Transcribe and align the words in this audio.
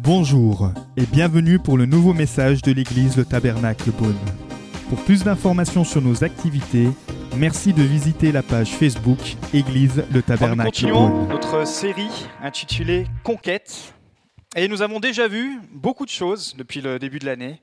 Bonjour 0.00 0.70
et 0.96 1.06
bienvenue 1.06 1.58
pour 1.58 1.76
le 1.78 1.86
nouveau 1.86 2.12
message 2.12 2.62
de 2.62 2.72
l'église 2.72 3.16
Le 3.16 3.24
Tabernacle 3.24 3.90
Beaune. 3.90 4.18
Pour 4.88 5.02
plus 5.04 5.24
d'informations 5.24 5.84
sur 5.84 6.02
nos 6.02 6.24
activités, 6.24 6.88
merci 7.36 7.72
de 7.72 7.82
visiter 7.82 8.30
la 8.32 8.42
page 8.42 8.70
Facebook 8.70 9.18
Église 9.52 10.04
Le 10.10 10.16
Nous 10.16 10.22
Tabernacle 10.22 10.70
continuons 10.70 11.08
Beaune. 11.08 11.28
notre 11.28 11.66
série 11.66 12.26
intitulée 12.42 13.06
Conquête. 13.22 13.94
Et 14.56 14.68
nous 14.68 14.82
avons 14.82 15.00
déjà 15.00 15.26
vu 15.26 15.58
beaucoup 15.72 16.04
de 16.04 16.10
choses 16.10 16.54
depuis 16.56 16.80
le 16.80 16.98
début 16.98 17.18
de 17.18 17.26
l'année. 17.26 17.60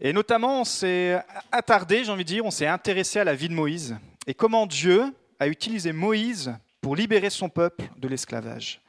Et 0.00 0.12
notamment, 0.12 0.62
on 0.62 0.64
s'est 0.64 1.20
attardé, 1.52 2.04
j'ai 2.04 2.10
envie 2.10 2.24
de 2.24 2.28
dire, 2.28 2.44
on 2.44 2.50
s'est 2.50 2.66
intéressé 2.66 3.20
à 3.20 3.24
la 3.24 3.34
vie 3.34 3.48
de 3.48 3.54
Moïse 3.54 3.96
et 4.26 4.34
comment 4.34 4.66
Dieu 4.66 5.04
a 5.38 5.46
utilisé 5.48 5.92
Moïse 5.92 6.52
pour 6.88 6.96
libérer 6.96 7.28
son 7.28 7.50
peuple 7.50 7.84
de 7.98 8.08
l'esclavage. 8.08 8.80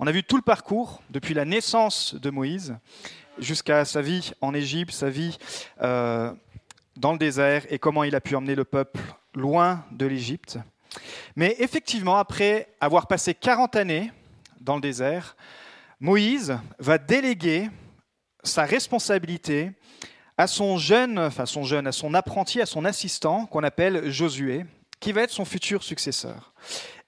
On 0.00 0.08
a 0.08 0.10
vu 0.10 0.24
tout 0.24 0.34
le 0.34 0.42
parcours, 0.42 1.00
depuis 1.10 1.34
la 1.34 1.44
naissance 1.44 2.16
de 2.16 2.28
Moïse 2.28 2.76
jusqu'à 3.38 3.84
sa 3.84 4.02
vie 4.02 4.32
en 4.40 4.54
Égypte, 4.54 4.90
sa 4.90 5.08
vie 5.08 5.38
euh, 5.80 6.32
dans 6.96 7.12
le 7.12 7.18
désert 7.18 7.62
et 7.70 7.78
comment 7.78 8.02
il 8.02 8.16
a 8.16 8.20
pu 8.20 8.34
emmener 8.34 8.56
le 8.56 8.64
peuple 8.64 8.98
loin 9.36 9.84
de 9.92 10.04
l'Égypte. 10.04 10.58
Mais 11.36 11.54
effectivement, 11.60 12.16
après 12.16 12.66
avoir 12.80 13.06
passé 13.06 13.34
40 13.34 13.76
années 13.76 14.10
dans 14.60 14.74
le 14.74 14.80
désert, 14.80 15.36
Moïse 16.00 16.58
va 16.80 16.98
déléguer 16.98 17.70
sa 18.42 18.64
responsabilité 18.64 19.70
à 20.36 20.48
son 20.48 20.76
jeune, 20.76 21.20
enfin 21.20 21.46
son 21.46 21.62
jeune, 21.62 21.86
à 21.86 21.92
son 21.92 22.14
apprenti, 22.14 22.60
à 22.60 22.66
son 22.66 22.84
assistant, 22.84 23.46
qu'on 23.46 23.62
appelle 23.62 24.10
Josué, 24.10 24.66
qui 25.04 25.12
va 25.12 25.20
être 25.20 25.30
son 25.30 25.44
futur 25.44 25.82
successeur. 25.82 26.54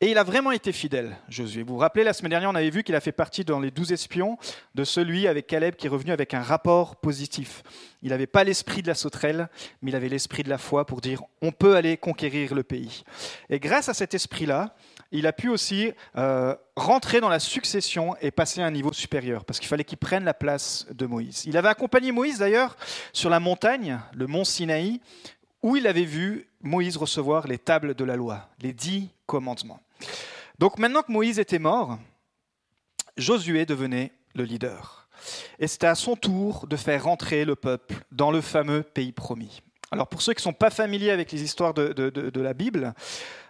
Et 0.02 0.10
il 0.10 0.18
a 0.18 0.22
vraiment 0.22 0.52
été 0.52 0.70
fidèle, 0.70 1.16
Josué. 1.30 1.62
Vous 1.62 1.72
vous 1.72 1.80
rappelez, 1.80 2.04
la 2.04 2.12
semaine 2.12 2.28
dernière, 2.28 2.50
on 2.50 2.54
avait 2.54 2.68
vu 2.68 2.82
qu'il 2.82 2.94
a 2.94 3.00
fait 3.00 3.10
partie 3.10 3.42
dans 3.42 3.58
les 3.58 3.70
douze 3.70 3.90
espions 3.90 4.36
de 4.74 4.84
celui 4.84 5.26
avec 5.26 5.46
Caleb 5.46 5.76
qui 5.76 5.86
est 5.86 5.88
revenu 5.88 6.12
avec 6.12 6.34
un 6.34 6.42
rapport 6.42 6.96
positif. 6.96 7.62
Il 8.02 8.10
n'avait 8.10 8.26
pas 8.26 8.44
l'esprit 8.44 8.82
de 8.82 8.88
la 8.88 8.94
sauterelle, 8.94 9.48
mais 9.80 9.92
il 9.92 9.96
avait 9.96 10.10
l'esprit 10.10 10.42
de 10.42 10.50
la 10.50 10.58
foi 10.58 10.84
pour 10.84 11.00
dire 11.00 11.22
on 11.40 11.52
peut 11.52 11.74
aller 11.74 11.96
conquérir 11.96 12.54
le 12.54 12.62
pays. 12.62 13.04
Et 13.48 13.58
grâce 13.58 13.88
à 13.88 13.94
cet 13.94 14.12
esprit-là, 14.12 14.76
il 15.10 15.26
a 15.26 15.32
pu 15.32 15.48
aussi 15.48 15.92
euh, 16.16 16.54
rentrer 16.74 17.20
dans 17.20 17.30
la 17.30 17.38
succession 17.38 18.14
et 18.20 18.30
passer 18.30 18.60
à 18.60 18.66
un 18.66 18.70
niveau 18.70 18.92
supérieur, 18.92 19.46
parce 19.46 19.58
qu'il 19.58 19.68
fallait 19.68 19.84
qu'il 19.84 19.98
prenne 19.98 20.24
la 20.24 20.34
place 20.34 20.86
de 20.90 21.06
Moïse. 21.06 21.44
Il 21.46 21.56
avait 21.56 21.68
accompagné 21.68 22.12
Moïse 22.12 22.40
d'ailleurs 22.40 22.76
sur 23.14 23.30
la 23.30 23.40
montagne, 23.40 23.98
le 24.12 24.26
mont 24.26 24.44
Sinaï, 24.44 25.00
où 25.66 25.74
il 25.74 25.88
avait 25.88 26.04
vu 26.04 26.46
Moïse 26.60 26.96
recevoir 26.96 27.48
les 27.48 27.58
tables 27.58 27.96
de 27.96 28.04
la 28.04 28.14
loi, 28.14 28.48
les 28.60 28.72
dix 28.72 29.08
commandements. 29.26 29.80
Donc 30.60 30.78
maintenant 30.78 31.02
que 31.02 31.10
Moïse 31.10 31.40
était 31.40 31.58
mort, 31.58 31.98
Josué 33.16 33.66
devenait 33.66 34.12
le 34.36 34.44
leader. 34.44 35.08
Et 35.58 35.66
c'était 35.66 35.88
à 35.88 35.96
son 35.96 36.14
tour 36.14 36.68
de 36.68 36.76
faire 36.76 37.02
rentrer 37.02 37.44
le 37.44 37.56
peuple 37.56 37.96
dans 38.12 38.30
le 38.30 38.42
fameux 38.42 38.84
pays 38.84 39.10
promis. 39.10 39.60
Alors 39.90 40.06
pour 40.06 40.22
ceux 40.22 40.34
qui 40.34 40.38
ne 40.38 40.44
sont 40.44 40.52
pas 40.52 40.70
familiers 40.70 41.10
avec 41.10 41.32
les 41.32 41.42
histoires 41.42 41.74
de, 41.74 42.40
la 42.40 42.54
Bible, 42.54 42.94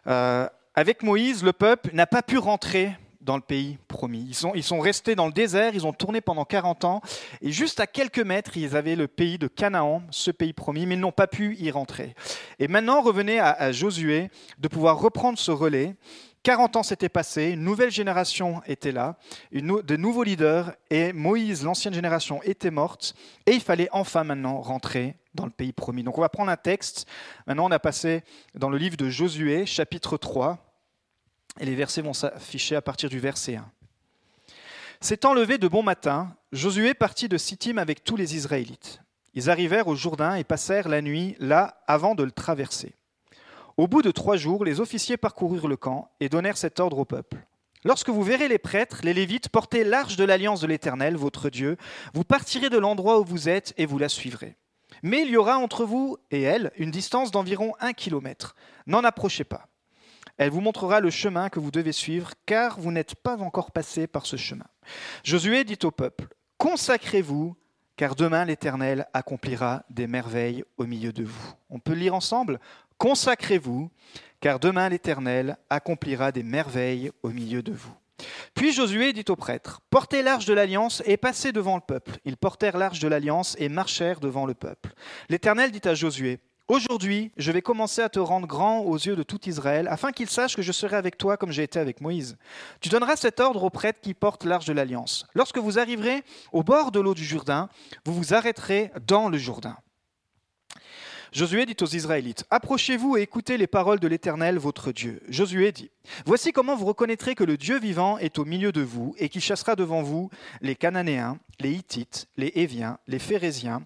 euh, 0.06 0.48
avec 0.74 1.02
Moïse, 1.02 1.44
le 1.44 1.52
peuple 1.52 1.90
n'a 1.92 2.06
pas 2.06 2.22
pu 2.22 2.38
rentrer 2.38 2.96
dans 3.26 3.36
le 3.36 3.42
pays 3.42 3.76
promis. 3.88 4.24
Ils 4.28 4.34
sont, 4.34 4.52
ils 4.54 4.62
sont 4.62 4.78
restés 4.78 5.16
dans 5.16 5.26
le 5.26 5.32
désert, 5.32 5.74
ils 5.74 5.86
ont 5.86 5.92
tourné 5.92 6.20
pendant 6.20 6.44
40 6.44 6.84
ans, 6.84 7.02
et 7.42 7.50
juste 7.50 7.80
à 7.80 7.86
quelques 7.86 8.20
mètres, 8.20 8.56
ils 8.56 8.76
avaient 8.76 8.96
le 8.96 9.08
pays 9.08 9.36
de 9.36 9.48
Canaan, 9.48 10.02
ce 10.10 10.30
pays 10.30 10.52
promis, 10.52 10.86
mais 10.86 10.94
ils 10.94 11.00
n'ont 11.00 11.12
pas 11.12 11.26
pu 11.26 11.56
y 11.58 11.70
rentrer. 11.70 12.14
Et 12.58 12.68
maintenant, 12.68 13.02
revenez 13.02 13.40
à, 13.40 13.72
Josué 13.72 14.30
de 14.58 14.68
pouvoir 14.68 14.98
reprendre 14.98 15.38
ce 15.38 15.50
relais. 15.50 15.96
40 16.44 16.76
ans 16.76 16.82
s'étaient 16.84 17.08
passés, 17.08 17.50
une 17.50 17.64
nouvelle 17.64 17.90
génération 17.90 18.62
était 18.66 18.92
là, 18.92 19.16
de 19.52 19.96
nouveaux 19.96 20.22
leaders, 20.22 20.72
et 20.90 21.12
Moïse, 21.12 21.64
l'ancienne 21.64 21.92
génération, 21.92 22.40
était 22.44 22.70
morte, 22.70 23.16
et 23.46 23.52
il 23.52 23.60
fallait 23.60 23.88
enfin 23.90 24.22
maintenant 24.22 24.60
rentrer 24.60 25.16
dans 25.34 25.44
le 25.44 25.50
pays 25.50 25.72
promis. 25.72 26.04
Donc 26.04 26.16
on 26.16 26.20
va 26.20 26.28
prendre 26.28 26.50
un 26.50 26.56
texte. 26.56 27.06
Maintenant, 27.48 27.66
on 27.66 27.72
a 27.72 27.80
passé 27.80 28.22
dans 28.54 28.70
le 28.70 28.78
livre 28.78 28.96
de 28.96 29.10
Josué, 29.10 29.66
chapitre 29.66 30.16
3, 30.16 30.65
et 31.60 31.64
les 31.64 31.74
versets 31.74 32.02
vont 32.02 32.12
s'afficher 32.12 32.76
à 32.76 32.82
partir 32.82 33.08
du 33.08 33.18
verset 33.18 33.56
1. 33.56 33.70
S'étant 35.00 35.34
levé 35.34 35.58
de 35.58 35.68
bon 35.68 35.82
matin, 35.82 36.34
Josué 36.52 36.94
partit 36.94 37.28
de 37.28 37.36
Sittim 37.36 37.78
avec 37.78 38.02
tous 38.02 38.16
les 38.16 38.34
Israélites. 38.34 39.00
Ils 39.34 39.50
arrivèrent 39.50 39.88
au 39.88 39.94
Jourdain 39.94 40.34
et 40.34 40.44
passèrent 40.44 40.88
la 40.88 41.02
nuit 41.02 41.36
là 41.38 41.82
avant 41.86 42.14
de 42.14 42.24
le 42.24 42.30
traverser. 42.30 42.94
Au 43.76 43.86
bout 43.86 44.00
de 44.00 44.10
trois 44.10 44.38
jours, 44.38 44.64
les 44.64 44.80
officiers 44.80 45.18
parcoururent 45.18 45.68
le 45.68 45.76
camp 45.76 46.10
et 46.20 46.30
donnèrent 46.30 46.56
cet 46.56 46.80
ordre 46.80 46.98
au 46.98 47.04
peuple. 47.04 47.46
Lorsque 47.84 48.08
vous 48.08 48.22
verrez 48.22 48.48
les 48.48 48.58
prêtres, 48.58 49.00
les 49.02 49.12
Lévites, 49.12 49.50
porter 49.50 49.84
l'arche 49.84 50.16
de 50.16 50.24
l'alliance 50.24 50.62
de 50.62 50.66
l'Éternel, 50.66 51.16
votre 51.16 51.50
Dieu, 51.50 51.76
vous 52.14 52.24
partirez 52.24 52.70
de 52.70 52.78
l'endroit 52.78 53.20
où 53.20 53.24
vous 53.24 53.50
êtes 53.50 53.74
et 53.76 53.84
vous 53.84 53.98
la 53.98 54.08
suivrez. 54.08 54.56
Mais 55.02 55.22
il 55.22 55.28
y 55.28 55.36
aura 55.36 55.58
entre 55.58 55.84
vous 55.84 56.16
et 56.30 56.40
elle 56.40 56.72
une 56.76 56.90
distance 56.90 57.30
d'environ 57.30 57.74
un 57.80 57.92
kilomètre. 57.92 58.56
N'en 58.86 59.04
approchez 59.04 59.44
pas. 59.44 59.68
Elle 60.38 60.50
vous 60.50 60.60
montrera 60.60 61.00
le 61.00 61.10
chemin 61.10 61.48
que 61.48 61.60
vous 61.60 61.70
devez 61.70 61.92
suivre, 61.92 62.32
car 62.44 62.78
vous 62.78 62.92
n'êtes 62.92 63.14
pas 63.14 63.36
encore 63.38 63.70
passé 63.70 64.06
par 64.06 64.26
ce 64.26 64.36
chemin. 64.36 64.66
Josué 65.24 65.64
dit 65.64 65.78
au 65.82 65.90
peuple, 65.90 66.28
Consacrez-vous, 66.58 67.56
car 67.96 68.14
demain 68.14 68.44
l'Éternel 68.44 69.06
accomplira 69.14 69.84
des 69.88 70.06
merveilles 70.06 70.64
au 70.76 70.84
milieu 70.84 71.12
de 71.12 71.24
vous. 71.24 71.52
On 71.70 71.78
peut 71.78 71.94
lire 71.94 72.14
ensemble 72.14 72.60
Consacrez-vous, 72.98 73.90
car 74.40 74.58
demain 74.58 74.88
l'Éternel 74.88 75.56
accomplira 75.70 76.32
des 76.32 76.42
merveilles 76.42 77.10
au 77.22 77.30
milieu 77.30 77.62
de 77.62 77.72
vous. 77.72 77.94
Puis 78.54 78.72
Josué 78.72 79.12
dit 79.12 79.24
aux 79.28 79.36
prêtres, 79.36 79.80
Portez 79.90 80.22
l'arche 80.22 80.46
de 80.46 80.54
l'alliance 80.54 81.02
et 81.04 81.16
passez 81.16 81.52
devant 81.52 81.76
le 81.76 81.82
peuple. 81.82 82.18
Ils 82.24 82.38
portèrent 82.38 82.78
l'arche 82.78 83.00
de 83.00 83.08
l'alliance 83.08 83.54
et 83.58 83.68
marchèrent 83.68 84.20
devant 84.20 84.46
le 84.46 84.54
peuple. 84.54 84.92
L'Éternel 85.28 85.70
dit 85.70 85.86
à 85.86 85.94
Josué, 85.94 86.40
Aujourd'hui, 86.68 87.30
je 87.36 87.52
vais 87.52 87.62
commencer 87.62 88.02
à 88.02 88.08
te 88.08 88.18
rendre 88.18 88.48
grand 88.48 88.80
aux 88.80 88.96
yeux 88.96 89.14
de 89.14 89.22
tout 89.22 89.48
Israël, 89.48 89.86
afin 89.88 90.10
qu'ils 90.10 90.28
sachent 90.28 90.56
que 90.56 90.62
je 90.62 90.72
serai 90.72 90.96
avec 90.96 91.16
toi 91.16 91.36
comme 91.36 91.52
j'ai 91.52 91.62
été 91.62 91.78
avec 91.78 92.00
Moïse. 92.00 92.36
Tu 92.80 92.88
donneras 92.88 93.14
cet 93.14 93.38
ordre 93.38 93.62
aux 93.62 93.70
prêtres 93.70 94.00
qui 94.00 94.14
portent 94.14 94.44
l'arche 94.44 94.66
de 94.66 94.72
l'alliance. 94.72 95.26
Lorsque 95.34 95.58
vous 95.58 95.78
arriverez 95.78 96.24
au 96.50 96.64
bord 96.64 96.90
de 96.90 96.98
l'eau 96.98 97.14
du 97.14 97.24
Jourdain, 97.24 97.68
vous 98.04 98.12
vous 98.12 98.34
arrêterez 98.34 98.90
dans 99.06 99.28
le 99.28 99.38
Jourdain. 99.38 99.76
Josué 101.30 101.66
dit 101.66 101.76
aux 101.80 101.86
Israélites, 101.86 102.44
Approchez-vous 102.50 103.16
et 103.16 103.22
écoutez 103.22 103.58
les 103.58 103.68
paroles 103.68 104.00
de 104.00 104.08
l'Éternel, 104.08 104.58
votre 104.58 104.90
Dieu. 104.90 105.22
Josué 105.28 105.70
dit, 105.70 105.90
Voici 106.24 106.50
comment 106.50 106.74
vous 106.74 106.86
reconnaîtrez 106.86 107.36
que 107.36 107.44
le 107.44 107.56
Dieu 107.56 107.78
vivant 107.78 108.18
est 108.18 108.40
au 108.40 108.44
milieu 108.44 108.72
de 108.72 108.82
vous 108.82 109.14
et 109.18 109.28
qui 109.28 109.40
chassera 109.40 109.76
devant 109.76 110.02
vous 110.02 110.30
les 110.62 110.74
Cananéens, 110.74 111.38
les 111.60 111.70
Hittites, 111.70 112.26
les 112.36 112.50
Héviens, 112.56 112.98
les 113.06 113.20
Phérésiens, 113.20 113.82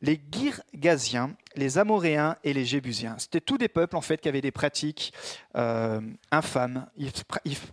les 0.00 0.20
Girgasiens, 0.30 1.34
les 1.56 1.78
Amoréens 1.78 2.36
et 2.44 2.52
les 2.52 2.64
Jébusiens. 2.64 3.16
C'était 3.18 3.40
tous 3.40 3.58
des 3.58 3.68
peuples 3.68 3.96
en 3.96 4.00
fait 4.00 4.20
qui 4.20 4.28
avaient 4.28 4.40
des 4.40 4.52
pratiques 4.52 5.12
euh, 5.56 6.00
infâmes. 6.30 6.86
Ils, 6.96 7.10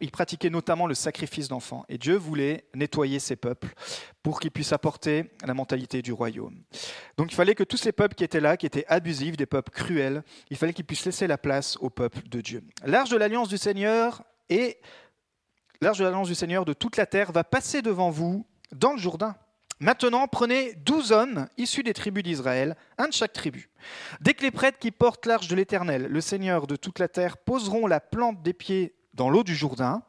ils 0.02 0.12
pratiquaient 0.12 0.50
notamment 0.50 0.88
le 0.88 0.96
sacrifice 0.96 1.48
d'enfants. 1.48 1.86
Et 1.90 1.98
Dieu 1.98 2.16
voulait 2.16 2.66
nettoyer 2.74 3.20
ces 3.20 3.36
peuples 3.36 3.74
pour 4.24 4.40
qu'ils 4.40 4.52
puissent 4.52 4.74
apporter 4.74 5.32
la 5.46 5.54
mentalité 5.54 6.02
du 6.02 6.12
royaume. 6.12 6.64
Donc 7.18 7.32
il 7.32 7.36
fallait 7.36 7.56
que 7.56 7.64
tous 7.64 7.78
ces 7.78 7.92
peuples 7.92 8.16
qui 8.16 8.24
étaient 8.24 8.40
là, 8.40 8.58
qui 8.58 8.66
étaient 8.66 8.86
abusifs, 8.88 9.38
des 9.38 9.46
peuples 9.46 9.72
cruels, 9.72 10.24
il 10.50 10.58
fallait 10.58 10.74
qu'ils 10.74 10.86
puissent 10.86 11.06
laisser 11.06 11.28
la 11.28 11.38
place 11.38 11.78
au 11.78 11.90
peuple 11.90 12.28
de 12.28 12.42
Dieu. 12.42 12.64
L'arche 12.84 13.10
de 13.10 13.18
l'alliance 13.18 13.50
du 13.50 13.58
Seigneur 13.58 14.24
et 14.50 14.80
l'arche 15.82 16.00
de 16.00 16.04
l'alliance 16.04 16.28
du 16.28 16.36
Seigneur 16.36 16.66
de 16.66 16.74
toute 16.74 16.98
la 16.98 17.06
terre 17.06 17.32
va 17.32 17.44
passer 17.44 17.82
devant 17.82 18.10
vous 18.10 18.46
dans 18.72 18.94
le 18.94 18.98
Jourdain. 18.98 19.36
Maintenant, 19.80 20.28
prenez 20.28 20.74
douze 20.76 21.12
hommes 21.12 21.48
issus 21.58 21.84
des 21.84 21.94
tribus 21.94 22.24
d'Israël, 22.24 22.78
un 22.98 23.08
de 23.08 23.14
chaque 23.14 23.34
tribu. 23.34 23.70
Dès 24.22 24.34
que 24.34 24.44
les 24.44 24.52
prêtres 24.52 24.80
qui 24.80 24.92
portent 24.92 25.26
l'arche 25.26 25.48
de 25.50 25.56
l'Éternel, 25.56 26.08
le 26.10 26.22
Seigneur 26.22 26.66
de 26.66 26.76
toute 26.78 27.00
la 27.00 27.10
terre, 27.10 27.38
poseront 27.38 27.86
la 27.86 28.00
plante 28.00 28.42
des 28.42 28.54
pieds 28.54 28.96
dans 29.14 29.30
l'eau 29.30 29.44
du 29.44 29.56
Jourdain, 29.56 30.02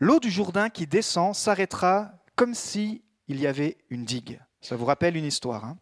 l'eau 0.00 0.18
du 0.18 0.30
Jourdain 0.30 0.70
qui 0.70 0.86
descend 0.86 1.34
s'arrêtera 1.34 2.12
comme 2.36 2.54
si 2.54 3.02
il 3.28 3.38
y 3.38 3.46
avait 3.46 3.76
une 3.90 4.04
digue. 4.04 4.40
Ça 4.60 4.76
vous 4.76 4.86
rappelle 4.86 5.16
une 5.16 5.24
histoire. 5.24 5.64
hein? 5.64 5.76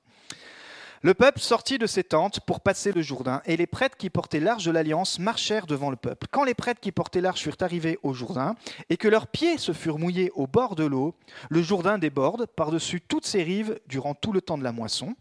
Le 1.03 1.15
peuple 1.15 1.41
sortit 1.41 1.79
de 1.79 1.87
ses 1.87 2.05
tentes 2.05 2.41
pour 2.41 2.61
passer 2.61 2.93
le 2.93 3.01
Jourdain, 3.01 3.41
et 3.47 3.57
les 3.57 3.67
prêtres 3.67 3.97
qui 3.97 4.11
portaient 4.11 4.41
l'arche 4.41 4.65
de 4.65 4.71
l'alliance 4.71 5.19
marchèrent 5.19 5.67
devant 5.67 5.89
le 5.89 5.97
peuple. 5.97 6.27
Quand 6.31 6.45
les 6.45 6.55
prêtres 6.55 6.81
qui 6.81 6.93
portaient 6.93 7.23
l'arche 7.23 7.43
furent 7.43 7.57
arrivés 7.61 7.99
au 8.03 8.13
Jourdain, 8.13 8.55
et 8.91 8.99
que 8.99 9.09
leurs 9.09 9.27
pieds 9.27 9.57
se 9.57 9.73
furent 9.73 9.99
mouillés 9.99 10.31
au 10.35 10.47
bord 10.47 10.77
de 10.77 10.85
l'eau, 10.85 11.15
le 11.49 11.63
Jourdain 11.63 11.97
déborde 11.97 12.47
par-dessus 12.47 13.01
toutes 13.01 13.27
ses 13.27 13.43
rives 13.43 13.81
durant 13.87 14.15
tout 14.15 14.33
le 14.33 14.43
temps 14.43 14.59
de 14.59 14.65
la 14.65 14.73
moisson. 14.73 15.15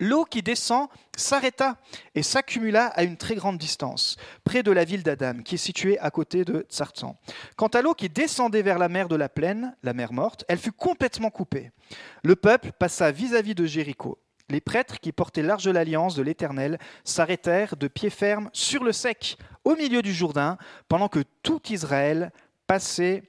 L'eau 0.00 0.24
qui 0.24 0.42
descend 0.42 0.88
s'arrêta 1.16 1.76
et 2.14 2.22
s'accumula 2.22 2.86
à 2.86 3.04
une 3.04 3.16
très 3.16 3.36
grande 3.36 3.56
distance, 3.56 4.16
près 4.44 4.62
de 4.62 4.70
la 4.70 4.84
ville 4.84 5.02
d'Adam, 5.02 5.42
qui 5.44 5.54
est 5.54 5.58
située 5.58 5.98
à 6.00 6.10
côté 6.10 6.44
de 6.44 6.66
Tsartan. 6.68 7.18
Quant 7.56 7.68
à 7.68 7.82
l'eau 7.82 7.94
qui 7.94 8.08
descendait 8.08 8.62
vers 8.62 8.78
la 8.78 8.88
mer 8.88 9.08
de 9.08 9.16
la 9.16 9.28
plaine, 9.28 9.76
la 9.82 9.94
mer 9.94 10.12
morte, 10.12 10.44
elle 10.48 10.58
fut 10.58 10.72
complètement 10.72 11.30
coupée. 11.30 11.70
Le 12.22 12.36
peuple 12.36 12.72
passa 12.72 13.10
vis-à-vis 13.12 13.54
de 13.54 13.64
Jéricho. 13.64 14.18
Les 14.48 14.60
prêtres 14.60 14.98
qui 14.98 15.12
portaient 15.12 15.42
l'arche 15.42 15.64
de 15.64 15.70
l'alliance 15.70 16.14
de 16.14 16.22
l'Éternel 16.22 16.78
s'arrêtèrent 17.04 17.76
de 17.76 17.88
pied 17.88 18.10
ferme 18.10 18.48
sur 18.52 18.82
le 18.82 18.92
sec, 18.92 19.36
au 19.64 19.76
milieu 19.76 20.00
du 20.00 20.12
Jourdain, 20.12 20.56
pendant 20.88 21.08
que 21.08 21.22
tout 21.42 21.60
Israël 21.70 22.32
passait 22.66 23.24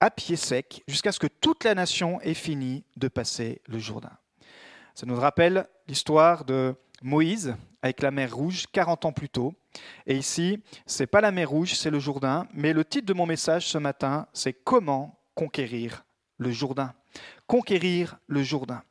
à 0.00 0.10
pied 0.10 0.36
sec 0.36 0.82
jusqu'à 0.86 1.12
ce 1.12 1.18
que 1.18 1.26
toute 1.26 1.64
la 1.64 1.74
nation 1.74 2.20
ait 2.20 2.34
fini 2.34 2.84
de 2.96 3.08
passer 3.08 3.62
le 3.66 3.78
Jourdain. 3.78 4.12
Ça 4.94 5.06
nous 5.06 5.16
rappelle 5.16 5.66
l'histoire 5.86 6.44
de 6.44 6.74
Moïse 7.02 7.54
avec 7.82 8.02
la 8.02 8.10
mer 8.10 8.34
Rouge 8.34 8.66
40 8.72 9.06
ans 9.06 9.12
plus 9.12 9.28
tôt. 9.28 9.54
Et 10.06 10.16
ici, 10.16 10.62
c'est 10.86 11.06
pas 11.06 11.20
la 11.20 11.30
mer 11.30 11.48
Rouge, 11.48 11.74
c'est 11.74 11.90
le 11.90 12.00
Jourdain. 12.00 12.46
Mais 12.52 12.72
le 12.72 12.84
titre 12.84 13.06
de 13.06 13.14
mon 13.14 13.26
message 13.26 13.68
ce 13.68 13.78
matin, 13.78 14.26
c'est 14.32 14.52
Comment 14.52 15.18
conquérir 15.34 16.04
le 16.36 16.50
Jourdain. 16.50 16.94
Conquérir 17.46 18.18
le 18.26 18.42
Jourdain. 18.42 18.82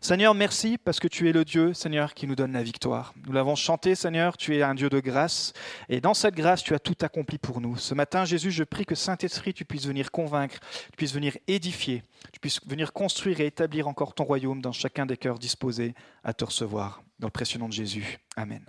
Seigneur, 0.00 0.34
merci 0.34 0.78
parce 0.78 1.00
que 1.00 1.08
tu 1.08 1.28
es 1.28 1.32
le 1.32 1.44
Dieu, 1.44 1.74
Seigneur, 1.74 2.14
qui 2.14 2.26
nous 2.26 2.36
donne 2.36 2.52
la 2.52 2.62
victoire. 2.62 3.12
Nous 3.26 3.32
l'avons 3.32 3.56
chanté, 3.56 3.94
Seigneur, 3.94 4.36
tu 4.36 4.56
es 4.56 4.62
un 4.62 4.74
Dieu 4.74 4.88
de 4.88 5.00
grâce. 5.00 5.52
Et 5.88 6.00
dans 6.00 6.14
cette 6.14 6.34
grâce, 6.34 6.62
tu 6.62 6.74
as 6.74 6.78
tout 6.78 6.96
accompli 7.00 7.38
pour 7.38 7.60
nous. 7.60 7.76
Ce 7.76 7.94
matin, 7.94 8.24
Jésus, 8.24 8.50
je 8.50 8.64
prie 8.64 8.86
que 8.86 8.94
Saint-Esprit, 8.94 9.54
tu 9.54 9.64
puisses 9.64 9.86
venir 9.86 10.10
convaincre, 10.10 10.58
tu 10.90 10.96
puisses 10.96 11.12
venir 11.12 11.36
édifier, 11.46 12.02
tu 12.32 12.40
puisses 12.40 12.64
venir 12.66 12.92
construire 12.92 13.40
et 13.40 13.46
établir 13.46 13.88
encore 13.88 14.14
ton 14.14 14.24
royaume 14.24 14.60
dans 14.60 14.72
chacun 14.72 15.06
des 15.06 15.16
cœurs 15.16 15.38
disposés 15.38 15.94
à 16.24 16.32
te 16.32 16.44
recevoir. 16.44 17.02
Dans 17.18 17.26
le 17.26 17.32
précieux 17.32 17.58
nom 17.58 17.68
de 17.68 17.72
Jésus. 17.72 18.18
Amen. 18.36 18.64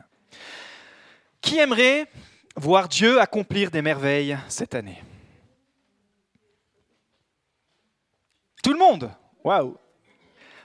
Qui 1.41 1.59
aimerait 1.59 2.07
voir 2.55 2.89
Dieu 2.89 3.21
accomplir 3.21 3.69
des 3.69 3.81
merveilles 3.81 4.37
cette 4.47 4.73
année? 4.73 5.01
Tout 8.63 8.73
le 8.73 8.79
monde? 8.79 9.11
Waouh 9.43 9.77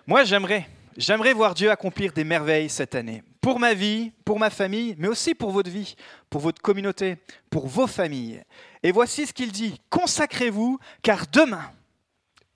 moi, 0.06 0.24
j'aimerais, 0.24 0.68
j'aimerais 0.96 1.32
voir 1.32 1.54
Dieu 1.54 1.70
accomplir 1.70 2.12
des 2.12 2.24
merveilles 2.24 2.68
cette 2.68 2.94
année, 2.94 3.22
pour 3.40 3.58
ma 3.58 3.72
vie, 3.72 4.12
pour 4.24 4.38
ma 4.38 4.50
famille, 4.50 4.94
mais 4.98 5.08
aussi 5.08 5.34
pour 5.34 5.50
votre 5.50 5.70
vie, 5.70 5.94
pour 6.28 6.42
votre 6.42 6.60
communauté, 6.60 7.16
pour 7.48 7.66
vos 7.66 7.86
familles. 7.86 8.42
Et 8.82 8.92
voici 8.92 9.26
ce 9.26 9.32
qu'il 9.32 9.50
dit, 9.50 9.80
consacrez-vous, 9.88 10.78
car 11.02 11.26
demain, 11.32 11.70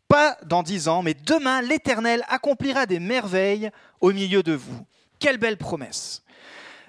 pas 0.08 0.36
dans 0.44 0.62
dix 0.62 0.88
ans, 0.88 1.02
mais 1.02 1.14
demain, 1.14 1.62
l'Éternel 1.62 2.22
accomplira 2.28 2.84
des 2.84 3.00
merveilles 3.00 3.70
au 4.00 4.12
milieu 4.12 4.42
de 4.42 4.52
vous. 4.52 4.86
Quelle 5.18 5.38
belle 5.38 5.56
promesse. 5.56 6.22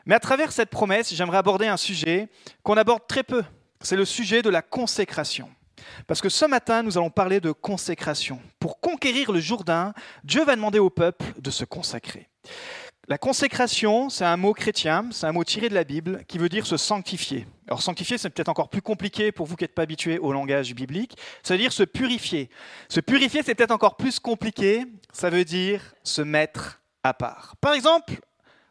Mais 0.05 0.15
à 0.15 0.19
travers 0.19 0.51
cette 0.51 0.69
promesse, 0.69 1.13
j'aimerais 1.13 1.37
aborder 1.37 1.67
un 1.67 1.77
sujet 1.77 2.27
qu'on 2.63 2.77
aborde 2.77 3.07
très 3.07 3.23
peu. 3.23 3.43
C'est 3.81 3.95
le 3.95 4.05
sujet 4.05 4.41
de 4.41 4.49
la 4.49 4.61
consécration. 4.61 5.49
Parce 6.07 6.21
que 6.21 6.29
ce 6.29 6.45
matin, 6.45 6.83
nous 6.83 6.97
allons 6.97 7.09
parler 7.09 7.39
de 7.39 7.51
consécration. 7.51 8.39
Pour 8.59 8.79
conquérir 8.79 9.31
le 9.31 9.39
Jourdain, 9.39 9.93
Dieu 10.23 10.43
va 10.43 10.55
demander 10.55 10.79
au 10.79 10.89
peuple 10.89 11.25
de 11.39 11.51
se 11.51 11.65
consacrer. 11.65 12.29
La 13.09 13.17
consécration, 13.17 14.09
c'est 14.09 14.23
un 14.23 14.37
mot 14.37 14.53
chrétien, 14.53 15.09
c'est 15.11 15.25
un 15.25 15.31
mot 15.31 15.43
tiré 15.43 15.67
de 15.67 15.73
la 15.73 15.83
Bible 15.83 16.23
qui 16.27 16.37
veut 16.37 16.47
dire 16.47 16.67
se 16.67 16.77
sanctifier. 16.77 17.47
Alors 17.67 17.81
sanctifier, 17.81 18.19
c'est 18.19 18.29
peut-être 18.29 18.49
encore 18.49 18.69
plus 18.69 18.83
compliqué 18.83 19.31
pour 19.31 19.47
vous 19.47 19.55
qui 19.55 19.63
n'êtes 19.63 19.73
pas 19.73 19.81
habitués 19.81 20.19
au 20.19 20.31
langage 20.31 20.75
biblique. 20.75 21.17
Ça 21.41 21.55
veut 21.55 21.59
dire 21.59 21.73
se 21.73 21.81
purifier. 21.81 22.51
Se 22.87 22.99
purifier, 22.99 23.41
c'est 23.43 23.55
peut-être 23.55 23.71
encore 23.71 23.97
plus 23.97 24.19
compliqué. 24.19 24.85
Ça 25.11 25.31
veut 25.31 25.43
dire 25.43 25.95
se 26.03 26.21
mettre 26.21 26.81
à 27.03 27.15
part. 27.15 27.55
Par 27.59 27.73
exemple, 27.73 28.19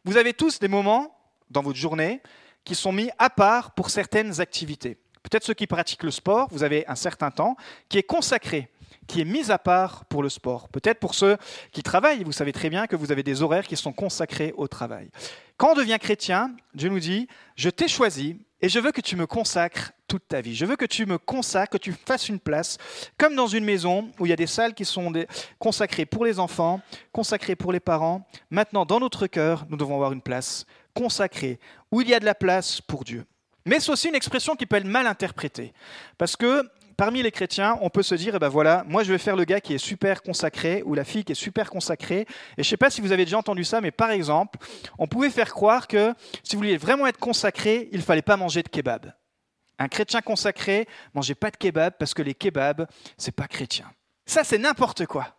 vous 0.04 0.16
avez 0.16 0.34
tous 0.34 0.60
des 0.60 0.68
moments 0.68 1.18
dans 1.50 1.62
votre 1.62 1.78
journée 1.78 2.22
qui 2.62 2.76
sont 2.76 2.92
mis 2.92 3.10
à 3.18 3.30
part 3.30 3.72
pour 3.72 3.90
certaines 3.90 4.40
activités. 4.40 4.98
Peut-être 5.30 5.44
ceux 5.44 5.54
qui 5.54 5.66
pratiquent 5.66 6.04
le 6.04 6.10
sport, 6.10 6.48
vous 6.50 6.62
avez 6.62 6.86
un 6.86 6.94
certain 6.94 7.30
temps 7.30 7.56
qui 7.88 7.98
est 7.98 8.02
consacré, 8.02 8.68
qui 9.06 9.20
est 9.20 9.24
mis 9.24 9.50
à 9.50 9.58
part 9.58 10.04
pour 10.06 10.22
le 10.22 10.28
sport. 10.28 10.68
Peut-être 10.68 11.00
pour 11.00 11.14
ceux 11.14 11.36
qui 11.72 11.82
travaillent, 11.82 12.24
vous 12.24 12.32
savez 12.32 12.52
très 12.52 12.70
bien 12.70 12.86
que 12.86 12.96
vous 12.96 13.12
avez 13.12 13.22
des 13.22 13.42
horaires 13.42 13.66
qui 13.66 13.76
sont 13.76 13.92
consacrés 13.92 14.54
au 14.56 14.68
travail. 14.68 15.10
Quand 15.58 15.72
on 15.72 15.74
devient 15.74 15.98
chrétien, 16.00 16.52
Dieu 16.74 16.88
nous 16.88 17.00
dit, 17.00 17.28
je 17.56 17.68
t'ai 17.68 17.88
choisi 17.88 18.38
et 18.62 18.68
je 18.68 18.78
veux 18.78 18.90
que 18.90 19.00
tu 19.00 19.16
me 19.16 19.26
consacres 19.26 19.92
toute 20.06 20.26
ta 20.26 20.40
vie. 20.40 20.54
Je 20.54 20.64
veux 20.64 20.76
que 20.76 20.86
tu 20.86 21.04
me 21.04 21.18
consacres, 21.18 21.72
que 21.72 21.78
tu 21.78 21.92
fasses 21.92 22.30
une 22.30 22.40
place, 22.40 22.78
comme 23.18 23.36
dans 23.36 23.46
une 23.46 23.64
maison 23.64 24.10
où 24.18 24.24
il 24.24 24.30
y 24.30 24.32
a 24.32 24.36
des 24.36 24.46
salles 24.46 24.72
qui 24.72 24.86
sont 24.86 25.12
consacrées 25.58 26.06
pour 26.06 26.24
les 26.24 26.38
enfants, 26.38 26.80
consacrées 27.12 27.56
pour 27.56 27.72
les 27.72 27.80
parents. 27.80 28.26
Maintenant, 28.50 28.86
dans 28.86 28.98
notre 28.98 29.26
cœur, 29.26 29.66
nous 29.68 29.76
devons 29.76 29.94
avoir 29.94 30.12
une 30.12 30.22
place 30.22 30.64
consacrée, 30.94 31.60
où 31.92 32.00
il 32.00 32.08
y 32.08 32.14
a 32.14 32.20
de 32.20 32.24
la 32.24 32.34
place 32.34 32.80
pour 32.80 33.04
Dieu. 33.04 33.26
Mais 33.68 33.80
c'est 33.80 33.92
aussi 33.92 34.08
une 34.08 34.14
expression 34.14 34.56
qui 34.56 34.64
peut 34.64 34.76
être 34.76 34.86
mal 34.86 35.06
interprétée. 35.06 35.74
Parce 36.16 36.36
que 36.36 36.66
parmi 36.96 37.22
les 37.22 37.30
chrétiens, 37.30 37.78
on 37.82 37.90
peut 37.90 38.02
se 38.02 38.14
dire, 38.14 38.34
eh 38.34 38.38
ben 38.38 38.48
voilà, 38.48 38.82
moi 38.88 39.02
je 39.02 39.12
vais 39.12 39.18
faire 39.18 39.36
le 39.36 39.44
gars 39.44 39.60
qui 39.60 39.74
est 39.74 39.78
super 39.78 40.22
consacré 40.22 40.82
ou 40.86 40.94
la 40.94 41.04
fille 41.04 41.22
qui 41.22 41.32
est 41.32 41.34
super 41.34 41.68
consacrée. 41.68 42.20
Et 42.20 42.26
je 42.56 42.60
ne 42.60 42.64
sais 42.64 42.76
pas 42.78 42.88
si 42.88 43.02
vous 43.02 43.12
avez 43.12 43.26
déjà 43.26 43.36
entendu 43.36 43.64
ça, 43.64 43.82
mais 43.82 43.90
par 43.90 44.10
exemple, 44.10 44.58
on 44.98 45.06
pouvait 45.06 45.28
faire 45.28 45.52
croire 45.52 45.86
que 45.86 46.14
si 46.42 46.56
vous 46.56 46.60
vouliez 46.60 46.78
vraiment 46.78 47.06
être 47.06 47.18
consacré, 47.18 47.90
il 47.92 47.98
ne 47.98 48.02
fallait 48.02 48.22
pas 48.22 48.38
manger 48.38 48.62
de 48.62 48.70
kebab. 48.70 49.12
Un 49.78 49.88
chrétien 49.88 50.22
consacré, 50.22 50.88
mangeait 51.12 51.34
pas 51.34 51.50
de 51.50 51.58
kebab 51.58 51.92
parce 51.98 52.14
que 52.14 52.22
les 52.22 52.34
kebabs, 52.34 52.86
c'est 53.18 53.36
pas 53.36 53.48
chrétien. 53.48 53.92
Ça, 54.24 54.44
c'est 54.44 54.58
n'importe 54.58 55.04
quoi. 55.04 55.36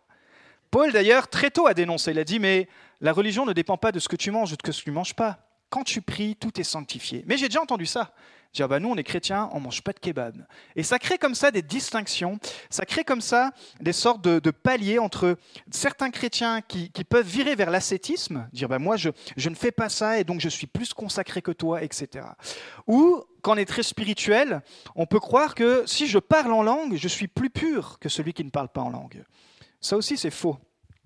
Paul, 0.70 0.92
d'ailleurs, 0.92 1.26
très 1.26 1.50
tôt 1.50 1.66
a 1.66 1.74
dénoncé. 1.74 2.12
Il 2.12 2.18
a 2.20 2.24
dit, 2.24 2.38
mais 2.38 2.68
la 3.00 3.12
religion 3.12 3.44
ne 3.44 3.52
dépend 3.52 3.76
pas 3.76 3.90
de 3.90 3.98
ce 3.98 4.08
que 4.08 4.14
tu 4.14 4.30
manges 4.30 4.52
ou 4.52 4.56
de 4.56 4.72
ce 4.72 4.78
que 4.78 4.84
tu 4.84 4.90
ne 4.90 4.94
manges 4.94 5.14
pas 5.14 5.49
quand 5.70 5.84
tu 5.84 6.02
pries, 6.02 6.36
tout 6.36 6.60
est 6.60 6.64
sanctifié. 6.64 7.24
Mais 7.26 7.36
j'ai 7.36 7.48
déjà 7.48 7.62
entendu 7.62 7.86
ça. 7.86 8.12
Dire, 8.52 8.68
bah, 8.68 8.80
nous, 8.80 8.88
on 8.88 8.96
est 8.96 9.04
chrétiens, 9.04 9.48
on 9.52 9.60
mange 9.60 9.82
pas 9.82 9.92
de 9.92 10.00
kebab. 10.00 10.44
Et 10.74 10.82
ça 10.82 10.98
crée 10.98 11.18
comme 11.18 11.36
ça 11.36 11.52
des 11.52 11.62
distinctions, 11.62 12.40
ça 12.68 12.84
crée 12.84 13.04
comme 13.04 13.20
ça 13.20 13.52
des 13.80 13.92
sortes 13.92 14.22
de, 14.22 14.50
paliers 14.50 14.98
entre 14.98 15.38
certains 15.70 16.10
chrétiens 16.10 16.60
qui, 16.60 16.90
peuvent 17.08 17.26
virer 17.26 17.54
vers 17.54 17.70
l'ascétisme, 17.70 18.48
dire, 18.52 18.68
bah, 18.68 18.80
moi, 18.80 18.96
je, 18.96 19.10
je 19.36 19.48
ne 19.48 19.54
fais 19.54 19.70
pas 19.70 19.88
ça 19.88 20.18
et 20.18 20.24
donc 20.24 20.40
je 20.40 20.48
suis 20.48 20.66
plus 20.66 20.92
consacré 20.92 21.42
que 21.42 21.52
toi, 21.52 21.84
etc. 21.84 22.26
Ou, 22.88 23.22
quand 23.40 23.54
on 23.54 23.56
est 23.56 23.66
très 23.66 23.84
spirituel, 23.84 24.62
on 24.96 25.06
peut 25.06 25.20
croire 25.20 25.54
que 25.54 25.84
si 25.86 26.08
je 26.08 26.18
parle 26.18 26.52
en 26.52 26.64
langue, 26.64 26.96
je 26.96 27.08
suis 27.08 27.28
plus 27.28 27.50
pur 27.50 28.00
que 28.00 28.08
celui 28.08 28.32
qui 28.32 28.44
ne 28.44 28.50
parle 28.50 28.68
pas 28.68 28.80
en 28.80 28.90
langue. 28.90 29.24
Ça 29.80 29.96
aussi, 29.96 30.16
c'est 30.16 30.32
faux. 30.32 30.58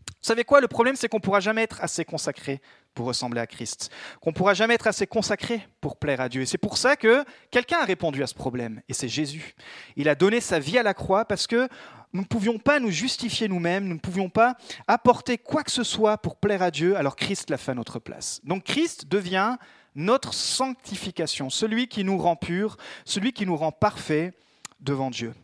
Vous 0.07 0.29
savez 0.29 0.45
quoi? 0.45 0.63
Le 0.63 0.69
problème, 0.69 0.97
c'est 0.97 1.09
qu'on 1.09 1.19
ne 1.19 1.23
pourra 1.23 1.41
jamais 1.41 1.63
être 1.63 1.83
assez 1.83 2.07
consacré 2.07 2.63
pour 2.95 3.07
ressembler 3.07 3.41
à 3.41 3.47
Christ, 3.47 3.91
qu'on 4.21 4.31
ne 4.31 4.35
pourra 4.35 4.55
jamais 4.55 4.75
être 4.75 4.87
assez 4.87 5.07
consacré 5.07 5.67
pour 5.81 5.97
plaire 5.97 6.21
à 6.21 6.29
Dieu. 6.29 6.43
Et 6.43 6.47
c'est 6.47 6.59
pour 6.59 6.79
ça 6.79 6.97
que 6.97 7.25
quelqu'un 7.51 7.79
a 7.79 7.85
répondu 7.85 8.23
à 8.23 8.27
ce 8.27 8.35
problème, 8.35 8.81
et 8.89 8.95
c'est 8.95 9.09
Jésus. 9.09 9.55
Il 9.97 10.09
a 10.09 10.15
donné 10.15 10.41
sa 10.41 10.59
vie 10.59 10.79
à 10.79 10.83
la 10.83 10.95
croix 10.95 11.25
parce 11.25 11.47
que 11.47 11.69
nous 12.13 12.23
ne 12.23 12.27
pouvions 12.27 12.59
pas 12.59 12.79
nous 12.79 12.91
justifier 12.91 13.49
nous-mêmes, 13.49 13.85
nous 13.87 13.95
ne 13.95 14.01
pouvions 14.01 14.29
pas 14.29 14.57
apporter 14.87 15.37
quoi 15.37 15.65
que 15.65 15.73
ce 15.73 15.83
soit 15.83 16.17
pour 16.19 16.37
plaire 16.37 16.63
à 16.63 16.71
Dieu, 16.71 16.97
alors 16.97 17.17
Christ 17.17 17.51
l'a 17.51 17.59
fait 17.59 17.73
à 17.73 17.75
notre 17.75 17.99
place. 17.99 18.41
Donc 18.45 18.65
Christ 18.65 19.07
devient 19.09 19.57
notre 19.97 20.33
sanctification, 20.33 21.51
celui 21.51 21.89
qui 21.89 22.05
nous 22.05 22.19
rend 22.19 22.37
purs, 22.37 22.77
celui 23.05 23.33
qui 23.33 23.47
nous 23.47 23.57
rend 23.57 23.73
parfaits 23.73 24.33
devant 24.81 25.11
Dieu. 25.11 25.35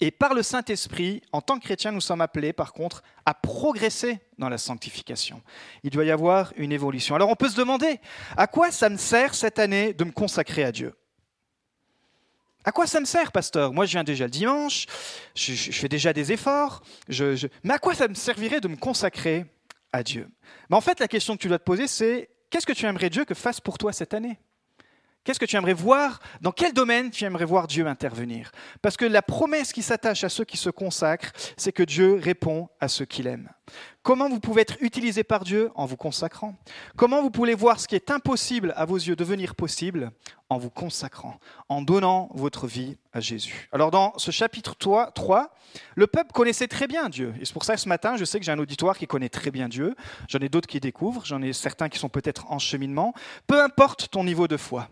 Et 0.00 0.10
par 0.10 0.34
le 0.34 0.42
Saint-Esprit, 0.42 1.22
en 1.32 1.40
tant 1.40 1.58
que 1.58 1.64
chrétiens, 1.64 1.92
nous 1.92 2.00
sommes 2.00 2.20
appelés, 2.20 2.52
par 2.52 2.72
contre, 2.72 3.02
à 3.24 3.34
progresser 3.34 4.18
dans 4.38 4.48
la 4.48 4.58
sanctification. 4.58 5.42
Il 5.82 5.90
doit 5.90 6.04
y 6.04 6.10
avoir 6.10 6.52
une 6.56 6.72
évolution. 6.72 7.14
Alors 7.14 7.30
on 7.30 7.36
peut 7.36 7.48
se 7.48 7.56
demander, 7.56 8.00
à 8.36 8.46
quoi 8.46 8.70
ça 8.70 8.88
me 8.88 8.98
sert 8.98 9.34
cette 9.34 9.58
année 9.58 9.94
de 9.94 10.04
me 10.04 10.12
consacrer 10.12 10.64
à 10.64 10.72
Dieu? 10.72 10.94
À 12.64 12.72
quoi 12.72 12.88
ça 12.88 12.98
me 12.98 13.04
sert, 13.04 13.30
pasteur? 13.30 13.72
Moi, 13.72 13.86
je 13.86 13.92
viens 13.92 14.02
déjà 14.02 14.24
le 14.24 14.30
dimanche, 14.30 14.86
je, 15.36 15.52
fais 15.70 15.88
déjà 15.88 16.12
des 16.12 16.32
efforts, 16.32 16.82
mais 17.62 17.74
à 17.74 17.78
quoi 17.78 17.94
ça 17.94 18.08
me 18.08 18.14
servirait 18.14 18.60
de 18.60 18.66
me 18.66 18.76
consacrer 18.76 19.46
à 19.92 20.02
Dieu? 20.02 20.28
En 20.70 20.80
fait, 20.80 20.98
la 20.98 21.06
question 21.06 21.36
que 21.36 21.42
tu 21.42 21.48
dois 21.48 21.60
te 21.60 21.64
poser, 21.64 21.86
c'est 21.86 22.28
qu'est-ce 22.50 22.66
que 22.66 22.72
tu 22.72 22.84
aimerais 22.84 23.08
Dieu 23.08 23.24
que 23.24 23.34
fasse 23.34 23.60
pour 23.60 23.78
toi 23.78 23.92
cette 23.92 24.14
année? 24.14 24.36
Qu'est-ce 25.26 25.40
que 25.40 25.44
tu 25.44 25.56
aimerais 25.56 25.72
voir? 25.72 26.20
Dans 26.40 26.52
quel 26.52 26.72
domaine 26.72 27.10
tu 27.10 27.24
aimerais 27.24 27.44
voir 27.44 27.66
Dieu 27.66 27.84
intervenir? 27.88 28.52
Parce 28.80 28.96
que 28.96 29.04
la 29.04 29.22
promesse 29.22 29.72
qui 29.72 29.82
s'attache 29.82 30.22
à 30.22 30.28
ceux 30.28 30.44
qui 30.44 30.56
se 30.56 30.70
consacrent, 30.70 31.32
c'est 31.56 31.72
que 31.72 31.82
Dieu 31.82 32.20
répond 32.22 32.68
à 32.78 32.86
ceux 32.86 33.06
qu'il 33.06 33.26
aime. 33.26 33.50
Comment 34.04 34.28
vous 34.28 34.38
pouvez 34.38 34.62
être 34.62 34.76
utilisé 34.80 35.24
par 35.24 35.42
Dieu 35.42 35.72
En 35.74 35.84
vous 35.84 35.96
consacrant? 35.96 36.54
Comment 36.94 37.22
vous 37.22 37.32
pouvez 37.32 37.56
voir 37.56 37.80
ce 37.80 37.88
qui 37.88 37.96
est 37.96 38.12
impossible 38.12 38.72
à 38.76 38.84
vos 38.84 38.94
yeux 38.94 39.16
devenir 39.16 39.56
possible 39.56 40.12
En 40.48 40.58
vous 40.58 40.70
consacrant, 40.70 41.40
en 41.68 41.82
donnant 41.82 42.30
votre 42.32 42.68
vie 42.68 42.96
à 43.12 43.18
Jésus? 43.18 43.68
Alors 43.72 43.90
dans 43.90 44.16
ce 44.18 44.30
chapitre 44.30 44.76
3, 44.76 45.12
le 45.96 46.06
peuple 46.06 46.30
connaissait 46.30 46.68
très 46.68 46.86
bien 46.86 47.08
Dieu. 47.08 47.34
Et 47.40 47.44
c'est 47.44 47.52
pour 47.52 47.64
ça 47.64 47.74
que 47.74 47.80
ce 47.80 47.88
matin, 47.88 48.16
je 48.16 48.24
sais 48.24 48.38
que 48.38 48.44
j'ai 48.44 48.52
un 48.52 48.60
auditoire 48.60 48.96
qui 48.96 49.08
connaît 49.08 49.28
très 49.28 49.50
bien 49.50 49.68
Dieu. 49.68 49.96
J'en 50.28 50.38
ai 50.38 50.48
d'autres 50.48 50.68
qui 50.68 50.78
découvrent, 50.78 51.26
j'en 51.26 51.42
ai 51.42 51.52
certains 51.52 51.88
qui 51.88 51.98
sont 51.98 52.08
peut-être 52.08 52.48
en 52.52 52.60
cheminement. 52.60 53.12
Peu 53.48 53.60
importe 53.60 54.08
ton 54.12 54.22
niveau 54.22 54.46
de 54.46 54.56
foi. 54.56 54.88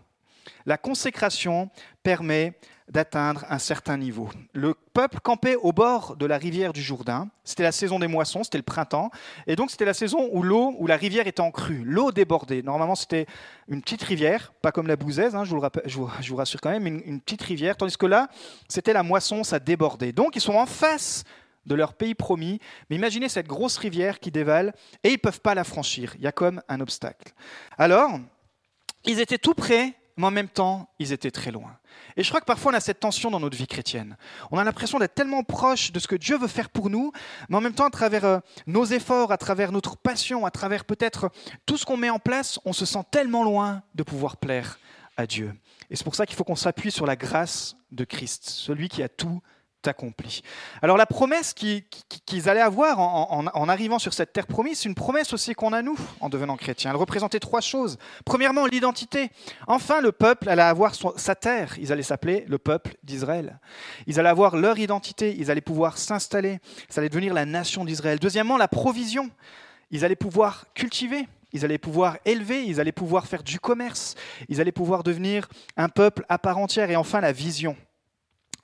La 0.65 0.77
consécration 0.77 1.69
permet 2.03 2.53
d'atteindre 2.87 3.45
un 3.49 3.57
certain 3.57 3.97
niveau. 3.97 4.29
Le 4.53 4.75
peuple 4.93 5.19
campait 5.19 5.55
au 5.55 5.71
bord 5.71 6.15
de 6.17 6.25
la 6.25 6.37
rivière 6.37 6.71
du 6.71 6.81
Jourdain. 6.81 7.29
C'était 7.43 7.63
la 7.63 7.71
saison 7.71 7.97
des 7.97 8.07
moissons, 8.07 8.43
c'était 8.43 8.59
le 8.59 8.63
printemps. 8.63 9.09
Et 9.47 9.55
donc 9.55 9.71
c'était 9.71 9.85
la 9.85 9.95
saison 9.95 10.29
où 10.31 10.43
l'eau, 10.43 10.75
où 10.77 10.85
la 10.85 10.95
rivière 10.95 11.25
était 11.25 11.41
en 11.41 11.49
crue. 11.49 11.83
L'eau 11.83 12.11
débordait. 12.11 12.61
Normalement 12.61 12.95
c'était 12.95 13.25
une 13.67 13.81
petite 13.81 14.03
rivière, 14.03 14.53
pas 14.61 14.71
comme 14.71 14.87
la 14.87 14.95
Bouzaise, 14.95 15.35
hein, 15.35 15.43
je, 15.45 15.55
vous 15.55 16.35
rassure 16.35 16.61
quand 16.61 16.69
même, 16.69 16.85
une, 16.85 17.01
une 17.05 17.21
petite 17.21 17.41
rivière. 17.41 17.75
Tandis 17.75 17.97
que 17.97 18.05
là, 18.05 18.29
c'était 18.69 18.93
la 18.93 19.01
moisson, 19.01 19.43
ça 19.43 19.59
débordait. 19.59 20.11
Donc 20.11 20.35
ils 20.35 20.41
sont 20.41 20.55
en 20.55 20.67
face 20.67 21.23
de 21.65 21.73
leur 21.73 21.93
pays 21.93 22.13
promis. 22.13 22.59
Mais 22.89 22.95
imaginez 22.95 23.29
cette 23.29 23.47
grosse 23.47 23.77
rivière 23.77 24.19
qui 24.19 24.29
dévale 24.31 24.73
et 25.03 25.09
ils 25.09 25.13
ne 25.13 25.17
peuvent 25.17 25.41
pas 25.41 25.55
la 25.55 25.63
franchir. 25.63 26.13
Il 26.17 26.21
y 26.21 26.27
a 26.27 26.31
comme 26.31 26.61
un 26.69 26.79
obstacle. 26.79 27.33
Alors, 27.77 28.19
ils 29.05 29.19
étaient 29.19 29.37
tout 29.37 29.53
prêts 29.53 29.95
mais 30.17 30.27
en 30.27 30.31
même 30.31 30.47
temps, 30.47 30.89
ils 30.99 31.11
étaient 31.11 31.31
très 31.31 31.51
loin. 31.51 31.77
Et 32.17 32.23
je 32.23 32.29
crois 32.29 32.39
que 32.39 32.45
parfois 32.45 32.71
on 32.71 32.75
a 32.75 32.79
cette 32.79 32.99
tension 32.99 33.29
dans 33.29 33.39
notre 33.39 33.57
vie 33.57 33.67
chrétienne. 33.67 34.17
On 34.51 34.57
a 34.57 34.63
l'impression 34.63 34.99
d'être 34.99 35.15
tellement 35.15 35.43
proche 35.43 35.91
de 35.91 35.99
ce 35.99 36.07
que 36.07 36.15
Dieu 36.15 36.37
veut 36.37 36.47
faire 36.47 36.69
pour 36.69 36.89
nous, 36.89 37.11
mais 37.49 37.57
en 37.57 37.61
même 37.61 37.73
temps, 37.73 37.85
à 37.85 37.89
travers 37.89 38.25
euh, 38.25 38.39
nos 38.67 38.85
efforts, 38.85 39.31
à 39.31 39.37
travers 39.37 39.71
notre 39.71 39.97
passion, 39.97 40.45
à 40.45 40.51
travers 40.51 40.85
peut-être 40.85 41.29
tout 41.65 41.77
ce 41.77 41.85
qu'on 41.85 41.97
met 41.97 42.09
en 42.09 42.19
place, 42.19 42.59
on 42.65 42.73
se 42.73 42.85
sent 42.85 43.03
tellement 43.11 43.43
loin 43.43 43.81
de 43.93 44.03
pouvoir 44.03 44.37
plaire 44.37 44.79
à 45.17 45.27
Dieu. 45.27 45.53
Et 45.89 45.95
c'est 45.95 46.03
pour 46.03 46.15
ça 46.15 46.25
qu'il 46.25 46.35
faut 46.35 46.43
qu'on 46.43 46.55
s'appuie 46.55 46.91
sur 46.91 47.05
la 47.05 47.15
grâce 47.15 47.75
de 47.91 48.03
Christ, 48.03 48.49
celui 48.49 48.89
qui 48.89 49.03
a 49.03 49.09
tout 49.09 49.41
accompli. 49.87 50.41
Alors 50.81 50.97
la 50.97 51.05
promesse 51.05 51.53
qu'ils 51.53 52.49
allaient 52.49 52.61
avoir 52.61 52.99
en, 52.99 53.69
arrivant 53.69 53.99
sur 53.99 54.13
cette 54.13 54.33
terre 54.33 54.47
promise, 54.47 54.79
c'est 54.79 54.89
une 54.89 54.95
promesse 54.95 55.33
aussi 55.33 55.53
qu'on 55.53 55.73
a 55.73 55.81
nous 55.81 55.97
en 56.19 56.29
devenant 56.29 56.57
chrétiens. 56.57 56.91
Elle 56.91 56.97
représentait 56.97 57.39
trois 57.39 57.61
choses. 57.61 57.97
Premièrement, 58.25 58.65
l'identité. 58.65 59.31
Enfin, 59.67 60.01
le 60.01 60.11
peuple 60.11 60.49
allait 60.49 60.61
avoir 60.61 60.93
sa 60.95 61.35
terre. 61.35 61.75
Ils 61.79 61.91
allaient 61.91 62.03
s'appeler 62.03 62.45
le 62.47 62.57
peuple 62.57 62.95
d'Israël. 63.03 63.59
Ils 64.07 64.19
allaient 64.19 64.29
avoir 64.29 64.55
leur 64.55 64.77
identité. 64.79 65.35
Ils 65.37 65.51
allaient 65.51 65.61
pouvoir 65.61 65.97
s'installer. 65.97 66.59
Ça 66.89 67.01
allait 67.01 67.09
devenir 67.09 67.33
la 67.33 67.45
nation 67.45 67.85
d'Israël. 67.85 68.19
Deuxièmement, 68.19 68.57
la 68.57 68.67
provision. 68.67 69.29
Ils 69.91 70.03
allaient 70.03 70.15
pouvoir 70.15 70.65
cultiver. 70.73 71.27
Ils 71.55 71.63
allaient 71.63 71.77
pouvoir 71.77 72.17
élever, 72.25 72.65
ils 72.65 72.81
allaient 72.81 72.91
pouvoir 72.91 73.27
faire 73.27 73.41
du 73.41 73.61
commerce, 73.61 74.15
ils 74.49 74.59
allaient 74.59 74.73
pouvoir 74.73 75.03
devenir 75.03 75.47
un 75.77 75.87
peuple 75.87 76.25
à 76.27 76.37
part 76.37 76.57
entière. 76.57 76.91
Et 76.91 76.97
enfin, 76.97 77.21
la 77.21 77.31
vision 77.31 77.77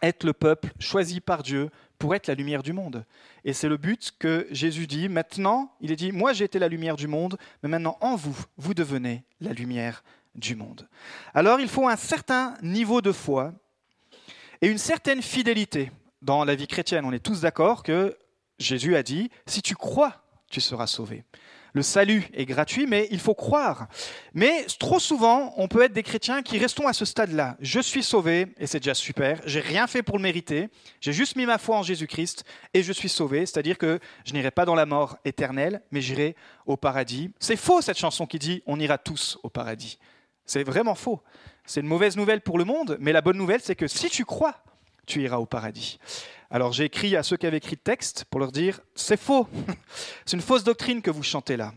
être 0.01 0.24
le 0.24 0.34
peuple 0.34 0.70
choisi 0.79 1.20
par 1.20 1.43
Dieu 1.43 1.70
pour 1.98 2.15
être 2.15 2.27
la 2.27 2.34
lumière 2.34 2.63
du 2.63 2.74
monde. 2.74 3.05
Et 3.46 3.53
c'est 3.53 3.70
le 3.70 3.77
but 3.77 4.12
que 4.17 4.48
Jésus 4.51 4.88
dit. 4.88 5.08
Maintenant, 5.08 5.72
il 5.81 5.91
est 5.91 5.96
dit, 5.96 6.12
moi 6.12 6.34
j'ai 6.34 6.46
été 6.46 6.60
la 6.60 6.67
lumière 6.67 6.96
du 6.96 7.08
monde, 7.08 7.38
mais 7.62 7.70
maintenant 7.70 7.98
en 8.01 8.15
vous, 8.15 8.38
vous 8.58 8.74
devenez 8.74 9.24
la 9.39 9.53
lumière 9.53 10.03
du 10.36 10.55
monde. 10.55 10.88
Alors 11.34 11.60
il 11.60 11.67
faut 11.67 11.88
un 11.88 11.96
certain 11.96 12.55
niveau 12.62 13.01
de 13.01 13.12
foi 13.12 13.53
et 14.62 14.67
une 14.67 14.77
certaine 14.77 15.22
fidélité. 15.22 15.91
Dans 16.22 16.46
la 16.46 16.55
vie 16.55 16.67
chrétienne, 16.67 17.05
on 17.05 17.12
est 17.12 17.20
tous 17.20 17.41
d'accord 17.41 17.84
que 17.84 18.17
Jésus 18.60 18.96
a 18.96 19.03
dit, 19.03 19.29
si 19.48 19.62
tu 19.62 19.75
crois, 19.75 20.24
tu 20.50 20.62
seras 20.62 20.88
sauvé. 20.88 21.24
Le 21.74 21.82
salut 21.82 22.28
est 22.34 22.46
gratuit, 22.46 22.86
mais 22.86 23.08
il 23.12 23.20
faut 23.20 23.34
croire. 23.34 23.88
Mais 24.34 24.66
trop 24.80 25.00
souvent, 25.00 25.54
on 25.56 25.70
peut 25.70 25.84
être 25.84 25.94
des 25.94 26.04
chrétiens 26.04 26.42
qui 26.42 26.58
restons 26.58 26.88
à 26.88 26.94
ce 26.94 27.06
stade-là. 27.06 27.56
Je 27.62 27.80
suis 27.80 28.04
sauvé 28.04 28.48
et 28.58 28.68
c'est 28.68 28.80
déjà 28.80 28.94
super. 28.94 29.40
J'ai 29.46 29.62
rien 29.62 29.88
fait 29.88 30.04
pour 30.04 30.18
le 30.18 30.24
mériter. 30.24 30.70
J'ai 31.00 31.13
juste 31.13 31.38
mis 31.38 31.46
ma 31.46 31.58
foi 31.58 31.78
en 31.78 31.84
Jésus-Christ 31.84 32.44
et 32.74 32.84
je 32.84 32.92
suis 32.92 33.08
sauvé. 33.08 33.46
C'est-à-dire 33.46 33.78
que 33.78 34.00
je 34.25 34.34
n'irai 34.34 34.51
pas 34.51 34.66
dans 34.66 34.75
la 34.75 34.86
mort 34.86 35.18
éternelle, 35.24 35.82
mais 35.92 36.01
j'irai 36.01 36.36
au 36.66 36.75
paradis. 36.75 37.32
C'est 37.40 37.56
faux 37.56 37.82
cette 37.82 37.98
chanson 37.98 38.25
qui 38.25 38.40
dit 38.40 38.62
on 38.66 38.80
ira 38.80 38.98
tous 38.98 39.40
au 39.44 39.50
paradis. 39.50 39.98
C'est 40.46 40.63
vraiment 40.63 40.96
faux. 40.96 41.22
C'est 41.66 41.80
une 41.80 41.88
mauvaise 41.88 42.18
nouvelle 42.18 42.42
pour 42.42 42.58
le 42.58 42.66
monde, 42.66 42.98
mais 43.00 43.13
la 43.13 43.22
bonne 43.22 43.38
nouvelle, 43.38 43.62
c'est 43.62 43.75
que 43.75 43.88
si 43.88 44.10
tu 44.10 44.25
crois, 44.25 44.62
tu 45.05 45.22
iras 45.22 45.38
au 45.38 45.46
paradis. 45.46 46.00
Alors 46.50 46.74
j'ai 46.74 46.86
écrit 46.86 47.15
à 47.15 47.24
ceux 47.24 47.38
qui 47.38 47.48
avaient 47.48 47.58
écrit 47.58 47.75
le 47.75 47.81
texte 47.81 48.25
pour 48.29 48.39
leur 48.39 48.51
dire, 48.51 48.81
c'est 48.96 49.20
faux, 49.20 49.48
c'est 50.25 50.36
une 50.36 50.41
fausse 50.41 50.63
doctrine 50.63 51.01
que 51.01 51.12
vous 51.12 51.24
chantez 51.24 51.58
là. 51.58 51.74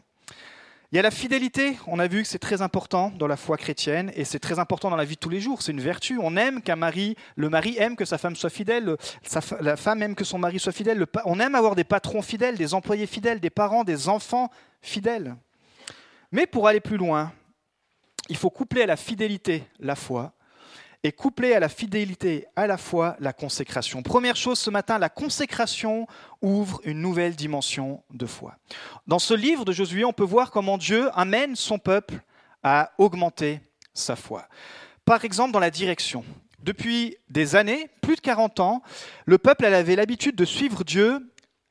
Il 0.95 0.97
y 0.97 1.01
a 1.01 1.03
la 1.03 1.11
fidélité, 1.11 1.77
on 1.89 1.99
a 1.99 2.07
vu 2.07 2.23
que 2.23 2.29
c'est 2.29 2.39
très 2.39 2.63
important 2.63 3.11
dans 3.11 3.27
la 3.27 3.37
foi 3.37 3.57
chrétienne 3.57 4.13
et 4.15 4.25
c'est 4.25 4.39
très 4.39 4.61
important 4.61 4.91
dans 4.91 4.97
la 4.97 5.05
vie 5.05 5.17
de 5.17 5.21
tous 5.21 5.29
les 5.29 5.41
jours, 5.41 5.61
c'est 5.61 5.73
une 5.73 5.81
vertu. 5.81 6.21
On 6.23 6.37
aime 6.37 6.63
qu'un 6.63 6.77
mari, 6.77 7.17
le 7.35 7.49
mari 7.49 7.75
aime 7.79 7.97
que 7.97 8.05
sa 8.05 8.17
femme 8.17 8.37
soit 8.37 8.51
fidèle, 8.51 8.97
la 9.61 9.77
femme 9.77 10.03
aime 10.05 10.15
que 10.15 10.23
son 10.25 10.39
mari 10.39 10.61
soit 10.61 10.71
fidèle, 10.71 11.05
on 11.25 11.41
aime 11.41 11.57
avoir 11.57 11.75
des 11.75 11.83
patrons 11.83 12.23
fidèles, 12.23 12.57
des 12.57 12.75
employés 12.75 13.09
fidèles, 13.09 13.41
des 13.41 13.51
parents, 13.51 13.83
des 13.83 14.09
enfants 14.09 14.51
fidèles. 14.83 15.35
Mais 16.31 16.47
pour 16.47 16.69
aller 16.69 16.81
plus 16.81 16.97
loin, 16.97 17.33
il 18.29 18.37
faut 18.37 18.51
coupler 18.51 18.83
à 18.83 18.87
la 18.87 18.97
fidélité 18.97 19.65
la 19.81 19.97
foi 19.97 20.33
et 21.05 21.13
couplé 21.13 21.53
à 21.53 21.61
la 21.61 21.69
fidélité 21.69 22.47
à 22.57 22.67
la 22.67 22.79
fois 22.79 23.17
la 23.21 23.35
consécration. 23.35 24.03
Première 24.03 24.37
chose 24.37 24.59
ce 24.59 24.71
matin, 24.71 24.99
la 24.99 25.11
consécration 25.11 26.09
ouvre 26.41 26.81
une 26.85 27.01
nouvelle 27.01 27.37
dimension 27.37 28.03
de 28.11 28.25
foi. 28.25 28.57
Dans 29.07 29.19
ce 29.19 29.35
livre 29.35 29.67
de 29.67 29.73
Josué, 29.73 30.07
on 30.07 30.15
peut 30.15 30.25
voir 30.25 30.51
comment 30.51 30.79
Dieu 30.79 31.11
amène 31.13 31.57
son 31.57 31.79
peuple 31.79 32.21
à 32.63 32.93
augmenter 32.97 33.61
sa 33.93 34.17
foi. 34.17 34.49
Par 35.05 35.27
exemple, 35.27 35.53
dans 35.53 35.61
la 35.61 35.71
direction. 35.71 36.25
Depuis 36.61 37.19
des 37.29 37.55
années, 37.55 37.91
plus 38.01 38.17
de 38.17 38.23
40 38.23 38.61
ans, 38.61 38.83
le 39.27 39.37
peuple 39.37 39.67
avait 39.67 39.97
l'habitude 39.97 40.35
de 40.35 40.47
suivre 40.47 40.85
Dieu 40.85 41.21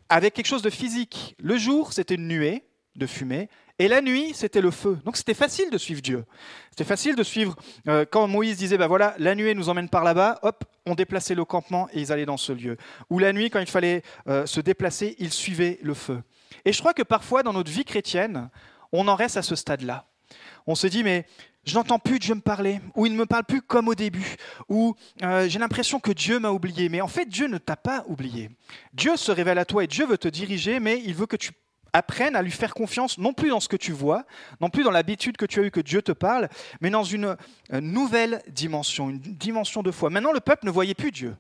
avec 0.10 0.36
quelque 0.36 0.46
chose 0.46 0.62
de 0.62 0.70
physique. 0.70 1.36
Le 1.40 1.58
jour, 1.58 1.92
c'était 1.92 2.16
une 2.16 2.28
nuée 2.28 2.64
de 2.96 3.08
fumée, 3.08 3.50
et 3.84 3.90
la 3.90 4.00
nuit, 4.00 4.32
c'était 4.34 4.62
le 4.62 4.72
feu. 4.72 4.98
Donc 5.04 5.18
c'était 5.18 5.34
facile 5.34 5.70
de 5.70 5.78
suivre 5.78 6.02
Dieu. 6.02 6.24
C'était 6.70 6.86
facile 6.86 7.18
de 7.18 7.24
suivre. 7.24 7.54
Euh, 7.90 8.06
quand 8.10 8.30
Moïse 8.30 8.56
disait, 8.56 8.78
ben 8.78 8.88
voilà, 8.88 9.14
la 9.18 9.36
nuée 9.36 9.54
nous 9.56 9.68
emmène 9.68 9.90
par 9.90 10.06
là-bas, 10.06 10.40
hop, 10.42 10.64
on 10.86 10.96
déplaçait 10.96 11.36
le 11.36 11.44
campement 11.44 11.90
et 11.92 12.00
ils 12.00 12.10
allaient 12.14 12.26
dans 12.26 12.38
ce 12.38 12.54
lieu. 12.54 12.78
Ou 13.10 13.20
la 13.20 13.34
nuit, 13.34 13.50
quand 13.50 13.60
il 13.60 13.68
fallait 13.68 14.02
euh, 14.30 14.46
se 14.46 14.62
déplacer, 14.62 15.18
ils 15.20 15.34
suivaient 15.34 15.80
le 15.84 15.94
feu. 15.94 16.24
Et 16.64 16.72
je 16.72 16.80
crois 16.80 16.94
que 16.94 17.04
parfois, 17.04 17.44
dans 17.44 17.52
notre 17.52 17.70
vie 17.70 17.84
chrétienne, 17.84 18.50
on 18.94 19.10
en 19.10 19.16
reste 19.16 19.36
à 19.36 19.42
ce 19.42 19.58
stade-là. 19.58 20.06
On 20.66 20.76
se 20.76 20.88
dit, 20.88 21.04
mais 21.04 21.26
je 21.66 21.76
n'entends 21.76 22.00
plus 22.00 22.20
Dieu 22.20 22.36
me 22.36 22.40
parler, 22.40 22.80
ou 22.96 23.06
il 23.06 23.12
ne 23.12 23.18
me 23.18 23.26
parle 23.26 23.44
plus 23.44 23.62
comme 23.62 23.90
au 23.90 23.96
début, 23.96 24.38
ou 24.70 24.96
euh, 25.24 25.50
j'ai 25.50 25.60
l'impression 25.60 26.00
que 26.00 26.14
Dieu 26.14 26.40
m'a 26.40 26.52
oublié. 26.52 26.88
Mais 26.88 27.02
en 27.02 27.10
fait, 27.10 27.26
Dieu 27.26 27.48
ne 27.48 27.58
t'a 27.58 27.76
pas 27.76 28.06
oublié. 28.08 28.50
Dieu 28.94 29.18
se 29.18 29.34
révèle 29.34 29.58
à 29.58 29.66
toi 29.66 29.84
et 29.84 29.88
Dieu 29.88 30.06
veut 30.06 30.18
te 30.18 30.30
diriger, 30.30 30.80
mais 30.80 31.02
il 31.04 31.16
veut 31.16 31.26
que 31.26 31.36
tu 31.36 31.52
apprennent 31.94 32.36
à 32.36 32.42
lui 32.42 32.52
faire 32.52 32.74
confiance, 32.74 33.18
non 33.18 33.34
plus 33.34 33.50
dans 33.50 33.60
ce 33.60 33.70
que 33.70 33.78
tu 33.78 33.92
vois, 33.92 34.26
non 34.60 34.70
plus 34.70 34.84
dans 34.84 34.92
l'habitude 34.92 35.38
que 35.38 35.46
tu 35.46 35.60
as 35.60 35.64
eu 35.64 35.72
que 35.72 35.80
Dieu 35.80 36.02
te 36.02 36.12
parle, 36.12 36.50
mais 36.82 36.90
dans 36.90 37.04
une 37.04 37.38
nouvelle 37.72 38.42
dimension, 38.50 39.10
une 39.10 39.20
dimension 39.20 39.84
de 39.84 39.92
foi. 39.92 40.10
Maintenant, 40.10 40.32
le 40.32 40.40
peuple 40.40 40.66
ne 40.66 40.72
voyait 40.72 40.96
plus 40.96 41.12
Dieu. 41.12 41.36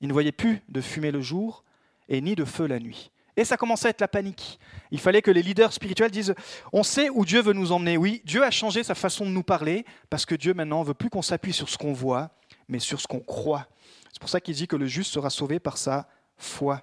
Il 0.00 0.08
ne 0.08 0.12
voyait 0.12 0.32
plus 0.32 0.62
de 0.68 0.80
fumée 0.80 1.10
le 1.10 1.20
jour 1.20 1.64
et 2.08 2.20
ni 2.20 2.34
de 2.34 2.44
feu 2.44 2.66
la 2.66 2.78
nuit. 2.78 3.10
Et 3.36 3.44
ça 3.44 3.56
commençait 3.56 3.86
à 3.86 3.90
être 3.90 4.00
la 4.00 4.08
panique. 4.08 4.58
Il 4.90 4.98
fallait 4.98 5.22
que 5.22 5.30
les 5.30 5.42
leaders 5.42 5.72
spirituels 5.72 6.10
disent 6.10 6.34
On 6.72 6.82
sait 6.82 7.08
où 7.08 7.24
Dieu 7.24 7.40
veut 7.40 7.52
nous 7.52 7.70
emmener. 7.70 7.96
Oui, 7.96 8.20
Dieu 8.24 8.42
a 8.42 8.50
changé 8.50 8.82
sa 8.82 8.96
façon 8.96 9.24
de 9.24 9.30
nous 9.30 9.44
parler, 9.44 9.84
parce 10.10 10.26
que 10.26 10.34
Dieu 10.34 10.54
maintenant 10.54 10.82
veut 10.82 10.94
plus 10.94 11.08
qu'on 11.08 11.22
s'appuie 11.22 11.52
sur 11.52 11.68
ce 11.68 11.78
qu'on 11.78 11.92
voit, 11.92 12.30
mais 12.68 12.80
sur 12.80 13.00
ce 13.00 13.06
qu'on 13.06 13.20
croit. 13.20 13.68
C'est 14.12 14.18
pour 14.18 14.28
ça 14.28 14.40
qu'il 14.40 14.56
dit 14.56 14.66
que 14.66 14.74
le 14.74 14.86
juste 14.86 15.12
sera 15.12 15.30
sauvé 15.30 15.60
par 15.60 15.78
sa 15.78 16.08
foi. 16.36 16.82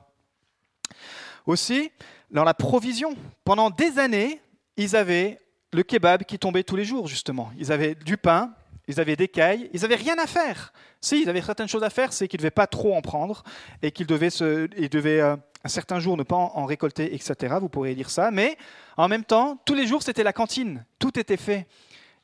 Aussi, 1.46 1.92
dans 2.36 2.44
la 2.44 2.54
provision. 2.54 3.16
Pendant 3.44 3.70
des 3.70 3.98
années, 3.98 4.42
ils 4.78 4.96
avaient 4.96 5.40
le 5.74 5.84
kebab 5.84 6.24
qui 6.24 6.38
tombait 6.38 6.64
tous 6.64 6.76
les 6.76 6.86
jours, 6.86 7.08
justement. 7.08 7.52
Ils 7.58 7.72
avaient 7.72 7.96
du 7.96 8.18
pain, 8.18 8.54
ils 8.88 9.00
avaient 9.00 9.16
des 9.16 9.28
cailles, 9.28 9.70
ils 9.74 9.82
n'avaient 9.82 9.96
rien 9.96 10.16
à 10.20 10.28
faire. 10.28 10.74
Si, 11.02 11.22
ils 11.22 11.30
avaient 11.30 11.42
certaines 11.42 11.68
choses 11.68 11.84
à 11.84 11.90
faire, 11.90 12.14
c'est 12.14 12.28
qu'ils 12.28 12.40
ne 12.40 12.44
devaient 12.44 12.52
pas 12.52 12.68
trop 12.68 12.96
en 12.96 13.02
prendre 13.02 13.44
et 13.82 13.92
qu'ils 13.92 14.06
devaient, 14.06 14.30
se, 14.30 14.68
devaient 14.88 15.22
euh, 15.22 15.36
un 15.64 15.70
certain 15.70 16.00
jour 16.00 16.18
ne 16.18 16.24
pas 16.24 16.36
en, 16.36 16.66
récolter, 16.66 17.16
etc. 17.16 17.56
Vous 17.60 17.70
pourriez 17.70 17.96
dire 17.96 18.10
ça. 18.10 18.32
Mais 18.32 18.58
en 18.98 19.08
même 19.08 19.24
temps, 19.24 19.58
tous 19.66 19.74
les 19.74 19.88
jours, 19.88 20.04
c'était 20.04 20.24
la 20.24 20.34
cantine. 20.34 20.86
Tout 21.00 21.18
était 21.18 21.38
fait. 21.38 21.68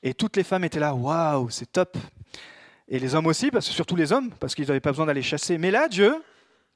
Et 0.03 0.13
toutes 0.13 0.35
les 0.35 0.43
femmes 0.43 0.65
étaient 0.65 0.79
là, 0.79 0.93
waouh, 0.93 1.49
c'est 1.49 1.71
top. 1.71 1.97
Et 2.87 2.99
les 2.99 3.15
hommes 3.15 3.27
aussi, 3.27 3.49
parce 3.49 3.67
que 3.67 3.73
surtout 3.73 3.95
les 3.95 4.11
hommes, 4.11 4.31
parce 4.39 4.55
qu'ils 4.55 4.67
n'avaient 4.67 4.81
pas 4.81 4.91
besoin 4.91 5.05
d'aller 5.05 5.21
chasser. 5.21 5.57
Mais 5.57 5.71
là, 5.71 5.87
Dieu, 5.87 6.21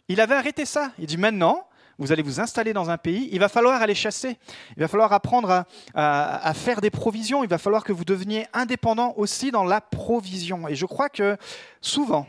il 0.08 0.22
avait 0.22 0.36
arrêté 0.36 0.66
ça. 0.66 0.92
Il 1.00 1.08
dit 1.08 1.18
maintenant, 1.18 1.68
vous 1.98 2.12
allez 2.12 2.24
vous 2.24 2.40
installer 2.40 2.74
dans 2.74 2.90
un 2.90 2.98
pays, 2.98 3.30
il 3.32 3.40
va 3.40 3.50
falloir 3.50 3.82
aller 3.82 3.96
chasser, 3.96 4.38
il 4.76 4.82
va 4.82 4.88
falloir 4.88 5.14
apprendre 5.14 5.66
à, 5.94 6.54
faire 6.54 6.82
des 6.82 6.90
provisions, 6.90 7.44
il 7.44 7.50
va 7.50 7.58
falloir 7.58 7.84
que 7.84 7.94
vous 7.94 8.06
deveniez 8.06 8.48
indépendant 8.54 9.14
aussi 9.18 9.52
dans 9.52 9.64
la 9.64 9.82
provision. 9.82 10.68
Et 10.68 10.76
je 10.76 10.86
crois 10.86 11.10
que 11.10 11.38
souvent, 11.82 12.28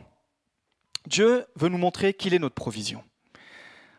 Dieu 1.07 1.45
veut 1.57 1.69
nous 1.69 1.79
montrer 1.79 2.15
qu'il 2.15 2.35
est 2.35 2.39
notre 2.39 2.55
provision. 2.55 3.03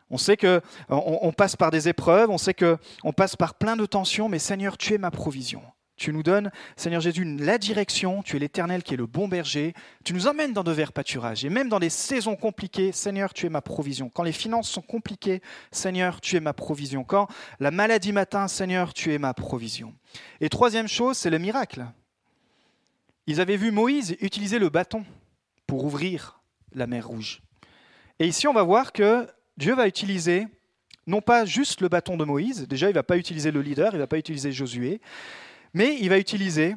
On 0.09 0.17
sait 0.17 0.37
que 0.37 0.61
on, 0.87 1.33
passe 1.33 1.57
par 1.57 1.69
des 1.69 1.89
épreuves, 1.89 2.29
on 2.29 2.37
sait 2.37 2.53
que 2.53 2.77
on 3.03 3.11
passe 3.11 3.35
par 3.35 3.55
plein 3.55 3.75
de 3.75 3.85
tensions, 3.85 4.29
mais 4.29 4.39
Seigneur, 4.39 4.77
tu 4.77 4.93
es 4.93 4.97
ma 4.97 5.11
provision. 5.11 5.61
Tu 5.97 6.13
nous 6.13 6.21
donnes, 6.21 6.51
Seigneur 6.75 7.01
Jésus, 7.01 7.25
la 7.25 7.57
direction. 7.57 8.21
Tu 8.21 8.35
es 8.35 8.39
l'Éternel 8.39 8.83
qui 8.83 8.93
est 8.93 8.97
le 8.97 9.07
bon 9.07 9.27
berger. 9.27 9.73
Tu 10.03 10.13
nous 10.13 10.27
emmènes 10.27 10.53
dans 10.53 10.63
de 10.63 10.71
verts 10.71 10.93
pâturages. 10.93 11.43
Et 11.43 11.49
même 11.49 11.69
dans 11.69 11.79
des 11.79 11.89
saisons 11.89 12.35
compliquées, 12.35 12.91
Seigneur, 12.91 13.33
tu 13.33 13.47
es 13.47 13.49
ma 13.49 13.61
provision. 13.61 14.09
Quand 14.09 14.21
les 14.21 14.31
finances 14.31 14.69
sont 14.69 14.83
compliquées, 14.83 15.41
Seigneur, 15.71 16.21
tu 16.21 16.35
es 16.35 16.39
ma 16.39 16.53
provision. 16.53 17.03
Quand 17.03 17.27
la 17.59 17.71
maladie 17.71 18.13
m'atteint, 18.13 18.47
Seigneur, 18.47 18.93
tu 18.93 19.11
es 19.11 19.17
ma 19.17 19.33
provision. 19.33 19.95
Et 20.39 20.49
troisième 20.49 20.87
chose, 20.87 21.17
c'est 21.17 21.31
le 21.31 21.39
miracle. 21.39 21.85
Ils 23.25 23.41
avaient 23.41 23.57
vu 23.57 23.71
Moïse 23.71 24.15
utiliser 24.21 24.59
le 24.59 24.69
bâton 24.69 25.03
pour 25.65 25.83
ouvrir 25.83 26.39
la 26.73 26.85
mer 26.85 27.07
Rouge. 27.07 27.41
Et 28.19 28.27
ici, 28.27 28.47
on 28.47 28.53
va 28.53 28.63
voir 28.63 28.93
que 28.93 29.27
Dieu 29.57 29.73
va 29.73 29.87
utiliser 29.87 30.47
non 31.07 31.21
pas 31.21 31.45
juste 31.45 31.81
le 31.81 31.87
bâton 31.87 32.17
de 32.17 32.25
Moïse, 32.25 32.67
déjà 32.67 32.87
il 32.87 32.91
ne 32.91 32.95
va 32.95 33.03
pas 33.03 33.17
utiliser 33.17 33.49
le 33.51 33.61
leader, 33.61 33.93
il 33.93 33.95
ne 33.95 34.01
va 34.01 34.07
pas 34.07 34.17
utiliser 34.17 34.51
Josué, 34.51 34.99
mais 35.73 35.97
il 35.99 36.09
va 36.09 36.17
utiliser 36.17 36.75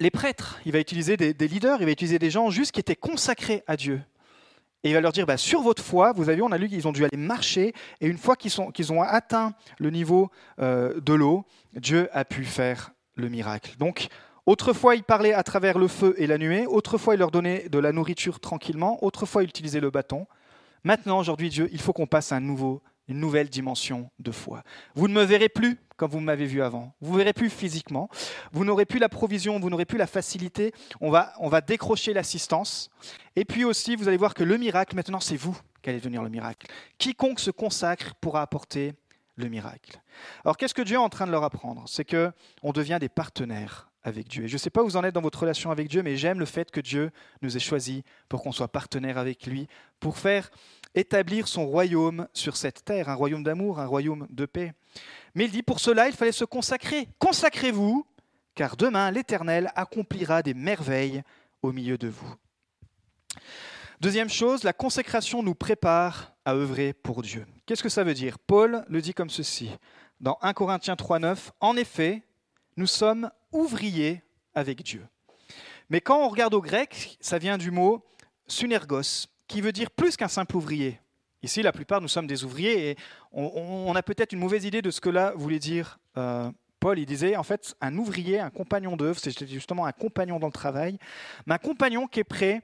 les 0.00 0.10
prêtres, 0.10 0.60
il 0.66 0.72
va 0.72 0.80
utiliser 0.80 1.16
des, 1.16 1.48
leaders, 1.48 1.80
il 1.80 1.86
va 1.86 1.92
utiliser 1.92 2.18
des 2.18 2.30
gens 2.30 2.50
juste 2.50 2.72
qui 2.72 2.80
étaient 2.80 2.96
consacrés 2.96 3.62
à 3.66 3.76
Dieu. 3.76 4.02
Et 4.82 4.90
il 4.90 4.94
va 4.94 5.00
leur 5.00 5.12
dire, 5.12 5.24
bah, 5.24 5.36
sur 5.36 5.62
votre 5.62 5.82
foi, 5.82 6.12
vous 6.12 6.28
avez 6.28 6.36
vu, 6.36 6.42
on 6.42 6.52
a 6.52 6.58
lu 6.58 6.68
qu'ils 6.68 6.86
ont 6.86 6.92
dû 6.92 7.04
aller 7.04 7.16
marcher, 7.16 7.72
et 8.00 8.06
une 8.06 8.18
fois 8.18 8.36
qu'ils 8.36 8.92
ont 8.92 9.02
atteint 9.02 9.54
le 9.78 9.90
niveau 9.90 10.30
euh, 10.60 11.00
de 11.00 11.14
l'eau, 11.14 11.46
Dieu 11.74 12.08
a 12.12 12.24
pu 12.24 12.44
faire 12.44 12.92
le 13.14 13.28
miracle. 13.28 13.76
Donc, 13.78 14.08
Autrefois, 14.46 14.94
il 14.94 15.02
parlait 15.02 15.32
à 15.32 15.42
travers 15.42 15.78
le 15.78 15.88
feu 15.88 16.14
et 16.18 16.26
la 16.26 16.36
nuée. 16.36 16.66
Autrefois, 16.66 17.14
il 17.14 17.18
leur 17.18 17.30
donnait 17.30 17.68
de 17.70 17.78
la 17.78 17.92
nourriture 17.92 18.40
tranquillement. 18.40 19.02
Autrefois, 19.02 19.42
il 19.42 19.48
utilisait 19.48 19.80
le 19.80 19.90
bâton. 19.90 20.26
Maintenant, 20.82 21.18
aujourd'hui, 21.18 21.48
Dieu, 21.48 21.68
il 21.72 21.80
faut 21.80 21.94
qu'on 21.94 22.06
passe 22.06 22.30
à 22.30 22.36
un 22.36 22.40
nouveau, 22.40 22.82
une 23.08 23.18
nouvelle 23.18 23.48
dimension 23.48 24.10
de 24.18 24.30
foi. 24.30 24.62
Vous 24.94 25.08
ne 25.08 25.14
me 25.14 25.22
verrez 25.22 25.48
plus 25.48 25.78
comme 25.96 26.10
vous 26.10 26.20
m'avez 26.20 26.46
vu 26.46 26.62
avant. 26.62 26.94
Vous 27.00 27.12
ne 27.12 27.18
verrez 27.18 27.32
plus 27.32 27.50
physiquement. 27.50 28.08
Vous 28.52 28.64
n'aurez 28.64 28.84
plus 28.84 28.98
la 28.98 29.08
provision, 29.08 29.60
vous 29.60 29.70
n'aurez 29.70 29.84
plus 29.84 29.98
la 29.98 30.06
facilité. 30.06 30.72
On 31.00 31.10
va, 31.10 31.32
on 31.38 31.48
va 31.48 31.60
décrocher 31.60 32.12
l'assistance. 32.12 32.90
Et 33.36 33.44
puis 33.44 33.64
aussi, 33.64 33.94
vous 33.96 34.08
allez 34.08 34.16
voir 34.16 34.34
que 34.34 34.42
le 34.42 34.56
miracle, 34.56 34.96
maintenant, 34.96 35.20
c'est 35.20 35.36
vous 35.36 35.56
qui 35.82 35.90
allez 35.90 35.98
devenir 35.98 36.22
le 36.22 36.30
miracle. 36.30 36.66
Quiconque 36.98 37.40
se 37.40 37.50
consacre 37.50 38.14
pourra 38.16 38.42
apporter 38.42 38.94
le 39.36 39.48
miracle. 39.48 40.00
Alors, 40.44 40.56
qu'est-ce 40.56 40.74
que 40.74 40.82
Dieu 40.82 40.94
est 40.94 40.98
en 40.98 41.08
train 41.08 41.26
de 41.26 41.32
leur 41.32 41.44
apprendre? 41.44 41.84
C'est 41.86 42.04
que 42.04 42.32
on 42.62 42.72
devient 42.72 42.98
des 43.00 43.08
partenaires 43.08 43.90
avec 44.02 44.28
Dieu. 44.28 44.44
Et 44.44 44.48
je 44.48 44.54
ne 44.54 44.58
sais 44.58 44.70
pas 44.70 44.82
où 44.82 44.86
vous 44.86 44.96
en 44.96 45.04
êtes 45.04 45.14
dans 45.14 45.20
votre 45.20 45.40
relation 45.40 45.70
avec 45.70 45.88
Dieu, 45.88 46.02
mais 46.02 46.16
j'aime 46.16 46.38
le 46.38 46.46
fait 46.46 46.70
que 46.70 46.80
Dieu 46.80 47.10
nous 47.42 47.56
ait 47.56 47.60
choisis 47.60 48.02
pour 48.28 48.42
qu'on 48.42 48.52
soit 48.52 48.68
partenaire 48.68 49.18
avec 49.18 49.46
lui, 49.46 49.66
pour 49.98 50.18
faire 50.18 50.50
établir 50.94 51.48
son 51.48 51.66
royaume 51.66 52.28
sur 52.32 52.56
cette 52.56 52.84
terre, 52.84 53.08
un 53.08 53.14
royaume 53.14 53.42
d'amour, 53.42 53.80
un 53.80 53.86
royaume 53.86 54.26
de 54.30 54.46
paix. 54.46 54.72
Mais 55.34 55.46
il 55.46 55.50
dit, 55.50 55.62
pour 55.62 55.80
cela, 55.80 56.08
il 56.08 56.14
fallait 56.14 56.32
se 56.32 56.44
consacrer. 56.44 57.08
Consacrez-vous, 57.18 58.06
car 58.54 58.76
demain, 58.76 59.10
l'Éternel 59.10 59.72
accomplira 59.74 60.42
des 60.42 60.54
merveilles 60.54 61.22
au 61.62 61.72
milieu 61.72 61.98
de 61.98 62.08
vous. 62.08 62.34
Deuxième 64.00 64.28
chose, 64.28 64.64
la 64.64 64.72
consécration 64.72 65.42
nous 65.42 65.54
prépare 65.54 66.34
à 66.44 66.54
œuvrer 66.54 66.92
pour 66.92 67.22
Dieu. 67.22 67.46
Qu'est-ce 67.66 67.82
que 67.82 67.88
ça 67.88 68.04
veut 68.04 68.14
dire 68.14 68.38
Paul 68.38 68.84
le 68.88 69.00
dit 69.00 69.14
comme 69.14 69.30
ceci, 69.30 69.70
dans 70.20 70.38
1 70.42 70.52
Corinthiens 70.52 70.94
3.9, 70.94 71.50
En 71.60 71.76
effet, 71.76 72.22
nous 72.76 72.86
sommes 72.86 73.30
ouvriers 73.50 74.22
avec 74.54 74.82
Dieu. 74.82 75.06
Mais 75.90 76.00
quand 76.00 76.24
on 76.24 76.28
regarde 76.28 76.54
au 76.54 76.60
grec, 76.60 77.16
ça 77.20 77.38
vient 77.38 77.58
du 77.58 77.70
mot 77.70 78.04
sunergos, 78.46 79.26
qui 79.54 79.60
veut 79.60 79.70
dire 79.70 79.92
plus 79.92 80.16
qu'un 80.16 80.26
simple 80.26 80.56
ouvrier. 80.56 80.98
Ici, 81.44 81.62
la 81.62 81.70
plupart, 81.70 82.00
nous 82.00 82.08
sommes 82.08 82.26
des 82.26 82.42
ouvriers 82.42 82.90
et 82.90 82.96
on, 83.30 83.94
a 83.94 84.02
peut-être 84.02 84.32
une 84.32 84.40
mauvaise 84.40 84.64
idée 84.64 84.82
de 84.82 84.90
ce 84.90 85.00
que 85.00 85.08
là 85.08 85.32
voulait 85.36 85.60
dire 85.60 86.00
euh, 86.16 86.50
Paul. 86.80 86.98
Il 86.98 87.06
disait, 87.06 87.36
en 87.36 87.44
fait, 87.44 87.76
un 87.80 87.96
ouvrier, 87.96 88.40
un 88.40 88.50
compagnon 88.50 88.96
d'œuvre, 88.96 89.20
c'est 89.20 89.46
justement 89.46 89.86
un 89.86 89.92
compagnon 89.92 90.40
dans 90.40 90.48
le 90.48 90.52
travail, 90.52 90.98
mais 91.46 91.54
un 91.54 91.58
compagnon 91.58 92.08
qui 92.08 92.18
est 92.18 92.24
prêt 92.24 92.62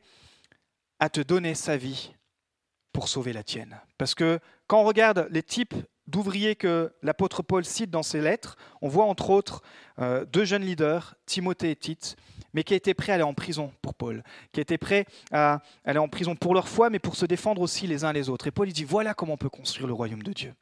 à 0.98 1.08
te 1.08 1.20
donner 1.20 1.54
sa 1.54 1.76
vie 1.76 2.12
pour 2.92 3.06
sauver 3.06 3.32
la 3.32 3.44
tienne. 3.44 3.80
Parce 3.96 4.16
que 4.16 4.40
quand 4.66 4.80
on 4.80 4.84
regarde 4.84 5.28
les 5.30 5.44
types 5.44 5.76
d'ouvriers 6.08 6.56
que 6.56 6.92
l'apôtre 7.02 7.44
Paul 7.44 7.64
cite 7.64 7.90
dans 7.90 8.02
ses 8.02 8.20
lettres, 8.20 8.56
on 8.82 8.88
voit 8.88 9.04
entre 9.04 9.30
autres 9.30 9.62
euh, 10.00 10.24
deux 10.24 10.44
jeunes 10.44 10.64
leaders, 10.64 11.14
Timothée 11.24 11.70
et 11.70 11.76
Tite, 11.76 12.16
mais 12.54 12.64
qui 12.64 12.74
étaient 12.74 12.94
prêts 12.94 13.12
à 13.12 13.14
aller 13.16 13.24
en 13.24 13.34
prison 13.34 13.72
pour 13.82 13.94
Paul, 13.94 14.22
qui 14.52 14.60
étaient 14.60 14.78
prêts 14.78 15.06
à 15.32 15.60
aller 15.84 15.98
en 15.98 16.08
prison 16.08 16.34
pour 16.36 16.54
leur 16.54 16.68
foi, 16.68 16.90
mais 16.90 16.98
pour 16.98 17.16
se 17.16 17.26
défendre 17.26 17.62
aussi 17.62 17.86
les 17.86 18.04
uns 18.04 18.12
les 18.12 18.28
autres. 18.28 18.46
Et 18.46 18.50
Paul 18.50 18.68
dit, 18.68 18.84
voilà 18.84 19.14
comment 19.14 19.34
on 19.34 19.38
peut 19.38 19.48
construire 19.48 19.86
le 19.86 19.92
royaume 19.92 20.22
de 20.22 20.32
Dieu. 20.32 20.54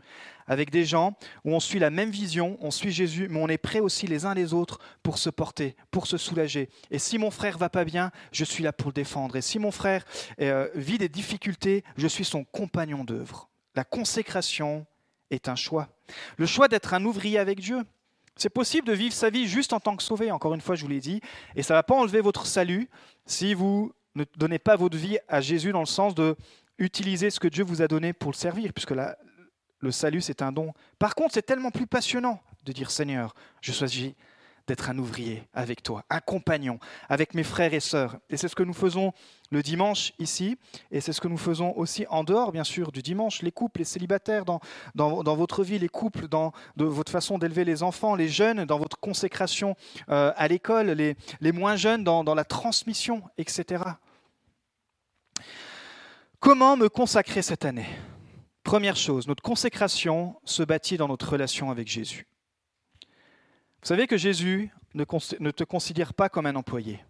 Avec 0.47 0.71
des 0.71 0.85
gens 0.85 1.14
où 1.45 1.52
on 1.52 1.61
suit 1.61 1.78
la 1.78 1.90
même 1.90 2.11
vision, 2.11 2.57
on 2.61 2.71
suit 2.71 2.90
Jésus, 2.90 3.28
mais 3.28 3.40
on 3.40 3.49
est 3.49 3.59
prêts 3.59 3.80
aussi 3.80 4.07
les 4.07 4.25
uns 4.25 4.35
les 4.35 4.54
autres 4.54 4.78
pour 5.02 5.18
se 5.18 5.28
porter, 5.28 5.76
pour 5.90 6.07
se 6.07 6.16
soulager. 6.16 6.71
Et 6.90 6.99
si 6.99 7.18
mon 7.18 7.30
frère 7.30 7.59
va 7.59 7.68
pas 7.68 7.85
bien, 7.85 8.11
je 8.33 8.45
suis 8.45 8.64
là 8.64 8.73
pour 8.73 8.88
le 8.88 8.95
défendre. 8.95 9.37
Et 9.37 9.42
si 9.42 9.59
mon 9.59 9.71
frère 9.71 10.04
euh, 10.40 10.68
vit 10.75 10.99
des 10.99 11.11
difficultés, 11.11 11.85
je 11.97 12.07
suis 12.07 12.25
son 12.25 12.45
compagnon 12.45 13.04
d'œuvre. 13.04 13.49
La 13.75 13.85
consécration 13.85 14.87
est 15.30 15.49
un 15.49 15.57
choix. 15.57 15.88
Le 16.37 16.47
choix 16.47 16.68
d'être 16.68 16.95
un 16.95 17.04
ouvrier 17.04 17.38
avec 17.38 17.61
Dieu. 17.61 17.85
C'est 18.38 18.49
possible 18.49 18.87
de 18.87 18.92
vivre 18.92 19.12
sa 19.12 19.30
vie 19.30 19.49
juste 19.49 19.73
en 19.73 19.80
tant 19.80 19.97
que 19.97 20.02
sauvé, 20.02 20.30
encore 20.30 20.54
une 20.54 20.61
fois, 20.61 20.76
je 20.76 20.83
vous 20.83 20.88
l'ai 20.88 21.00
dit, 21.00 21.21
et 21.57 21.62
ça 21.62 21.75
ne 21.75 21.78
va 21.78 21.83
pas 21.83 21.95
enlever 21.95 22.21
votre 22.21 22.47
salut 22.47 22.88
si 23.26 23.52
vous 23.52 23.92
ne 24.14 24.25
donnez 24.37 24.61
pas 24.61 24.76
votre 24.76 24.97
vie 24.97 25.18
à 25.28 25.40
Jésus 25.40 25.73
dans 25.73 25.80
le 25.80 25.87
sens 25.87 26.14
de 26.14 26.37
utiliser 26.78 27.30
ce 27.30 27.40
que 27.40 27.49
Dieu 27.49 27.64
vous 27.64 27.83
a 27.83 27.88
donné 27.88 28.12
pour 28.12 28.30
le 28.30 28.37
servir, 28.37 28.73
puisque 28.73 28.95
le 29.80 29.90
salut, 29.90 30.21
c'est 30.21 30.40
un 30.40 30.52
don. 30.52 30.73
Par 31.00 31.16
contre, 31.16 31.35
c'est 31.35 31.42
tellement 31.42 31.73
plus 31.73 31.89
passionnant 31.89 32.41
de 32.65 32.73
dire 32.73 32.93
Seigneur, 32.93 33.34
je 33.60 33.73
choisis 33.73 34.15
d'être 34.69 34.91
un 34.91 34.99
ouvrier 34.99 35.43
avec 35.52 35.83
toi, 35.83 36.04
un 36.11 36.21
compagnon, 36.21 36.78
avec 37.09 37.35
mes 37.35 37.43
frères 37.43 37.75
et 37.75 37.81
sœurs. 37.81 38.19
Et 38.31 38.37
c'est 38.37 38.49
ce 38.49 38.54
que 38.54 38.63
nous 38.63 38.75
faisons 38.75 39.13
le 39.50 39.63
dimanche 39.63 40.13
ici, 40.19 40.59
et 40.91 41.00
c'est 41.00 41.13
ce 41.13 41.21
que 41.21 41.26
nous 41.26 41.39
faisons 41.39 41.73
aussi 41.76 42.07
en 42.11 42.23
dehors, 42.23 42.52
bien 42.52 42.65
sûr, 42.65 42.93
du 42.93 43.02
dimanche, 43.02 43.43
les 43.43 43.50
couples, 43.50 43.81
les 43.81 43.87
célibataires 43.87 44.45
dans, 44.45 44.61
dans, 44.95 45.37
votre 45.37 45.65
vie, 45.65 45.78
les 45.78 45.89
couples 45.89 46.28
dans 46.28 46.52
de 46.76 46.85
votre 46.85 47.11
façon 47.11 47.39
d'élever 47.39 47.65
les 47.65 47.83
enfants, 47.83 48.15
les 48.15 48.28
jeunes 48.28 48.67
dans 48.67 48.78
votre 48.78 49.00
consécration 49.00 49.75
euh, 50.11 50.33
à 50.37 50.47
l'école, 50.49 50.91
les, 50.91 51.17
les, 51.41 51.52
moins 51.52 51.76
jeunes 51.76 52.04
dans, 52.04 52.23
dans 52.23 52.35
la 52.35 52.45
transmission, 52.45 53.23
etc. 53.39 53.83
Comment 56.41 56.76
me 56.76 56.89
consacrer 56.89 57.43
cette 57.43 57.65
année? 57.65 57.89
Première 58.63 58.97
chose, 58.97 59.26
notre 59.26 59.43
consécration 59.43 60.37
se 60.45 60.63
bâtit 60.63 60.99
dans 60.99 61.09
notre 61.09 61.31
relation 61.33 61.71
avec 61.71 61.89
Jésus. 61.89 62.27
Vous 63.82 63.88
savez 63.88 64.06
que 64.06 64.17
Jésus 64.17 64.71
ne, 64.95 65.04
te 65.04 65.64
considère 65.64 66.12
pas 66.14 66.28
comme 66.28 66.47
un 66.47 66.56
employé, 66.56 67.04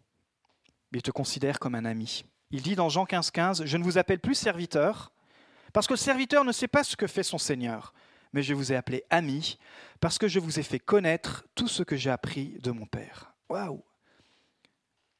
mais 0.92 0.98
il 0.98 1.02
te 1.02 1.11
considère 1.11 1.59
comme 1.59 1.74
un 1.74 1.85
ami. 1.85 2.24
Il 2.50 2.62
dit 2.62 2.76
dans 2.76 2.88
Jean 2.88 3.07
15, 3.07 3.31
15, 3.31 3.64
Je 3.64 3.76
ne 3.76 3.85
vous 3.85 3.98
appelle 3.98 4.20
plus 4.20 4.35
serviteur, 4.35 5.12
parce 5.72 5.87
que 5.87 5.94
le 5.94 5.98
serviteur 5.98 6.44
ne 6.44 6.52
sait 6.52 6.68
pas 6.68 6.85
ce 6.85 6.96
que 6.96 7.07
fait 7.07 7.22
son 7.22 7.38
Seigneur, 7.38 7.94
mais 8.33 8.42
je 8.42 8.54
vous 8.54 8.72
ai 8.72 8.76
appelé 8.76 9.04
ami, 9.09 9.59
parce 10.00 10.18
que 10.18 10.28
je 10.28 10.38
vous 10.38 10.59
ai 10.59 10.62
fait 10.62 10.78
connaître 10.78 11.46
tout 11.54 11.68
ce 11.68 11.83
que 11.83 11.96
j'ai 11.96 12.11
appris 12.11 12.59
de 12.62 12.70
mon 12.70 12.87
Père. 12.87 13.35
Waouh 13.48 13.83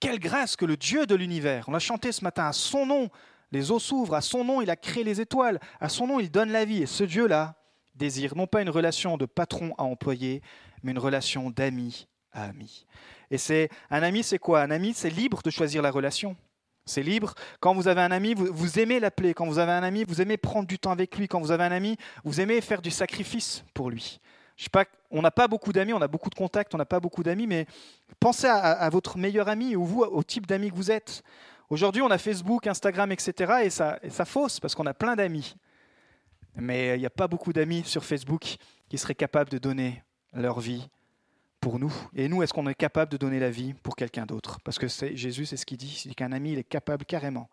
Quelle 0.01 0.19
grâce 0.19 0.55
que 0.55 0.67
le 0.67 0.77
Dieu 0.77 1.07
de 1.07 1.15
l'univers, 1.15 1.69
on 1.69 1.73
l'a 1.73 1.79
chanté 1.79 2.13
ce 2.13 2.25
matin, 2.25 2.47
à 2.47 2.53
son 2.53 2.85
nom, 2.85 3.11
les 3.51 3.71
eaux 3.71 3.79
s'ouvrent, 3.79 4.15
à 4.15 4.21
son 4.21 4.45
nom, 4.45 4.61
il 4.61 4.69
a 4.69 4.77
créé 4.77 5.05
les 5.05 5.23
étoiles, 5.23 5.59
à 5.81 5.89
son 5.89 6.07
nom, 6.07 6.21
il 6.21 6.31
donne 6.31 6.53
la 6.53 6.67
vie. 6.67 6.83
Et 6.83 6.87
ce 6.87 7.05
Dieu-là 7.05 7.55
désire 7.95 8.37
non 8.37 8.47
pas 8.47 8.63
une 8.63 8.71
relation 8.71 9.17
de 9.17 9.27
patron 9.27 9.75
à 9.79 9.83
employé, 9.83 10.43
mais 10.83 10.93
une 10.93 10.99
relation 10.99 11.51
d'ami 11.51 12.09
à 12.33 12.45
ami. 12.45 12.87
Et 13.31 13.39
c'est 13.39 13.69
un 13.91 14.03
ami, 14.03 14.23
c'est 14.23 14.39
quoi? 14.39 14.63
Un 14.63 14.71
ami, 14.71 14.95
c'est 14.95 15.11
libre 15.11 15.43
de 15.43 15.51
choisir 15.51 15.83
la 15.83 15.91
relation. 15.91 16.37
C'est 16.87 17.03
libre. 17.03 17.35
Quand 17.61 17.75
vous 17.75 17.87
avez 17.87 18.01
un 18.01 18.11
ami, 18.11 18.35
vous, 18.35 18.79
aimez 18.79 18.99
l'appeler. 18.99 19.35
Quand 19.35 19.47
vous 19.47 19.59
avez 19.59 19.73
un 19.73 19.83
ami, 19.83 20.05
vous 20.05 20.23
aimez 20.23 20.39
prendre 20.39 20.67
du 20.67 20.79
temps 20.79 20.91
avec 20.91 21.17
lui. 21.19 21.29
Quand 21.29 21.41
vous 21.41 21.51
avez 21.51 21.65
un 21.65 21.73
ami, 21.73 21.97
vous 22.25 22.41
aimez 22.41 22.61
faire 22.63 22.81
du 22.81 22.91
sacrifice 22.91 23.63
pour 23.75 23.91
lui. 23.91 24.21
Je 24.57 24.65
sais 24.65 24.71
pas, 24.71 24.87
on 25.11 25.23
n'a 25.23 25.31
pas 25.31 25.47
beaucoup 25.47 25.73
d'amis, 25.73 25.93
on 25.93 26.01
a 26.01 26.09
beaucoup 26.09 26.31
de 26.31 26.35
contacts, 26.35 26.75
on 26.75 26.79
n'a 26.79 26.87
pas 26.87 26.99
beaucoup 26.99 27.23
d'amis, 27.23 27.47
mais 27.47 27.67
pensez 28.19 28.49
à, 28.49 28.89
votre 28.91 29.17
meilleur 29.17 29.49
ami 29.49 29.77
ou 29.77 29.85
vous, 29.85 30.03
au 30.03 30.23
type 30.25 30.47
d'ami 30.47 30.71
que 30.71 30.75
vous 30.75 30.91
êtes. 30.91 31.23
Aujourd'hui, 31.71 32.03
on 32.03 32.11
a 32.11 32.19
Facebook, 32.19 32.67
Instagram, 32.67 33.13
etc. 33.13 33.53
Et 33.63 33.71
ça, 33.71 33.99
et 34.03 34.11
ça 34.11 34.25
fausse 34.25 34.59
parce 34.59 34.75
qu'on 34.75 34.87
a 34.87 34.95
plein 34.95 35.15
d'amis. 35.15 35.55
Mais 36.57 36.97
il 36.97 37.01
n'y 37.01 37.07
a 37.07 37.11
pas 37.11 37.29
beaucoup 37.29 37.53
d'amis 37.53 37.85
sur 37.85 38.05
Facebook 38.05 38.57
qui 38.89 38.99
seraient 38.99 39.15
capables 39.15 39.51
de 39.51 39.59
donner 39.59 40.03
leur 40.33 40.61
vie 40.61 40.89
pour 41.61 41.79
nous. 41.79 41.93
Et 42.15 42.29
nous, 42.29 42.43
est-ce 42.43 42.53
qu'on 42.53 42.67
est 42.69 42.75
capable 42.75 43.11
de 43.11 43.17
donner 43.17 43.41
la 43.41 43.51
vie 43.51 43.75
pour 43.75 43.97
quelqu'un 43.97 44.27
d'autre? 44.27 44.59
Parce 44.65 44.79
que 44.79 44.87
Jésus, 45.15 45.47
c'est 45.47 45.57
ce 45.57 45.67
qu'il 45.67 45.79
dit, 45.79 46.03
c'est 46.03 46.15
qu'un 46.15 46.33
ami, 46.33 46.53
il 46.53 46.59
est 46.59 46.65
capable 46.65 47.05
carrément 47.05 47.49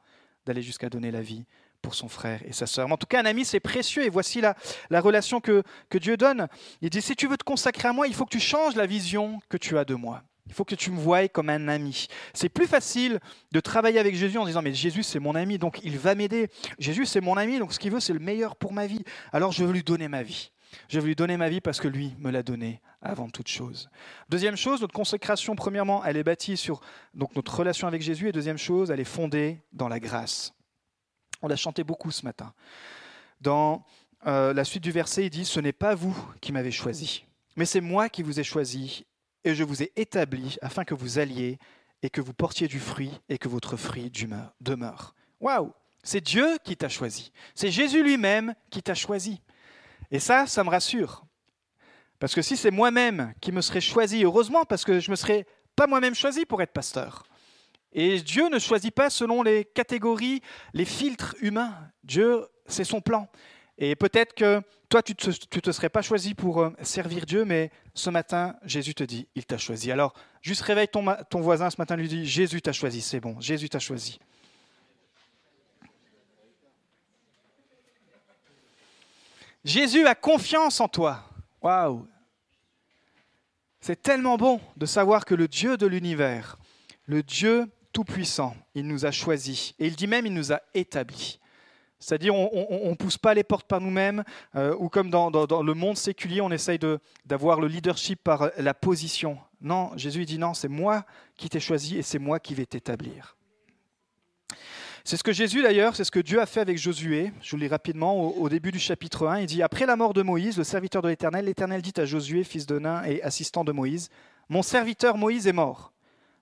d'aller 0.46 0.62
jusqu'à 0.62 0.90
donner 0.90 1.12
la 1.12 1.22
vie 1.22 1.46
pour 1.82 1.96
son 1.96 2.08
frère 2.08 2.42
et 2.46 2.54
sa 2.54 2.66
sœur. 2.66 2.92
en 2.92 2.98
tout 2.98 3.06
cas, 3.06 3.22
un 3.22 3.26
ami, 3.26 3.46
c'est 3.46 3.60
précieux. 3.60 4.04
Et 4.04 4.10
voici 4.10 4.42
la, 4.42 4.56
la 4.90 5.02
relation 5.02 5.40
que, 5.40 5.64
que 5.90 5.98
Dieu 5.98 6.18
donne. 6.18 6.48
Il 6.82 6.90
dit, 6.90 7.02
si 7.02 7.16
tu 7.16 7.28
veux 7.28 7.38
te 7.38 7.44
consacrer 7.44 7.88
à 7.88 7.94
moi, 7.94 8.08
il 8.08 8.14
faut 8.14 8.26
que 8.26 8.32
tu 8.32 8.40
changes 8.40 8.76
la 8.76 8.86
vision 8.86 9.40
que 9.50 9.58
tu 9.58 9.78
as 9.78 9.86
de 9.86 9.96
moi. 9.96 10.24
Il 10.48 10.54
faut 10.54 10.66
que 10.66 10.76
tu 10.76 10.92
me 10.92 11.00
voies 11.00 11.28
comme 11.28 11.50
un 11.50 11.68
ami. 11.68 12.08
C'est 12.34 12.50
plus 12.50 12.68
facile 12.68 13.20
de 13.52 13.60
travailler 13.60 14.00
avec 14.00 14.16
Jésus 14.16 14.38
en 14.38 14.46
disant 14.46 14.62
mais 14.62 14.74
Jésus 14.74 15.02
c'est 15.02 15.20
mon 15.20 15.34
ami 15.34 15.58
donc 15.58 15.80
il 15.84 15.98
va 15.98 16.14
m'aider. 16.14 16.50
Jésus 16.78 17.08
c'est 17.08 17.22
mon 17.22 17.36
ami 17.36 17.58
donc 17.58 17.74
ce 17.74 17.80
qu'il 17.80 17.92
veut 17.92 18.00
c'est 18.00 18.14
le 18.14 18.20
meilleur 18.20 18.56
pour 18.56 18.72
ma 18.72 18.86
vie. 18.86 19.04
Alors 19.32 19.52
je 19.52 19.64
veux 19.64 19.74
lui 19.74 19.84
donner 19.84 20.08
ma 20.08 20.22
vie. 20.22 20.52
Je 20.90 21.00
vais 21.00 21.08
lui 21.08 21.16
donner 21.16 21.38
ma 21.38 21.50
vie 21.50 21.62
parce 21.62 21.80
que 21.80 21.88
lui 21.88 22.16
me 22.20 22.32
l'a 22.32 22.44
donné 22.44 22.82
avant 23.02 23.30
toute 23.30 23.48
chose. 23.48 23.90
Deuxième 24.30 24.58
chose, 24.58 24.82
notre 24.82 24.94
consécration, 24.94 25.56
premièrement, 25.56 26.04
elle 26.04 26.18
est 26.18 26.24
bâtie 26.24 26.58
sur 26.58 26.82
notre 27.14 27.56
relation 27.56 27.88
avec 27.88 28.02
Jésus. 28.02 28.30
Et 28.30 28.32
deuxième 28.32 28.58
chose, 28.58 28.92
elle 28.92 29.00
est 29.00 29.04
fondée 29.04 29.62
dans 29.74 29.88
la 29.88 30.00
grâce. 30.00 30.54
On 31.42 31.48
l'a 31.48 31.56
chanté 31.56 31.84
beaucoup 31.84 32.12
ce 32.12 32.26
matin. 32.26 32.54
Dans 33.42 33.86
euh, 34.28 34.54
la 34.54 34.64
suite 34.64 34.84
du 34.84 34.92
verset, 34.92 35.26
il 35.26 35.30
dit, 35.30 35.46
Ce 35.46 35.60
n'est 35.60 35.74
pas 35.74 35.96
vous 35.96 36.16
qui 36.42 36.52
m'avez 36.52 36.72
choisi, 36.72 37.26
mais 37.56 37.66
c'est 37.66 37.82
moi 37.82 38.10
qui 38.10 38.24
vous 38.24 38.40
ai 38.40 38.44
choisi 38.44 39.06
et 39.44 39.54
je 39.54 39.64
vous 39.64 39.84
ai 39.84 39.92
établi 39.96 40.58
afin 40.62 40.84
que 40.84 40.96
vous 40.96 41.20
alliez 41.20 41.60
et 42.02 42.10
que 42.10 42.22
vous 42.22 42.34
portiez 42.34 42.68
du 42.68 42.80
fruit 42.80 43.12
et 43.30 43.38
que 43.38 43.48
votre 43.48 43.78
fruit 43.78 44.12
demeure. 44.60 45.16
Waouh 45.40 45.72
C'est 46.04 46.22
Dieu 46.22 46.58
qui 46.64 46.76
t'a 46.76 46.90
choisi. 46.90 47.32
C'est 47.54 47.72
Jésus 47.72 48.04
lui-même 48.04 48.56
qui 48.70 48.82
t'a 48.82 48.96
choisi. 48.96 49.42
Et 50.16 50.20
ça, 50.20 50.48
ça 50.48 50.64
me 50.64 50.70
rassure. 50.70 51.26
Parce 52.20 52.34
que 52.34 52.42
si 52.42 52.56
c'est 52.56 52.72
moi-même 52.72 53.34
qui 53.42 53.52
me 53.52 53.60
serais 53.60 53.82
choisi, 53.82 54.24
heureusement, 54.24 54.64
parce 54.64 54.86
que 54.86 55.02
je 55.02 55.10
ne 55.10 55.12
me 55.12 55.16
serais 55.18 55.46
pas 55.76 55.88
moi-même 55.88 56.16
choisi 56.16 56.46
pour 56.46 56.62
être 56.62 56.72
pasteur. 56.72 57.24
Et 57.92 58.22
Dieu 58.22 58.48
ne 58.48 58.58
choisit 58.58 58.96
pas 58.96 59.10
selon 59.10 59.44
les 59.44 59.66
catégories, 59.66 60.42
les 60.74 60.86
filtres 60.86 61.36
humains. 61.42 61.76
Dieu, 62.06 62.48
c'est 62.66 62.86
son 62.86 63.02
plan. 63.02 63.28
Et 63.78 63.98
peut-être 63.98 64.34
que 64.34 64.62
toi, 64.88 65.04
tu 65.04 65.12
ne 65.12 65.60
te, 65.60 65.72
serais 65.74 65.90
pas 65.90 66.02
choisi 66.02 66.34
pour 66.34 66.62
euh, 66.62 66.70
servir 66.82 67.26
Dieu, 67.26 67.44
mais 67.44 67.70
ce 67.94 68.10
matin, 68.10 68.56
Jésus 68.64 68.96
te 68.96 69.04
dit, 69.04 69.28
il 69.36 69.46
t'a 69.46 69.58
choisi. 69.58 69.92
Alors, 69.92 70.14
juste 70.42 70.62
réveille 70.62 70.88
ton, 70.88 71.04
ton 71.30 71.42
voisin 71.42 71.70
ce 71.70 71.76
matin, 71.78 71.98
lui 71.98 72.08
dit, 72.08 72.26
Jésus 72.26 72.62
t'a 72.62 72.72
choisi, 72.72 73.02
c'est 73.02 73.20
bon, 73.20 73.38
Jésus 73.42 73.68
t'a 73.68 73.80
choisi. 73.80 74.18
Jésus 79.66 80.06
a 80.06 80.14
confiance 80.14 80.80
en 80.80 80.88
toi. 80.88 81.24
Waouh 81.62 82.08
C'est 83.82 84.02
tellement 84.02 84.38
bon 84.38 84.62
de 84.78 84.86
savoir 84.86 85.26
que 85.26 85.34
le 85.34 85.48
Dieu 85.48 85.76
de 85.76 85.88
l'univers, 85.88 86.58
le 87.08 87.24
Dieu 87.24 87.66
tout-puissant, 87.92 88.56
il 88.76 88.88
nous 88.88 89.08
a 89.08 89.12
choisis. 89.12 89.74
Et 89.80 89.88
il 89.88 89.96
dit 89.96 90.06
même, 90.06 90.28
il 90.28 90.34
nous 90.34 90.54
a 90.54 90.62
établis. 90.76 91.40
C'est-à-dire, 91.98 92.36
on 92.36 92.90
ne 92.90 92.96
pousse 92.96 93.18
pas 93.18 93.34
les 93.34 93.44
portes 93.44 93.68
par 93.68 93.82
nous-mêmes, 93.82 94.24
euh, 94.56 94.76
ou 94.78 94.90
comme 94.90 95.10
dans, 95.10 95.32
le 95.64 95.74
monde 95.74 95.98
séculier, 95.98 96.42
on 96.42 96.52
essaye 96.52 96.78
d'avoir 97.26 97.60
le 97.60 97.68
leadership 97.68 98.24
par 98.24 98.52
la 98.58 98.74
position. 98.76 99.40
Non, 99.62 99.98
Jésus 99.98 100.26
dit 100.26 100.38
non, 100.38 100.54
c'est 100.54 100.68
moi 100.68 101.06
qui 101.36 101.50
t'ai 101.50 101.60
choisi 101.60 101.98
et 101.98 102.04
c'est 102.04 102.20
moi 102.20 102.40
qui 102.40 102.54
vais 102.54 102.68
t'établir. 102.68 103.36
C'est 105.08 105.18
ce 105.18 105.24
que 105.24 105.34
Jésus 105.34 105.62
d'ailleurs, 105.62 105.96
c'est 105.96 106.04
ce 106.04 106.10
que 106.10 106.20
Dieu 106.20 106.42
a 106.42 106.48
fait 106.48 106.62
avec 106.62 106.80
Josué. 106.80 107.32
Je 107.40 107.52
vous 107.52 107.58
lis 107.58 107.68
rapidement 107.68 108.20
au, 108.20 108.50
début 108.50 108.72
du 108.72 108.80
chapitre 108.80 109.28
1. 109.28 109.42
Il 109.42 109.46
dit 109.46 109.62
Après 109.62 109.86
la 109.86 109.96
mort 109.96 110.16
de 110.16 110.24
Moïse, 110.24 110.58
le 110.58 110.64
serviteur 110.64 111.04
de 111.04 111.10
l'Éternel, 111.10 111.46
l'Éternel 111.46 111.84
dit 111.84 111.94
à 111.98 112.06
Josué, 112.06 112.44
fils 112.44 112.66
de 112.66 112.80
Nain 112.80 113.04
et 113.04 113.22
assistant 113.22 113.64
de 113.64 113.72
Moïse 113.72 114.10
Mon 114.50 114.64
serviteur 114.64 115.16
Moïse 115.18 115.46
est 115.46 115.54
mort. 115.54 115.94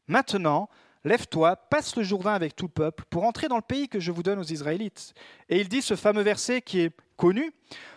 Maintenant, 0.08 0.70
Lève-toi, 1.04 1.58
passe 1.58 1.98
le 1.98 2.04
Jourdain 2.04 2.34
avec 2.34 2.56
tout 2.56 2.68
le 2.68 2.72
peuple 2.72 3.04
pour 3.10 3.26
entrer 3.26 3.50
dans 3.50 3.58
le 3.58 3.62
pays 3.62 3.90
que 3.90 4.00
je 4.00 4.14
vous 4.14 4.24
donne 4.24 4.40
aux 4.40 4.44
Israélites. 4.44 5.14
Et 5.50 5.60
il 5.60 5.68
dit 5.68 5.82
ce 5.82 5.98
fameux 5.98 6.22
verset 6.22 6.62
qui 6.62 6.80
est 6.80 6.96
connu 7.18 7.52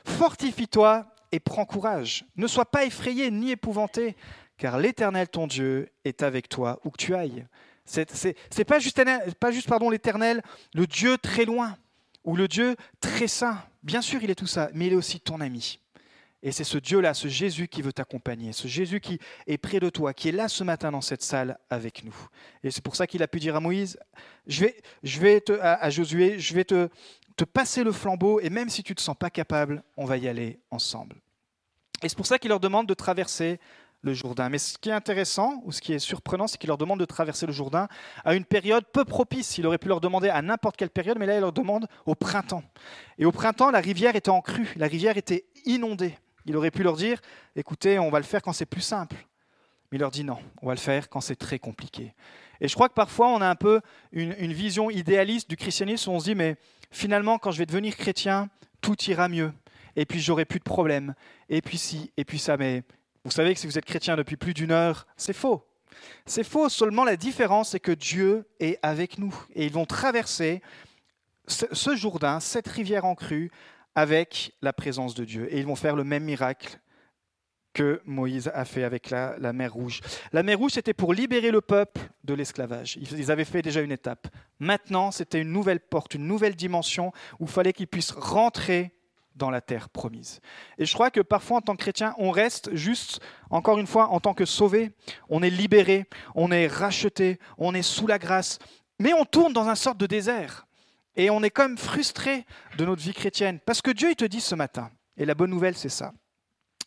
Fortifie-toi 0.05 1.07
et 1.31 1.39
prends 1.39 1.67
courage. 1.67 2.25
Ne 2.35 2.49
sois 2.49 2.65
pas 2.65 2.85
effrayé 2.85 3.31
ni 3.31 3.53
épouvanté, 3.53 4.17
car 4.59 4.81
l'Éternel 4.81 5.29
ton 5.29 5.47
Dieu 5.47 5.89
est 6.05 6.25
avec 6.25 6.49
toi 6.49 6.81
où 6.85 6.91
que 6.91 6.97
tu 6.97 7.15
ailles. 7.15 7.47
C'est 7.87 8.64
pas 8.66 8.79
juste, 8.79 9.01
pas 9.38 9.51
juste 9.51 9.68
pardon 9.68 9.90
l'Éternel, 9.90 10.42
le 10.75 10.87
Dieu 10.87 11.16
très 11.18 11.44
loin 11.44 11.77
ou 12.25 12.37
le 12.37 12.49
Dieu 12.49 12.77
très 13.01 13.29
saint. 13.29 13.62
Bien 13.83 14.03
sûr, 14.03 14.22
il 14.22 14.31
est 14.31 14.35
tout 14.35 14.46
ça, 14.46 14.68
mais 14.75 14.88
il 14.88 14.92
est 14.92 14.96
aussi 14.96 15.20
ton 15.20 15.40
ami. 15.40 15.79
Et 16.42 16.53
c'est 16.53 16.64
ce 16.64 16.79
Dieu-là, 16.79 17.14
ce 17.14 17.29
Jésus 17.29 17.66
qui 17.66 17.83
veut 17.83 17.92
t'accompagner, 17.92 18.53
ce 18.53 18.68
Jésus 18.68 19.01
qui 19.01 19.18
est 19.46 19.59
près 19.59 19.81
de 19.81 19.88
toi, 19.88 20.12
qui 20.12 20.29
est 20.29 20.33
là 20.33 20.49
ce 20.49 20.62
matin 20.64 20.92
dans 20.92 21.01
cette 21.01 21.22
salle 21.22 21.59
avec 21.70 22.05
nous. 22.05 22.14
Et 22.62 22.70
c'est 22.70 22.85
pour 22.85 22.94
ça 22.94 23.07
qu'il 23.07 23.22
a 23.22 23.29
pu 23.29 23.40
dire 23.40 23.57
à 23.57 23.61
Moïse, 23.61 23.99
je 24.46 24.66
vais, 24.66 24.77
je 25.03 25.18
vais 25.18 25.40
te, 25.40 25.53
à, 25.53 25.88
Josué, 25.90 26.38
je 26.38 26.55
vais 26.55 26.64
te, 26.64 26.88
te 27.37 27.44
passer 27.44 27.85
le 27.85 27.92
flambeau, 27.92 28.38
et 28.40 28.51
même 28.51 28.68
si 28.68 28.83
tu 28.83 28.92
ne 28.92 28.96
te 28.96 29.01
sens 29.01 29.16
pas 29.16 29.31
capable, 29.31 29.83
on 29.96 30.05
va 30.05 30.18
y 30.18 30.29
aller 30.29 30.61
ensemble. 30.70 31.16
Et 32.03 32.09
c'est 32.09 32.16
pour 32.16 32.27
ça 32.27 32.38
qu'il 32.38 32.51
leur 32.51 32.61
demande 32.61 32.87
de 32.87 32.94
traverser 32.94 33.59
le 34.03 34.15
Jourdain. 34.15 34.49
Mais 34.49 34.59
ce 34.59 34.79
qui 34.79 34.89
est 34.89 34.93
intéressant, 34.93 35.63
ou 35.65 35.73
ce 35.73 35.81
qui 35.81 35.93
est 35.93 35.99
surprenant, 35.99 36.47
c'est 36.47 36.59
qu'il 36.59 36.69
leur 36.69 36.79
demande 36.79 37.01
de 37.01 37.05
traverser 37.05 37.47
le 37.47 37.53
Jourdain 37.53 37.89
à 38.25 38.35
une 38.35 38.45
période 38.45 38.85
peu 38.93 39.05
propice. 39.05 39.59
Il 39.59 39.67
aurait 39.67 39.79
pu 39.79 39.89
leur 39.89 40.01
demander 40.01 40.29
à 40.29 40.43
n'importe 40.43 40.77
quelle 40.77 40.91
période, 40.91 41.19
mais 41.19 41.27
là, 41.27 41.37
il 41.37 41.41
leur 41.41 41.53
demande 41.53 41.87
au 42.07 42.15
printemps. 42.15 42.63
Et 43.19 43.25
au 43.25 43.33
printemps, 43.33 43.71
la 43.71 43.81
rivière 43.81 44.17
était 44.17 44.31
en 44.31 44.41
crue, 44.41 44.73
la 44.77 44.87
rivière 44.87 45.17
était 45.17 45.47
inondée. 45.65 46.17
Il 46.47 46.57
aurait 46.57 46.71
pu 46.71 46.83
leur 46.83 46.97
dire, 46.97 47.21
écoutez, 47.57 47.99
on 47.99 48.11
va 48.11 48.19
le 48.19 48.25
faire 48.25 48.41
quand 48.41 48.53
c'est 48.53 48.67
plus 48.67 48.81
simple. 48.81 49.17
Mais 49.91 49.99
il 49.99 50.01
leur 50.01 50.11
dit 50.11 50.25
non, 50.25 50.39
on 50.63 50.69
va 50.69 50.75
le 50.75 50.81
faire 50.81 51.09
quand 51.09 51.21
c'est 51.21 51.37
très 51.37 51.59
compliqué. 51.59 52.15
Et 52.61 52.69
je 52.69 52.75
crois 52.75 52.89
que 52.89 52.95
parfois 52.95 53.29
on 53.29 53.41
a 53.41 53.49
un 53.49 53.55
peu 53.55 53.81
une, 54.13 54.53
vision 54.53 54.91
idéaliste 54.91 55.49
du 55.49 55.57
christianisme 55.57 56.11
où 56.11 56.15
on 56.15 56.21
se 56.21 56.25
dit, 56.25 56.35
mais 56.35 56.57
finalement 56.91 57.39
quand 57.39 57.51
je 57.51 57.59
vais 57.59 57.67
devenir 57.67 57.97
chrétien, 57.97 58.49
tout 58.81 58.97
ira 59.05 59.29
mieux. 59.29 59.53
Et 59.95 60.07
puis 60.07 60.21
j'aurai 60.21 60.45
plus 60.45 60.59
de 60.59 60.65
problèmes. 60.65 61.15
Et 61.49 61.63
puis 61.63 61.79
si, 61.79 62.13
et 62.17 62.25
puis 62.25 62.39
ça. 62.39 62.57
Mais 62.57 62.83
vous 63.27 63.33
savez 63.33 63.55
que 63.55 63.61
si 63.61 63.67
vous 63.67 63.77
êtes 63.77 63.85
chrétien 63.85 64.17
depuis 64.17 64.37
plus 64.37 64.55
d'une 64.55 64.71
heure, 64.71 65.05
c'est 65.17 65.33
faux. 65.33 65.67
C'est 66.27 66.45
faux, 66.45 66.69
seulement 66.69 67.03
la 67.03 67.17
différence, 67.17 67.71
c'est 67.71 67.81
que 67.81 67.91
Dieu 67.91 68.49
est 68.61 68.79
avec 68.83 69.19
nous. 69.19 69.35
Et 69.57 69.67
ils 69.67 69.73
vont 69.73 69.85
traverser 69.85 70.62
ce 71.49 71.97
Jourdain, 71.97 72.39
cette 72.39 72.69
rivière 72.69 73.05
en 73.05 73.17
crue, 73.17 73.51
avec 73.97 74.53
la 74.62 74.73
présence 74.73 75.15
de 75.15 75.25
Dieu. 75.25 75.53
Et 75.53 75.59
ils 75.59 75.67
vont 75.67 75.75
faire 75.75 75.97
le 75.97 76.05
même 76.05 76.23
miracle 76.23 76.79
que 77.73 78.01
Moïse 78.05 78.49
a 78.55 78.65
fait 78.65 78.85
avec 78.85 79.11
la, 79.11 79.37
mer 79.53 79.73
Rouge. 79.73 80.01
La 80.33 80.45
mer 80.45 80.59
Rouge, 80.59 80.73
c'était 80.73 80.95
pour 80.95 81.12
libérer 81.12 81.51
le 81.51 81.61
peuple 81.61 82.01
de 82.23 82.33
l'esclavage. 82.33 82.97
Ils 82.97 83.31
avaient 83.33 83.45
fait 83.45 83.61
déjà 83.61 83.81
une 83.81 83.91
étape. 83.93 84.29
Maintenant, 84.61 85.11
c'était 85.11 85.43
une 85.43 85.51
nouvelle 85.51 85.81
porte, 85.81 86.15
une 86.15 86.29
nouvelle 86.29 86.55
dimension 86.55 87.12
où 87.41 87.45
il 87.45 87.51
fallait 87.51 87.73
qu'ils 87.73 87.89
puissent 87.89 88.12
rentrer 88.12 88.96
dans 89.37 89.51
la 89.51 89.61
terre 89.61 89.88
promise. 89.88 90.40
Et 90.79 90.87
je 90.87 90.94
crois 90.94 91.11
que 91.11 91.20
parfois, 91.20 91.59
en 91.59 91.61
tant 91.61 91.77
que 91.77 91.83
chrétien, 91.83 92.14
on 92.18 92.31
reste 92.31 92.75
juste, 92.75 93.20
encore 93.51 93.79
une 93.79 93.87
fois, 93.87 94.09
en 94.09 94.20
tant 94.20 94.35
que 94.35 94.44
sauvé. 94.44 94.92
On 95.29 95.42
est 95.42 95.51
libéré, 95.51 96.07
on 96.35 96.51
est 96.51 96.66
racheté, 96.66 97.38
on 97.59 97.75
est 97.75 97.83
sous 97.83 98.07
la 98.07 98.18
grâce. 98.18 98.59
Mais 98.99 99.12
on 99.12 99.25
tourne 99.25 99.53
dans 99.53 99.68
un 99.68 99.75
sorte 99.75 99.99
de 99.99 100.07
désert. 100.07 100.66
Et 101.14 101.31
on 101.31 101.42
est 101.42 101.51
comme 101.51 101.79
frustré 101.79 102.44
de 102.77 102.85
notre 102.85 103.03
vie 103.03 103.14
chrétienne. 103.14 103.61
Parce 103.64 103.83
que 103.83 103.90
Dieu, 103.90 104.11
il 104.11 104.16
te 104.16 104.25
dit 104.25 104.40
ce 104.40 104.55
matin, 104.55 104.90
et 105.16 105.25
la 105.25 105.35
bonne 105.35 105.51
nouvelle, 105.51 105.77
c'est 105.77 105.88
ça, 105.88 106.12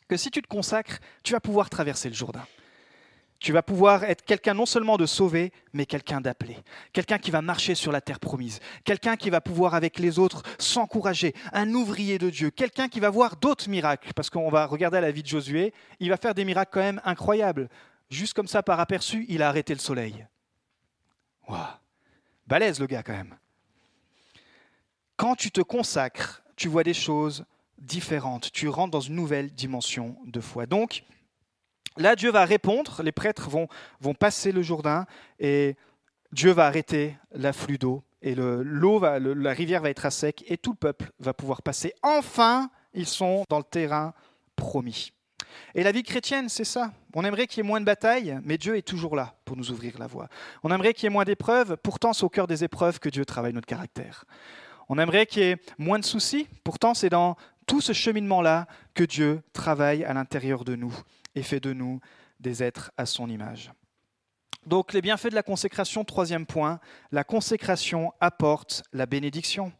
que 0.07 0.17
si 0.17 0.29
tu 0.29 0.41
te 0.41 0.47
consacres, 0.47 0.99
tu 1.23 1.33
vas 1.33 1.39
pouvoir 1.39 1.69
traverser 1.69 2.09
le 2.09 2.15
Jourdain. 2.15 2.45
Tu 3.39 3.53
vas 3.53 3.61
pouvoir 3.61 4.03
être 4.03 4.25
quelqu'un 4.25 4.53
non 4.53 4.65
seulement 4.65 4.97
de 4.97 5.05
sauvé, 5.05 5.53
mais 5.73 5.85
quelqu'un 5.85 6.19
d'appelé. 6.19 6.57
Quelqu'un 6.91 7.17
qui 7.17 7.31
va 7.31 7.41
marcher 7.41 7.73
sur 7.73 7.91
la 7.91 8.01
terre 8.01 8.19
promise. 8.19 8.59
Quelqu'un 8.83 9.15
qui 9.15 9.29
va 9.29 9.39
pouvoir 9.39 9.75
avec 9.75 9.97
les 9.97 10.19
autres 10.19 10.43
s'encourager. 10.57 11.33
Un 11.53 11.73
ouvrier 11.73 12.17
de 12.17 12.29
Dieu. 12.29 12.49
Quelqu'un 12.49 12.89
qui 12.89 12.99
va 12.99 13.09
voir 13.09 13.37
d'autres 13.37 13.69
miracles. 13.69 14.11
Parce 14.13 14.29
qu'on 14.29 14.49
va 14.49 14.65
regarder 14.65 14.99
la 14.99 15.11
vie 15.11 15.23
de 15.23 15.27
Josué. 15.27 15.73
Il 15.99 16.09
va 16.09 16.17
faire 16.17 16.33
des 16.33 16.43
miracles 16.43 16.71
quand 16.73 16.81
même 16.81 17.01
incroyables. 17.05 17.69
Juste 18.09 18.33
comme 18.33 18.47
ça, 18.47 18.61
par 18.61 18.79
aperçu, 18.79 19.25
il 19.29 19.41
a 19.41 19.47
arrêté 19.47 19.73
le 19.73 19.79
soleil. 19.79 20.27
Waouh 21.47 21.59
Balèze 22.45 22.79
le 22.79 22.87
gars 22.87 23.03
quand 23.03 23.13
même 23.13 23.37
quand 25.19 25.35
tu 25.35 25.51
te 25.51 25.59
consacres, 25.59 26.41
tu 26.55 26.69
vois 26.69 26.85
des 26.85 26.93
choses 26.93 27.43
différentes. 27.77 28.53
Tu 28.53 28.69
rentres 28.69 28.91
dans 28.91 29.01
une 29.01 29.15
nouvelle 29.15 29.51
dimension 29.51 30.15
de 30.25 30.39
foi. 30.39 30.65
Donc, 30.65 31.03
là, 31.99 32.15
Dieu 32.15 32.31
va 32.31 32.45
répondre. 32.45 33.01
Les 33.03 33.11
prêtres 33.11 33.49
vont, 33.49 33.67
vont 33.99 34.13
passer 34.13 34.51
le 34.51 34.61
Jourdain 34.61 35.05
et 35.39 35.75
Dieu 36.31 36.51
va 36.51 36.65
arrêter 36.65 37.17
l'afflux 37.31 37.77
d'eau. 37.77 38.03
Et 38.21 38.35
l'eau, 38.35 38.99
la 38.99 39.53
rivière 39.53 39.81
va 39.81 39.89
être 39.89 40.05
à 40.05 40.11
sec 40.11 40.43
et 40.47 40.57
tout 40.57 40.71
le 40.71 40.77
peuple 40.77 41.11
va 41.19 41.33
pouvoir 41.33 41.61
passer. 41.61 41.93
Enfin, 42.01 42.69
ils 42.93 43.07
sont 43.07 43.45
dans 43.49 43.59
le 43.59 43.63
terrain 43.63 44.13
promis. 44.55 45.13
Et 45.73 45.83
la 45.83 45.91
vie 45.91 46.03
chrétienne, 46.03 46.49
c'est 46.49 46.65
ça. 46.65 46.91
On 47.13 47.23
aimerait 47.23 47.47
qu'il 47.47 47.63
y 47.63 47.65
ait 47.65 47.67
moins 47.67 47.79
de 47.79 47.85
batailles, 47.85 48.39
mais 48.43 48.57
Dieu 48.57 48.75
est 48.77 48.87
toujours 48.87 49.15
là 49.15 49.35
pour 49.45 49.55
nous 49.55 49.71
ouvrir 49.71 49.97
la 49.99 50.07
voie. 50.07 50.27
On 50.63 50.71
aimerait 50.71 50.93
qu'il 50.93 51.05
y 51.05 51.07
ait 51.07 51.13
moins 51.13 51.23
d'épreuves, 51.23 51.77
pourtant 51.81 52.13
c'est 52.13 52.23
au 52.23 52.29
cœur 52.29 52.45
des 52.45 52.63
épreuves 52.63 52.99
que 52.99 53.09
Dieu 53.09 53.25
travaille 53.25 53.53
notre 53.53 53.67
caractère. 53.67 54.25
On 54.89 54.99
aimerait 54.99 55.25
qu'il 55.25 55.43
y 55.43 55.45
ait 55.45 55.57
moins 55.77 55.99
de 55.99 56.05
soucis. 56.05 56.47
Pourtant, 56.63 56.93
c'est 56.93 57.09
dans 57.09 57.35
tout 57.67 57.81
ce 57.81 57.93
cheminement-là 57.93 58.67
que 58.95 59.03
Dieu 59.03 59.41
travaille 59.53 60.03
à 60.03 60.13
l'intérieur 60.13 60.65
de 60.65 60.75
nous 60.75 60.93
et 61.35 61.43
fait 61.43 61.59
de 61.59 61.73
nous 61.73 61.99
des 62.39 62.63
êtres 62.63 62.91
à 62.97 63.05
son 63.05 63.29
image. 63.29 63.71
Donc 64.65 64.93
les 64.93 65.01
bienfaits 65.01 65.29
de 65.29 65.35
la 65.35 65.43
consécration, 65.43 66.03
troisième 66.03 66.45
point, 66.45 66.79
la 67.11 67.23
consécration 67.23 68.13
apporte 68.19 68.83
la 68.93 69.05
bénédiction. 69.05 69.71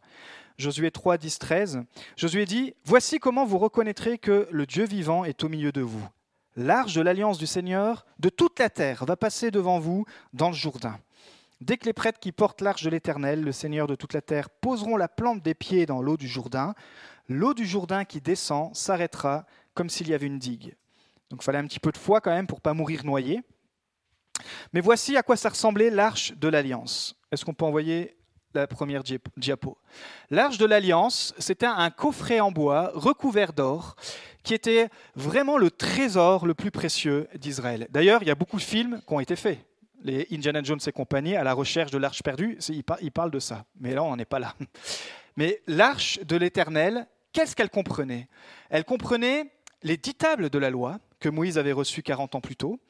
Josué 0.58 0.90
3, 0.90 1.16
10, 1.16 1.38
13. 1.38 1.82
Josué 2.16 2.44
dit, 2.44 2.74
Voici 2.84 3.18
comment 3.18 3.44
vous 3.44 3.58
reconnaîtrez 3.58 4.18
que 4.18 4.48
le 4.50 4.66
Dieu 4.66 4.84
vivant 4.84 5.24
est 5.24 5.44
au 5.44 5.48
milieu 5.48 5.72
de 5.72 5.80
vous. 5.80 6.06
L'arche 6.56 6.94
de 6.94 7.00
l'alliance 7.00 7.38
du 7.38 7.46
Seigneur 7.46 8.04
de 8.18 8.28
toute 8.28 8.58
la 8.58 8.68
terre 8.68 9.04
va 9.04 9.16
passer 9.16 9.50
devant 9.50 9.78
vous 9.78 10.04
dans 10.32 10.48
le 10.48 10.54
Jourdain. 10.54 10.98
Dès 11.60 11.76
que 11.76 11.86
les 11.86 11.92
prêtres 11.92 12.18
qui 12.18 12.32
portent 12.32 12.62
l'arche 12.62 12.82
de 12.82 12.90
l'Éternel, 12.90 13.42
le 13.42 13.52
Seigneur 13.52 13.86
de 13.86 13.94
toute 13.94 14.14
la 14.14 14.22
terre, 14.22 14.48
poseront 14.48 14.96
la 14.96 15.08
plante 15.08 15.42
des 15.42 15.54
pieds 15.54 15.86
dans 15.86 16.02
l'eau 16.02 16.16
du 16.16 16.26
Jourdain, 16.26 16.74
l'eau 17.28 17.54
du 17.54 17.66
Jourdain 17.66 18.04
qui 18.04 18.20
descend 18.20 18.74
s'arrêtera 18.74 19.46
comme 19.74 19.90
s'il 19.90 20.08
y 20.08 20.14
avait 20.14 20.26
une 20.26 20.38
digue. 20.38 20.74
Donc 21.30 21.42
il 21.42 21.44
fallait 21.44 21.58
un 21.58 21.66
petit 21.66 21.80
peu 21.80 21.92
de 21.92 21.96
foi 21.96 22.20
quand 22.20 22.30
même 22.30 22.46
pour 22.46 22.60
pas 22.60 22.74
mourir 22.74 23.04
noyé. 23.04 23.40
Mais 24.72 24.80
voici 24.80 25.16
à 25.16 25.22
quoi 25.22 25.36
ça 25.36 25.50
ressemblait 25.50 25.90
l'arche 25.90 26.32
de 26.36 26.48
l'Alliance. 26.48 27.16
Est-ce 27.30 27.44
qu'on 27.44 27.54
peut 27.54 27.64
envoyer 27.64 28.16
la 28.54 28.66
première 28.66 29.02
diapo? 29.36 29.78
L'arche 30.30 30.58
de 30.58 30.66
l'Alliance, 30.66 31.34
c'était 31.38 31.66
un 31.66 31.90
coffret 31.90 32.40
en 32.40 32.50
bois 32.50 32.90
recouvert 32.94 33.52
d'or 33.52 33.96
qui 34.42 34.54
était 34.54 34.88
vraiment 35.14 35.58
le 35.58 35.70
trésor 35.70 36.46
le 36.46 36.54
plus 36.54 36.70
précieux 36.70 37.28
d'Israël. 37.34 37.86
D'ailleurs, 37.90 38.22
il 38.22 38.28
y 38.28 38.30
a 38.30 38.34
beaucoup 38.34 38.56
de 38.56 38.62
films 38.62 39.00
qui 39.06 39.14
ont 39.14 39.20
été 39.20 39.36
faits 39.36 39.58
les 40.02 40.26
Indiana 40.32 40.62
Jones 40.62 40.80
et 40.86 40.92
compagnie, 40.92 41.36
à 41.36 41.44
la 41.44 41.52
recherche 41.52 41.90
de 41.90 41.98
l'arche 41.98 42.22
perdue, 42.22 42.58
il 42.68 43.12
parle 43.12 43.30
de 43.30 43.38
ça. 43.38 43.64
Mais 43.78 43.94
là, 43.94 44.02
on 44.02 44.10
n'en 44.10 44.18
est 44.18 44.24
pas 44.24 44.38
là. 44.38 44.54
Mais 45.36 45.62
l'arche 45.66 46.18
de 46.20 46.36
l'Éternel, 46.36 47.06
qu'est-ce 47.32 47.54
qu'elle 47.54 47.70
comprenait? 47.70 48.28
Elle 48.68 48.84
comprenait 48.84 49.52
les 49.82 49.96
dix 49.96 50.14
tables 50.14 50.50
de 50.50 50.58
la 50.58 50.70
loi 50.70 50.98
que 51.20 51.28
Moïse 51.28 51.58
avait 51.58 51.72
reçues 51.72 52.02
40 52.02 52.34
ans 52.34 52.40
plus 52.40 52.56
tôt, 52.56 52.80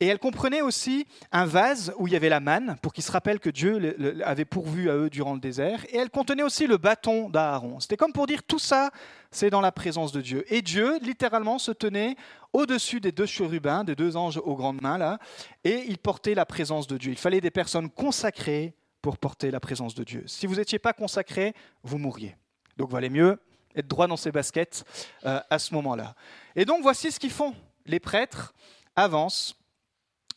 Et 0.00 0.06
elle 0.06 0.18
comprenait 0.18 0.60
aussi 0.60 1.06
un 1.30 1.46
vase 1.46 1.94
où 1.98 2.08
il 2.08 2.12
y 2.12 2.16
avait 2.16 2.28
la 2.28 2.40
manne, 2.40 2.76
pour 2.82 2.92
qu'ils 2.92 3.04
se 3.04 3.12
rappellent 3.12 3.38
que 3.38 3.50
Dieu 3.50 3.96
avait 4.24 4.44
pourvu 4.44 4.90
à 4.90 4.96
eux 4.96 5.08
durant 5.08 5.34
le 5.34 5.40
désert. 5.40 5.84
Et 5.90 5.96
elle 5.96 6.10
contenait 6.10 6.42
aussi 6.42 6.66
le 6.66 6.78
bâton 6.78 7.30
d'Aaron. 7.30 7.78
C'était 7.78 7.96
comme 7.96 8.12
pour 8.12 8.26
dire 8.26 8.42
tout 8.42 8.58
ça, 8.58 8.90
c'est 9.30 9.50
dans 9.50 9.60
la 9.60 9.70
présence 9.70 10.10
de 10.10 10.20
Dieu. 10.20 10.44
Et 10.52 10.62
Dieu, 10.62 10.98
littéralement, 11.00 11.58
se 11.58 11.70
tenait 11.70 12.16
au-dessus 12.52 13.00
des 13.00 13.12
deux 13.12 13.26
chérubins, 13.26 13.84
des 13.84 13.94
deux 13.94 14.16
anges 14.16 14.40
aux 14.44 14.56
grandes 14.56 14.82
mains, 14.82 14.98
là, 14.98 15.18
et 15.62 15.84
il 15.86 15.98
portait 15.98 16.34
la 16.34 16.46
présence 16.46 16.86
de 16.86 16.98
Dieu. 16.98 17.12
Il 17.12 17.18
fallait 17.18 17.40
des 17.40 17.50
personnes 17.50 17.88
consacrées 17.88 18.74
pour 19.00 19.18
porter 19.18 19.50
la 19.50 19.60
présence 19.60 19.94
de 19.94 20.02
Dieu. 20.02 20.24
Si 20.26 20.46
vous 20.46 20.56
n'étiez 20.56 20.78
pas 20.78 20.92
consacré, 20.92 21.54
vous 21.82 21.98
mourriez. 21.98 22.36
Donc 22.76 22.90
valait 22.90 23.10
mieux 23.10 23.38
être 23.74 23.88
droit 23.88 24.06
dans 24.06 24.16
ses 24.16 24.32
baskets 24.32 24.84
euh, 25.24 25.40
à 25.50 25.58
ce 25.58 25.74
moment-là. 25.74 26.14
Et 26.56 26.64
donc 26.64 26.82
voici 26.82 27.10
ce 27.10 27.18
qu'ils 27.18 27.30
font. 27.30 27.54
Les 27.86 28.00
prêtres 28.00 28.54
avancent 28.96 29.56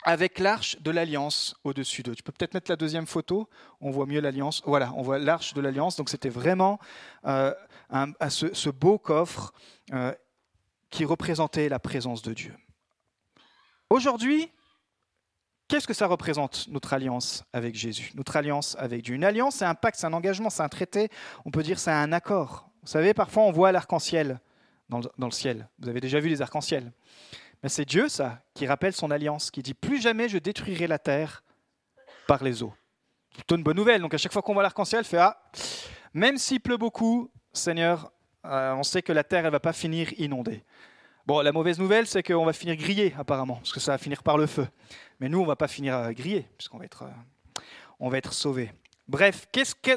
avec 0.03 0.39
l'arche 0.39 0.79
de 0.81 0.91
l'alliance 0.91 1.55
au-dessus 1.63 2.03
d'eux. 2.03 2.15
Tu 2.15 2.23
peux 2.23 2.31
peut-être 2.31 2.53
mettre 2.53 2.71
la 2.71 2.77
deuxième 2.77 3.07
photo, 3.07 3.49
on 3.81 3.91
voit 3.91 4.05
mieux 4.05 4.21
l'alliance. 4.21 4.61
Voilà, 4.65 4.93
on 4.95 5.01
voit 5.01 5.19
l'arche 5.19 5.53
de 5.53 5.61
l'alliance. 5.61 5.95
Donc 5.95 6.09
c'était 6.09 6.29
vraiment 6.29 6.79
euh, 7.25 7.53
ce, 8.29 8.69
beau 8.69 8.97
coffre 8.97 9.53
euh, 9.93 10.13
qui 10.89 11.05
représentait 11.05 11.69
la 11.69 11.79
présence 11.79 12.21
de 12.21 12.33
Dieu. 12.33 12.55
Aujourd'hui, 13.89 14.51
qu'est-ce 15.67 15.87
que 15.87 15.93
ça 15.93 16.07
représente, 16.07 16.67
notre 16.69 16.93
alliance 16.93 17.43
avec 17.53 17.75
Jésus, 17.75 18.11
notre 18.15 18.35
alliance 18.35 18.75
avec 18.79 19.03
Dieu 19.03 19.15
Une 19.15 19.23
alliance, 19.23 19.55
c'est 19.55 19.65
un 19.65 19.75
pacte, 19.75 19.99
c'est 19.99 20.07
un 20.07 20.13
engagement, 20.13 20.49
c'est 20.49 20.63
un 20.63 20.69
traité, 20.69 21.09
on 21.45 21.51
peut 21.51 21.63
dire 21.63 21.79
c'est 21.79 21.91
un 21.91 22.11
accord. 22.11 22.69
Vous 22.81 22.87
savez, 22.87 23.13
parfois 23.13 23.43
on 23.43 23.51
voit 23.51 23.71
l'arc-en-ciel 23.71 24.39
dans, 24.89 25.01
le 25.17 25.31
ciel. 25.31 25.67
Vous 25.79 25.89
avez 25.89 25.99
déjà 25.99 26.19
vu 26.19 26.29
les 26.29 26.41
arcs-en-ciel. 26.41 26.91
Mais 27.63 27.69
c'est 27.69 27.85
Dieu, 27.85 28.07
ça, 28.07 28.41
qui 28.53 28.67
rappelle 28.67 28.93
son 28.93 29.11
alliance, 29.11 29.51
qui 29.51 29.61
dit 29.61 29.73
Plus 29.73 30.01
jamais 30.01 30.29
je 30.29 30.37
détruirai 30.37 30.87
la 30.87 30.99
terre 30.99 31.43
par 32.27 32.43
les 32.43 32.63
eaux. 32.63 32.73
C'est 33.31 33.37
plutôt 33.37 33.55
une 33.55 33.63
bonne 33.63 33.77
nouvelle. 33.77 34.01
Donc 34.01 34.13
à 34.13 34.17
chaque 34.17 34.31
fois 34.31 34.41
qu'on 34.41 34.53
voit 34.53 34.63
l'arc-en-ciel, 34.63 35.03
fait 35.03 35.17
Ah, 35.17 35.41
même 36.13 36.37
s'il 36.37 36.61
pleut 36.61 36.77
beaucoup, 36.77 37.29
Seigneur, 37.53 38.11
euh, 38.45 38.73
on 38.73 38.83
sait 38.83 39.01
que 39.01 39.11
la 39.11 39.23
terre, 39.23 39.45
elle 39.45 39.51
va 39.51 39.59
pas 39.59 39.73
finir 39.73 40.09
inondée. 40.17 40.63
Bon, 41.25 41.41
la 41.41 41.51
mauvaise 41.51 41.77
nouvelle, 41.77 42.07
c'est 42.07 42.23
qu'on 42.23 42.45
va 42.45 42.53
finir 42.53 42.77
grillé, 42.77 43.13
apparemment, 43.17 43.55
parce 43.55 43.73
que 43.73 43.81
ça 43.81 43.91
va 43.91 43.97
finir 43.97 44.23
par 44.23 44.37
le 44.37 44.47
feu. 44.47 44.67
Mais 45.19 45.27
nous, 45.27 45.41
on 45.41 45.45
va 45.45 45.57
pas 45.57 45.67
finir 45.67 45.95
euh, 45.95 46.11
grillé, 46.11 46.47
puisqu'on 46.57 46.77
va 46.77 46.85
être, 46.85 47.03
euh, 48.01 48.11
être 48.13 48.31
sauvés. 48.31 48.71
Bref, 49.07 49.47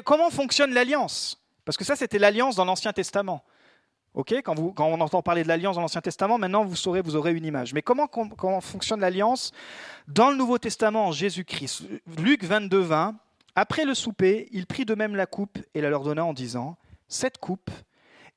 comment 0.03 0.29
fonctionne 0.29 0.73
l'alliance? 0.73 1.40
Parce 1.65 1.77
que 1.77 1.83
ça, 1.83 1.95
c'était 1.95 2.19
l'alliance 2.19 2.55
dans 2.55 2.65
l'Ancien 2.65 2.93
Testament 2.93 3.43
quand, 4.13 4.57
on 4.79 5.01
entend 5.01 5.21
parler 5.21 5.43
de 5.43 5.47
l'alliance 5.47 5.75
dans 5.75 5.81
l'Ancien 5.81 6.01
Testament, 6.01 6.37
maintenant 6.37 6.65
vous 6.65 6.75
saurez, 6.75 7.01
vous 7.01 7.15
aurez 7.15 7.31
une 7.31 7.45
image. 7.45 7.73
Mais 7.73 7.81
comment, 7.81 8.07
fonctionne 8.61 8.99
l'alliance 8.99 9.51
dans 10.07 10.29
le 10.29 10.37
Nouveau 10.37 10.57
Testament 10.57 11.07
en 11.07 11.11
Jésus-Christ? 11.11 11.83
Luc 12.17 12.43
22, 12.43 12.79
20. 12.79 13.15
Après 13.55 13.85
le 13.85 13.93
souper, 13.93 14.47
il 14.51 14.65
prit 14.65 14.85
de 14.85 14.95
même 14.95 15.15
la 15.15 15.25
coupe 15.25 15.57
et 15.73 15.81
la 15.81 15.89
leur 15.89 16.03
donna 16.03 16.25
en 16.25 16.33
disant 16.33 16.77
Cette 17.07 17.37
coupe 17.37 17.71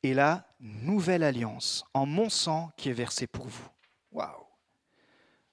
est 0.02 0.14
la 0.14 0.46
nouvelle 0.60 1.22
alliance 1.22 1.84
en 1.94 2.06
mon 2.06 2.28
sang 2.28 2.70
qui 2.76 2.88
est 2.88 2.94
versé 2.94 3.26
pour 3.26 3.46
vous. 3.46 3.68
Waouh 4.12 4.46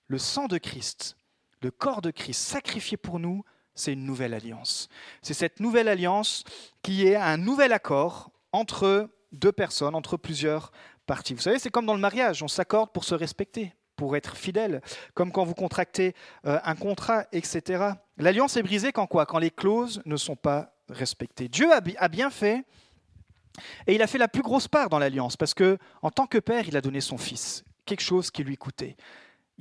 Le 0.08 0.18
sang 0.18 0.48
de 0.48 0.58
Christ, 0.58 1.16
le 1.62 1.72
corps 1.72 2.02
de 2.02 2.12
Christ 2.12 2.42
sacrifié 2.42 2.98
pour 2.98 3.20
nous, 3.20 3.44
c'est 3.76 3.94
une 3.94 4.06
nouvelle 4.06 4.34
alliance. 4.34 4.90
C'est 5.22 5.34
cette 5.34 5.60
nouvelle 5.60 5.88
alliance 5.88 6.44
qui 6.82 7.08
est 7.08 7.16
un 7.16 7.38
nouvel 7.38 7.74
accord 7.74 8.32
entre 8.52 9.10
deux 9.32 9.52
personnes, 9.52 9.96
entre 9.96 10.18
plusieurs 10.18 10.72
parties. 11.06 11.34
Vous 11.34 11.42
savez, 11.42 11.60
c'est 11.60 11.70
comme 11.70 11.86
dans 11.86 11.94
le 11.94 12.00
mariage, 12.00 12.44
on 12.44 12.48
s'accorde 12.48 12.92
pour 12.92 13.04
se 13.04 13.16
respecter, 13.16 13.74
pour 13.96 14.16
être 14.16 14.36
fidèle, 14.36 14.82
comme 15.14 15.32
quand 15.32 15.44
vous 15.44 15.54
contractez 15.54 16.14
euh, 16.46 16.60
un 16.64 16.76
contrat, 16.76 17.26
etc. 17.32 17.94
L'alliance 18.18 18.58
est 18.58 18.64
brisée 18.64 18.92
quand 18.92 19.08
quoi? 19.08 19.26
Quand 19.26 19.40
les 19.40 19.52
clauses 19.52 20.02
ne 20.06 20.18
sont 20.18 20.36
pas 20.36 20.74
respectées. 20.90 21.48
Dieu 21.48 21.70
a 21.72 22.08
bien 22.10 22.30
fait, 22.30 22.66
et 23.88 23.96
il 23.96 24.02
a 24.02 24.08
fait 24.08 24.18
la 24.18 24.28
plus 24.28 24.42
grosse 24.42 24.68
part 24.68 24.90
dans 24.90 25.00
l'alliance, 25.00 25.38
parce 25.38 25.54
que 25.54 25.78
en 26.02 26.10
tant 26.12 26.26
que 26.26 26.38
père, 26.38 26.68
il 26.68 26.78
a 26.78 26.82
donné 26.82 27.02
son 27.02 27.18
fils, 27.18 27.64
quelque 27.86 28.02
chose 28.02 28.32
qui 28.32 28.44
lui 28.44 28.58
coûtait. 28.58 28.96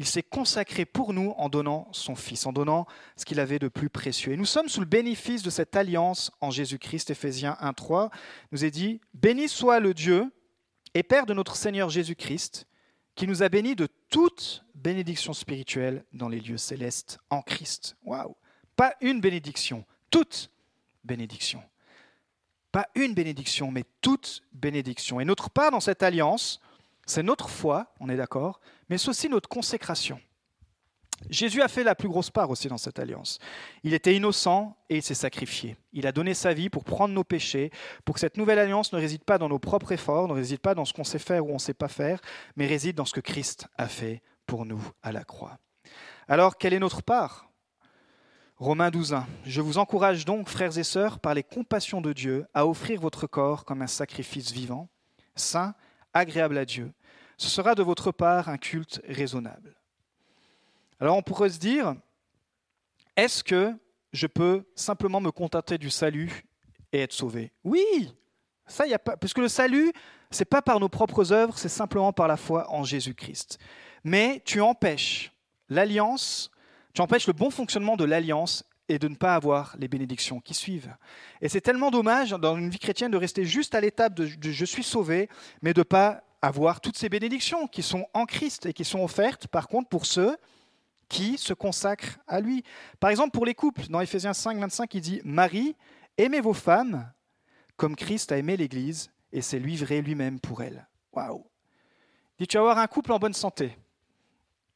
Il 0.01 0.07
s'est 0.07 0.23
consacré 0.23 0.87
pour 0.87 1.13
nous 1.13 1.35
en 1.37 1.51
donnant 1.51 1.87
son 1.93 2.15
Fils, 2.15 2.47
en 2.47 2.55
donnant 2.55 2.87
ce 3.17 3.27
qu'il 3.27 3.39
avait 3.39 3.59
de 3.59 3.69
plus 3.69 3.91
précieux. 3.91 4.33
Et 4.33 4.37
nous 4.39 4.47
sommes 4.47 4.71
sous 4.71 4.81
le 4.81 4.87
bénéfice 4.87 5.43
de 5.43 5.51
cette 5.51 5.77
alliance 5.77 6.33
en 6.41 6.51
Jésus-Christ. 6.51 7.11
Éphésiens 7.11 7.59
1.3 7.61 8.09
nous 8.51 8.65
est 8.65 8.71
dit, 8.71 9.03
Béni 9.13 9.47
soit 9.47 9.79
le 9.79 9.93
Dieu 9.93 10.33
et 10.95 11.03
Père 11.03 11.27
de 11.27 11.35
notre 11.35 11.55
Seigneur 11.55 11.91
Jésus-Christ, 11.91 12.67
qui 13.15 13.27
nous 13.27 13.43
a 13.43 13.51
bénis 13.51 13.77
de 13.77 13.89
toute 14.09 14.65
bénédiction 14.75 15.35
spirituelle 15.35 16.03
dans 16.15 16.31
les 16.31 16.41
lieux 16.41 16.57
célestes 16.57 17.19
en 17.29 17.43
Christ. 17.43 17.95
Waouh 18.03 18.35
Pas 18.77 18.95
une 19.03 19.21
bénédiction, 19.21 19.85
toute 20.09 20.51
bénédiction. 21.05 21.63
Pas 22.73 22.89
une 22.95 23.13
bénédiction, 23.13 23.71
mais 23.71 23.85
toute 24.01 24.45
bénédiction. 24.55 25.21
Et 25.21 25.27
notre 25.27 25.51
part 25.51 25.71
dans 25.71 25.81
cette 25.81 26.03
alliance, 26.03 26.63
c'est 27.05 27.23
notre 27.23 27.51
foi, 27.51 27.93
on 28.01 28.09
est 28.09 28.17
d'accord, 28.17 28.61
mais 28.91 28.99
c'est 28.99 29.09
aussi 29.09 29.29
notre 29.31 29.49
consécration. 29.49 30.21
Jésus 31.29 31.63
a 31.63 31.69
fait 31.69 31.85
la 31.85 31.95
plus 31.95 32.09
grosse 32.09 32.31
part 32.31 32.51
aussi 32.51 32.69
dans 32.69 32.79
cette 32.79 32.99
alliance. 32.99 33.39
Il 33.85 33.93
était 33.93 34.17
innocent 34.17 34.77
et 34.89 34.97
il 34.97 35.03
s'est 35.03 35.15
sacrifié. 35.15 35.77
Il 35.93 36.07
a 36.07 36.13
donné 36.13 36.35
sa 36.35 36.55
vie 36.55 36.71
pour 36.71 36.83
prendre 36.83 37.15
nos 37.15 37.25
péchés, 37.25 37.71
pour 38.05 38.15
que 38.15 38.21
cette 38.21 38.37
nouvelle 38.37 38.59
alliance 38.59 38.93
ne 38.93 38.99
réside 38.99 39.25
pas 39.25 39.39
dans 39.39 39.49
nos 39.49 39.59
propres 39.59 39.93
efforts, 39.93 40.29
ne 40.29 40.33
réside 40.33 40.61
pas 40.61 40.75
dans 40.75 40.85
ce 40.85 40.93
qu'on 40.93 41.05
sait 41.05 41.19
faire 41.19 41.45
ou 41.45 41.51
on 41.51 41.55
ne 41.55 41.59
sait 41.59 41.75
pas 41.75 41.89
faire, 41.89 42.21
mais 42.57 42.67
réside 42.67 42.97
dans 42.97 43.05
ce 43.05 43.13
que 43.13 43.21
Christ 43.21 43.69
a 43.77 43.87
fait 43.87 44.23
pour 44.47 44.65
nous 44.65 44.83
à 45.03 45.13
la 45.13 45.25
croix. 45.25 45.59
Alors, 46.27 46.57
quelle 46.57 46.73
est 46.73 46.79
notre 46.79 47.03
part? 47.03 47.51
Romains 48.57 48.91
12.1. 48.91 49.25
Je 49.45 49.61
vous 49.61 49.79
encourage 49.79 50.25
donc, 50.25 50.49
frères 50.49 50.77
et 50.77 50.85
sœurs, 50.85 51.19
par 51.19 51.35
les 51.35 51.43
compassions 51.43 52.01
de 52.01 52.13
Dieu, 52.13 52.47
à 52.55 52.67
offrir 52.67 53.01
votre 53.01 53.27
corps 53.27 53.65
comme 53.65 53.83
un 53.83 53.87
sacrifice 53.87 54.53
vivant, 54.53 54.89
saint, 55.35 55.75
agréable 56.13 56.59
à 56.59 56.65
Dieu, 56.65 56.93
ce 57.41 57.49
sera 57.49 57.75
de 57.75 57.83
votre 57.83 58.13
part 58.13 58.51
un 58.51 58.59
culte 58.59 59.01
raisonnable. 59.09 59.75
Alors 61.01 61.17
on 61.17 61.23
pourrait 61.23 61.49
se 61.49 61.59
dire, 61.59 61.95
est-ce 63.17 63.43
que 63.43 63.75
je 64.13 64.27
peux 64.27 64.65
simplement 64.75 65.23
me 65.23 65.31
contenter 65.31 65.79
du 65.79 65.89
salut 65.89 66.45
et 66.93 67.01
être 67.01 67.15
sauvé? 67.15 67.51
Oui, 67.65 68.15
ça 68.67 68.87
y 68.87 68.93
a 68.93 68.99
pas, 68.99 69.17
parce 69.17 69.33
que 69.33 69.41
le 69.41 69.49
salut, 69.49 69.91
c'est 70.31 70.45
pas 70.45 70.61
par 70.61 70.81
nos 70.81 70.91
propres 70.91 71.33
œuvres, 71.33 71.57
c'est 71.57 71.71
simplement 71.71 72.13
par 72.13 72.29
la 72.29 72.37
foi 72.37 72.71
en 72.71 72.85
Jésus-Christ. 72.85 73.59
Mais 74.05 74.43
tu 74.45 74.61
empêches 74.61 75.33
l'alliance, 75.71 76.51
tu 76.93 77.01
empêches 77.01 77.27
le 77.27 77.33
bon 77.33 77.51
fonctionnement 77.51 77.97
de 77.97 78.05
l'alliance 78.05 78.65
et 78.91 78.99
de 78.99 79.09
ne 79.09 79.15
pas 79.15 79.35
avoir 79.35 79.77
les 79.79 79.89
bénédictions 79.89 80.41
qui 80.41 80.53
suivent. 80.53 80.95
Et 81.41 81.49
c'est 81.49 81.63
tellement 81.63 81.91
dommage 81.91 82.33
dans 82.33 82.59
une 82.59 82.69
vie 82.69 82.79
chrétienne 82.79 83.13
de 83.13 83.17
rester 83.17 83.47
juste 83.47 83.75
à 83.75 83.81
l'étape 83.81 84.13
de, 84.13 84.27
de 84.27 84.51
je 84.51 84.65
suis 84.67 84.83
sauvé, 84.85 85.31
mais 85.63 85.73
de 85.73 85.81
ne 85.81 85.85
pas 85.85 86.23
avoir 86.43 86.81
toutes 86.81 86.97
ces 86.97 87.09
bénédictions 87.09 87.67
qui 87.67 87.83
sont 87.83 88.07
en 88.15 88.27
Christ 88.27 88.67
et 88.67 88.73
qui 88.73 88.85
sont 88.85 89.03
offertes, 89.03 89.47
par 89.47 89.69
contre, 89.69 89.89
pour 89.89 90.07
ceux 90.07 90.37
qui 91.09 91.37
se 91.39 91.53
consacrent 91.53 92.19
à 92.27 92.41
lui. 92.41 92.63
Par 93.01 93.11
exemple, 93.11 93.33
pour 93.33 93.45
les 93.45 93.55
couples, 93.55 93.87
dans 93.89 94.01
Ephésiens 94.01 94.33
5, 94.33 94.59
25, 94.59 94.95
il 94.95 95.01
dit 95.01 95.21
Marie, 95.25 95.77
aimez 96.17 96.41
vos 96.41 96.55
femmes 96.55 97.11
comme 97.77 97.97
Christ 97.97 98.31
a 98.31 98.39
aimé 98.39 98.57
l'Église 98.57 99.11
et 99.33 99.43
s'est 99.43 99.59
livré 99.59 100.03
lui-même 100.03 100.39
pour 100.39 100.63
elle. 100.63 100.87
Waouh 101.13 101.45
dit 102.39 102.47
Tu 102.47 102.57
vas 102.57 102.63
avoir 102.63 102.79
un 102.79 102.87
couple 102.87 103.13
en 103.13 103.19
bonne 103.19 103.35
santé. 103.35 103.77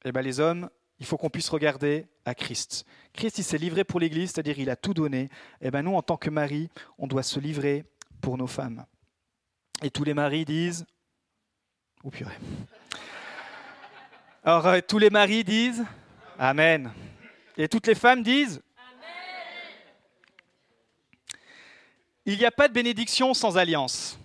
Eh 0.05 0.13
bien, 0.13 0.23
les 0.23 0.41
hommes, 0.41 0.69
il 0.99 1.07
faut 1.07 1.17
qu'on 1.17 1.31
puisse 1.31 1.49
regarder 1.49 2.07
à 2.25 2.35
Christ. 2.35 2.85
Christ, 3.13 3.39
il 3.39 3.45
s'est 3.45 3.59
livré 3.59 3.85
pour 3.85 4.01
l'Église, 4.01 4.33
c'est-à-dire 4.33 4.59
il 4.59 4.71
a 4.71 4.77
tout 4.77 4.95
donné. 4.95 5.29
Eh 5.61 5.71
bien, 5.71 5.83
nous, 5.83 5.95
en 5.95 6.03
tant 6.03 6.17
que 6.17 6.31
mari, 6.31 6.69
on 6.99 7.07
doit 7.07 7.23
se 7.23 7.41
livrer 7.41 7.85
pour 8.21 8.37
nos 8.37 8.47
femmes. 8.47 8.85
Et 9.83 9.91
tous 9.91 10.05
les 10.05 10.15
maris 10.15 10.45
disent 10.45 10.87
Oh 12.07 12.11
purée. 12.11 12.37
Alors, 14.45 14.67
euh, 14.67 14.81
tous 14.87 14.99
les 14.99 15.09
maris 15.09 15.43
disent 15.43 15.85
Amen. 16.39 16.93
Et 17.57 17.67
toutes 17.67 17.87
les 17.87 17.95
femmes 17.95 18.23
disent 18.23 18.61
Amen. 18.77 19.09
Il 22.27 22.37
n'y 22.37 22.45
a 22.45 22.51
pas 22.51 22.69
de 22.69 22.75
bénédiction 22.75 23.33
sans 23.33 23.57
alliance. 23.57 24.19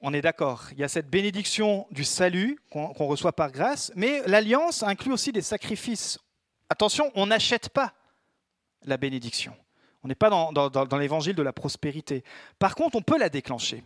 On 0.00 0.12
est 0.12 0.22
d'accord. 0.22 0.64
Il 0.72 0.78
y 0.78 0.84
a 0.84 0.88
cette 0.88 1.08
bénédiction 1.08 1.86
du 1.92 2.02
salut 2.02 2.58
qu'on 2.68 3.06
reçoit 3.06 3.32
par 3.32 3.52
grâce, 3.52 3.92
mais 3.94 4.22
l'alliance 4.26 4.82
inclut 4.82 5.12
aussi 5.12 5.30
des 5.30 5.42
sacrifices. 5.42 6.18
Attention, 6.68 7.12
on 7.14 7.26
n'achète 7.26 7.68
pas 7.68 7.94
la 8.82 8.96
bénédiction. 8.96 9.54
On 10.02 10.08
n'est 10.08 10.16
pas 10.16 10.30
dans, 10.30 10.50
dans 10.52 10.98
l'évangile 10.98 11.36
de 11.36 11.42
la 11.42 11.52
prospérité. 11.52 12.24
Par 12.58 12.74
contre, 12.74 12.96
on 12.96 13.02
peut 13.02 13.18
la 13.18 13.28
déclencher 13.28 13.84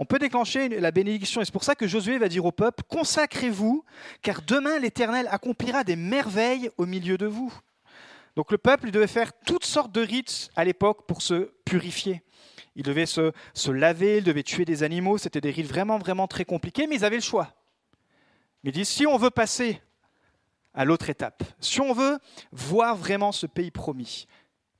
on 0.00 0.06
peut 0.06 0.18
déclencher 0.18 0.70
la 0.70 0.90
bénédiction. 0.92 1.42
Et 1.42 1.44
c'est 1.44 1.52
pour 1.52 1.62
ça 1.62 1.74
que 1.74 1.86
Josué 1.86 2.16
va 2.16 2.30
dire 2.30 2.46
au 2.46 2.52
peuple, 2.52 2.82
consacrez-vous, 2.88 3.84
car 4.22 4.40
demain 4.40 4.78
l'Éternel 4.78 5.28
accomplira 5.30 5.84
des 5.84 5.94
merveilles 5.94 6.70
au 6.78 6.86
milieu 6.86 7.18
de 7.18 7.26
vous. 7.26 7.52
Donc 8.34 8.50
le 8.50 8.56
peuple 8.56 8.90
devait 8.90 9.06
faire 9.06 9.32
toutes 9.44 9.66
sortes 9.66 9.92
de 9.92 10.00
rites 10.00 10.48
à 10.56 10.64
l'époque 10.64 11.06
pour 11.06 11.20
se 11.20 11.52
purifier. 11.66 12.22
Il 12.76 12.82
devait 12.82 13.04
se, 13.04 13.32
se 13.52 13.70
laver, 13.70 14.18
il 14.18 14.24
devait 14.24 14.42
tuer 14.42 14.64
des 14.64 14.82
animaux, 14.82 15.18
c'était 15.18 15.42
des 15.42 15.50
rites 15.50 15.66
vraiment, 15.66 15.98
vraiment 15.98 16.26
très 16.26 16.46
compliqués, 16.46 16.86
mais 16.86 16.96
ils 16.96 17.04
avaient 17.04 17.16
le 17.16 17.22
choix. 17.22 17.54
Ils 18.64 18.72
disent, 18.72 18.88
si 18.88 19.06
on 19.06 19.18
veut 19.18 19.28
passer 19.28 19.82
à 20.72 20.86
l'autre 20.86 21.10
étape. 21.10 21.42
Si 21.60 21.78
on 21.80 21.92
veut 21.92 22.18
voir 22.52 22.96
vraiment 22.96 23.32
ce 23.32 23.46
pays 23.46 23.70
promis, 23.70 24.26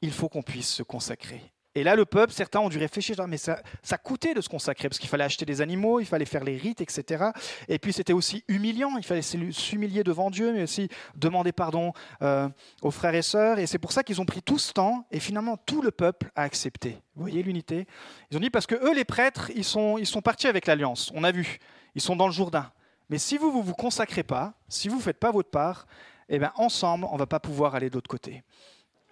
il 0.01 0.13
faut 0.13 0.31
qu'on 0.31 0.43
puisse 0.43 0.73
se 0.73 0.83
consacrer. 0.83 1.43
Et 1.77 1.85
là, 1.85 1.95
le 1.95 2.05
peuple, 2.05 2.33
certains 2.33 2.59
ont 2.59 2.69
dû 2.69 2.79
réfléchir, 2.79 3.15
mais 3.29 3.37
ça, 3.37 3.63
ça 3.83 3.97
coûtait 3.97 4.35
de 4.35 4.41
se 4.41 4.49
consacrer, 4.49 4.89
parce 4.89 4.99
qu'il 4.99 5.09
fallait 5.09 5.25
acheter 5.25 5.45
des 5.45 5.61
animaux, 5.61 6.01
il 6.01 6.07
fallait 6.07 6.25
faire 6.25 6.43
les 6.43 6.57
rites, 6.57 6.81
etc. 6.81 7.27
Et 7.69 7.79
puis 7.79 7.93
c'était 7.93 8.13
aussi 8.13 8.43
humiliant, 8.49 8.97
il 8.97 9.05
fallait 9.05 9.23
s'humilier 9.23 10.03
devant 10.03 10.31
Dieu, 10.31 10.53
mais 10.53 10.65
aussi 10.65 10.89
demander 11.15 11.53
pardon 11.53 11.93
euh, 12.23 12.49
aux 12.83 12.91
frères 12.91 13.15
et 13.15 13.23
sœurs. 13.23 13.61
Et 13.61 13.67
c'est 13.67 13.79
pour 13.79 13.93
ça 13.93 14.03
qu'ils 14.03 14.21
ont 14.21 14.27
pris 14.27 14.43
tout 14.43 14.59
ce 14.59 14.73
temps, 14.73 15.07
et 15.13 15.21
finalement 15.21 15.57
tout 15.57 15.81
le 15.81 15.93
peuple 15.93 16.31
a 16.35 16.43
accepté. 16.43 16.99
Vous 17.15 17.23
voyez 17.23 17.43
l'unité? 17.43 17.87
Ils 18.31 18.37
ont 18.37 18.41
dit, 18.41 18.51
parce 18.51 18.67
que 18.67 18.75
eux, 18.75 18.95
les 18.95 19.05
prêtres, 19.05 19.53
ils 19.55 19.65
sont, 19.65 19.97
ils 19.97 20.07
sont 20.07 20.23
partis 20.23 20.49
avec 20.49 20.67
l'alliance, 20.67 21.13
on 21.15 21.23
a 21.23 21.31
vu, 21.31 21.59
ils 21.95 22.01
sont 22.01 22.17
dans 22.17 22.27
le 22.27 22.33
Jourdain. 22.33 22.73
Mais 23.11 23.19
si 23.19 23.39
vous 23.39 23.47
ne 23.47 23.53
vous, 23.53 23.63
vous 23.63 23.75
consacrez 23.75 24.25
pas, 24.25 24.55
si 24.69 24.89
vous 24.89 24.97
ne 24.97 25.03
faites 25.03 25.19
pas 25.19 25.31
votre 25.31 25.51
part, 25.51 25.87
eh 26.29 26.39
bien, 26.39 26.53
ensemble, 26.57 27.05
on 27.11 27.15
ne 27.15 27.19
va 27.19 27.27
pas 27.27 27.41
pouvoir 27.41 27.75
aller 27.75 27.91
de 27.91 27.95
l'autre 27.95 28.09
côté. 28.09 28.43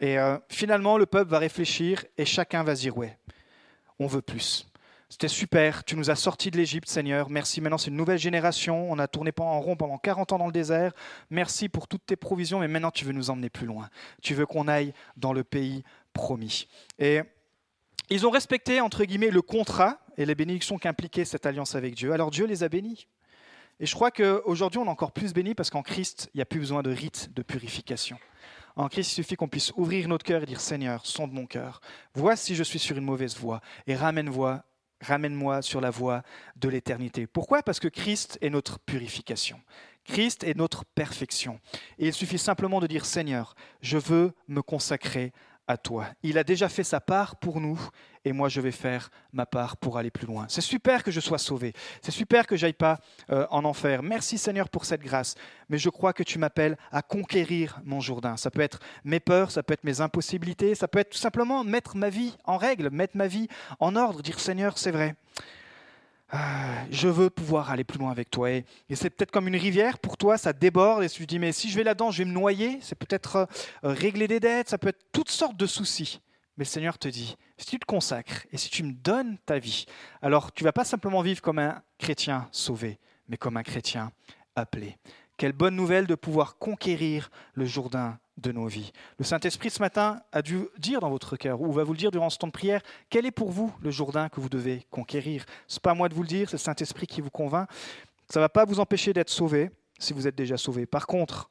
Et 0.00 0.18
euh, 0.18 0.38
finalement, 0.48 0.98
le 0.98 1.06
peuple 1.06 1.30
va 1.30 1.38
réfléchir 1.38 2.04
et 2.16 2.24
chacun 2.24 2.62
va 2.62 2.74
dire 2.74 2.96
Ouais, 2.96 3.18
on 3.98 4.06
veut 4.06 4.22
plus. 4.22 4.68
C'était 5.10 5.28
super, 5.28 5.84
tu 5.84 5.96
nous 5.96 6.10
as 6.10 6.16
sortis 6.16 6.50
de 6.50 6.58
l'Égypte, 6.58 6.88
Seigneur. 6.88 7.30
Merci. 7.30 7.62
Maintenant, 7.62 7.78
c'est 7.78 7.90
une 7.90 7.96
nouvelle 7.96 8.18
génération. 8.18 8.90
On 8.90 8.98
a 8.98 9.08
tourné 9.08 9.32
en 9.38 9.60
rond 9.60 9.74
pendant 9.74 9.96
40 9.96 10.32
ans 10.32 10.38
dans 10.38 10.46
le 10.46 10.52
désert. 10.52 10.92
Merci 11.30 11.70
pour 11.70 11.88
toutes 11.88 12.04
tes 12.04 12.16
provisions, 12.16 12.60
mais 12.60 12.68
maintenant, 12.68 12.90
tu 12.90 13.06
veux 13.06 13.14
nous 13.14 13.30
emmener 13.30 13.48
plus 13.48 13.66
loin. 13.66 13.88
Tu 14.20 14.34
veux 14.34 14.44
qu'on 14.44 14.68
aille 14.68 14.92
dans 15.16 15.32
le 15.32 15.44
pays 15.44 15.82
promis. 16.12 16.68
Et 16.98 17.22
ils 18.10 18.26
ont 18.26 18.30
respecté, 18.30 18.82
entre 18.82 19.04
guillemets, 19.04 19.30
le 19.30 19.40
contrat 19.40 19.98
et 20.18 20.26
les 20.26 20.34
bénédictions 20.34 20.76
qu'impliquait 20.76 21.24
cette 21.24 21.46
alliance 21.46 21.74
avec 21.74 21.94
Dieu. 21.94 22.12
Alors 22.12 22.30
Dieu 22.30 22.46
les 22.46 22.62
a 22.62 22.68
bénis. 22.68 23.08
Et 23.80 23.86
je 23.86 23.94
crois 23.94 24.10
qu'aujourd'hui, 24.10 24.78
on 24.78 24.86
est 24.86 24.90
encore 24.90 25.12
plus 25.12 25.32
bénis 25.32 25.54
parce 25.54 25.70
qu'en 25.70 25.82
Christ, 25.82 26.28
il 26.34 26.38
n'y 26.38 26.42
a 26.42 26.46
plus 26.46 26.58
besoin 26.58 26.82
de 26.82 26.90
rites 26.90 27.30
de 27.34 27.42
purification. 27.42 28.18
En 28.78 28.88
Christ, 28.88 29.10
il 29.10 29.14
suffit 29.14 29.34
qu'on 29.34 29.48
puisse 29.48 29.72
ouvrir 29.76 30.06
notre 30.06 30.24
cœur 30.24 30.44
et 30.44 30.46
dire 30.46 30.60
Seigneur, 30.60 31.04
sonde 31.04 31.32
mon 31.32 31.46
cœur. 31.46 31.80
Vois 32.14 32.36
si 32.36 32.54
je 32.54 32.62
suis 32.62 32.78
sur 32.78 32.96
une 32.96 33.04
mauvaise 33.04 33.36
voie 33.36 33.60
et 33.88 33.96
ramène-moi 33.96 34.62
ramène 35.00 35.62
sur 35.62 35.80
la 35.80 35.90
voie 35.90 36.22
de 36.54 36.68
l'éternité. 36.68 37.26
Pourquoi? 37.26 37.64
Parce 37.64 37.80
que 37.80 37.88
Christ 37.88 38.38
est 38.40 38.50
notre 38.50 38.78
purification. 38.78 39.60
Christ 40.04 40.44
est 40.44 40.56
notre 40.56 40.84
perfection. 40.84 41.58
Et 41.98 42.06
il 42.06 42.12
suffit 42.12 42.38
simplement 42.38 42.78
de 42.78 42.86
dire 42.86 43.04
Seigneur, 43.04 43.56
je 43.80 43.98
veux 43.98 44.32
me 44.46 44.62
consacrer 44.62 45.32
à 45.68 45.76
toi. 45.76 46.06
Il 46.22 46.38
a 46.38 46.44
déjà 46.44 46.68
fait 46.68 46.82
sa 46.82 47.00
part 47.00 47.36
pour 47.36 47.60
nous 47.60 47.78
et 48.24 48.32
moi 48.32 48.48
je 48.48 48.60
vais 48.60 48.72
faire 48.72 49.10
ma 49.32 49.46
part 49.46 49.76
pour 49.76 49.98
aller 49.98 50.10
plus 50.10 50.26
loin. 50.26 50.46
C'est 50.48 50.62
super 50.62 51.04
que 51.04 51.10
je 51.10 51.20
sois 51.20 51.38
sauvé. 51.38 51.74
C'est 52.02 52.10
super 52.10 52.46
que 52.46 52.56
j'aille 52.56 52.72
pas 52.72 52.98
euh, 53.30 53.46
en 53.50 53.64
enfer. 53.64 54.02
Merci 54.02 54.38
Seigneur 54.38 54.68
pour 54.70 54.86
cette 54.86 55.02
grâce. 55.02 55.34
Mais 55.68 55.78
je 55.78 55.90
crois 55.90 56.12
que 56.12 56.22
tu 56.22 56.38
m'appelles 56.38 56.76
à 56.90 57.02
conquérir 57.02 57.80
mon 57.84 58.00
Jourdain. 58.00 58.36
Ça 58.36 58.50
peut 58.50 58.62
être 58.62 58.80
mes 59.04 59.20
peurs, 59.20 59.50
ça 59.50 59.62
peut 59.62 59.74
être 59.74 59.84
mes 59.84 60.00
impossibilités, 60.00 60.74
ça 60.74 60.88
peut 60.88 60.98
être 60.98 61.10
tout 61.10 61.18
simplement 61.18 61.62
mettre 61.62 61.96
ma 61.96 62.08
vie 62.08 62.34
en 62.44 62.56
règle, 62.56 62.90
mettre 62.90 63.16
ma 63.16 63.28
vie 63.28 63.48
en 63.78 63.94
ordre, 63.94 64.22
dire 64.22 64.40
Seigneur, 64.40 64.78
c'est 64.78 64.90
vrai. 64.90 65.14
Ah, 66.30 66.84
je 66.90 67.08
veux 67.08 67.30
pouvoir 67.30 67.70
aller 67.70 67.84
plus 67.84 67.98
loin 67.98 68.10
avec 68.10 68.30
toi. 68.30 68.50
Et, 68.50 68.64
c'est 68.94 69.10
peut-être 69.10 69.30
comme 69.30 69.48
une 69.48 69.56
rivière, 69.56 69.98
pour 69.98 70.16
toi, 70.16 70.36
ça 70.36 70.52
déborde, 70.52 71.02
et 71.02 71.08
tu 71.08 71.22
te 71.22 71.28
dis, 71.28 71.38
mais 71.38 71.52
si 71.52 71.70
je 71.70 71.76
vais 71.76 71.84
là-dedans, 71.84 72.10
je 72.10 72.18
vais 72.18 72.28
me 72.28 72.34
noyer, 72.34 72.78
c'est 72.82 72.98
peut-être 72.98 73.36
euh, 73.36 73.46
régler 73.82 74.28
des 74.28 74.40
dettes, 74.40 74.68
ça 74.68 74.76
peut 74.76 74.88
être 74.88 75.06
toutes 75.12 75.30
sortes 75.30 75.56
de 75.56 75.66
soucis. 75.66 76.20
Mais 76.58 76.64
le 76.64 76.68
Seigneur 76.68 76.98
te 76.98 77.08
dit, 77.08 77.36
si 77.56 77.66
tu 77.66 77.78
te 77.78 77.86
consacres 77.86 78.46
et 78.52 78.58
si 78.58 78.68
tu 78.68 78.82
me 78.82 78.92
donnes 78.92 79.38
ta 79.46 79.58
vie, 79.58 79.86
alors 80.20 80.52
tu 80.52 80.64
vas 80.64 80.72
pas 80.72 80.84
simplement 80.84 81.22
vivre 81.22 81.40
comme 81.40 81.58
un 81.58 81.80
chrétien 81.98 82.48
sauvé, 82.52 82.98
mais 83.28 83.36
comme 83.36 83.56
un 83.56 83.62
chrétien 83.62 84.12
appelé. 84.54 84.96
Quelle 85.38 85.52
bonne 85.52 85.76
nouvelle 85.76 86.06
de 86.06 86.14
pouvoir 86.14 86.58
conquérir 86.58 87.30
le 87.54 87.64
Jourdain 87.64 88.18
de 88.38 88.52
nos 88.52 88.66
vies. 88.66 88.92
Le 89.18 89.24
Saint-Esprit 89.24 89.70
ce 89.70 89.80
matin 89.80 90.20
a 90.32 90.42
dû 90.42 90.66
dire 90.78 91.00
dans 91.00 91.10
votre 91.10 91.36
cœur, 91.36 91.60
ou 91.60 91.72
va 91.72 91.84
vous 91.84 91.92
le 91.92 91.98
dire 91.98 92.10
durant 92.10 92.30
ce 92.30 92.38
temps 92.38 92.46
de 92.46 92.52
prière, 92.52 92.82
quel 93.10 93.26
est 93.26 93.30
pour 93.30 93.50
vous 93.50 93.72
le 93.80 93.90
Jourdain 93.90 94.28
que 94.28 94.40
vous 94.40 94.48
devez 94.48 94.86
conquérir? 94.90 95.44
Ce 95.66 95.76
n'est 95.76 95.80
pas 95.80 95.94
moi 95.94 96.08
de 96.08 96.14
vous 96.14 96.22
le 96.22 96.28
dire, 96.28 96.48
c'est 96.48 96.54
le 96.54 96.58
Saint-Esprit 96.58 97.06
qui 97.06 97.20
vous 97.20 97.30
convainc. 97.30 97.68
Ça 98.28 98.40
ne 98.40 98.44
va 98.44 98.48
pas 98.48 98.64
vous 98.64 98.80
empêcher 98.80 99.12
d'être 99.12 99.30
sauvé 99.30 99.70
si 99.98 100.12
vous 100.12 100.26
êtes 100.26 100.36
déjà 100.36 100.56
sauvé. 100.56 100.86
Par 100.86 101.06
contre, 101.06 101.50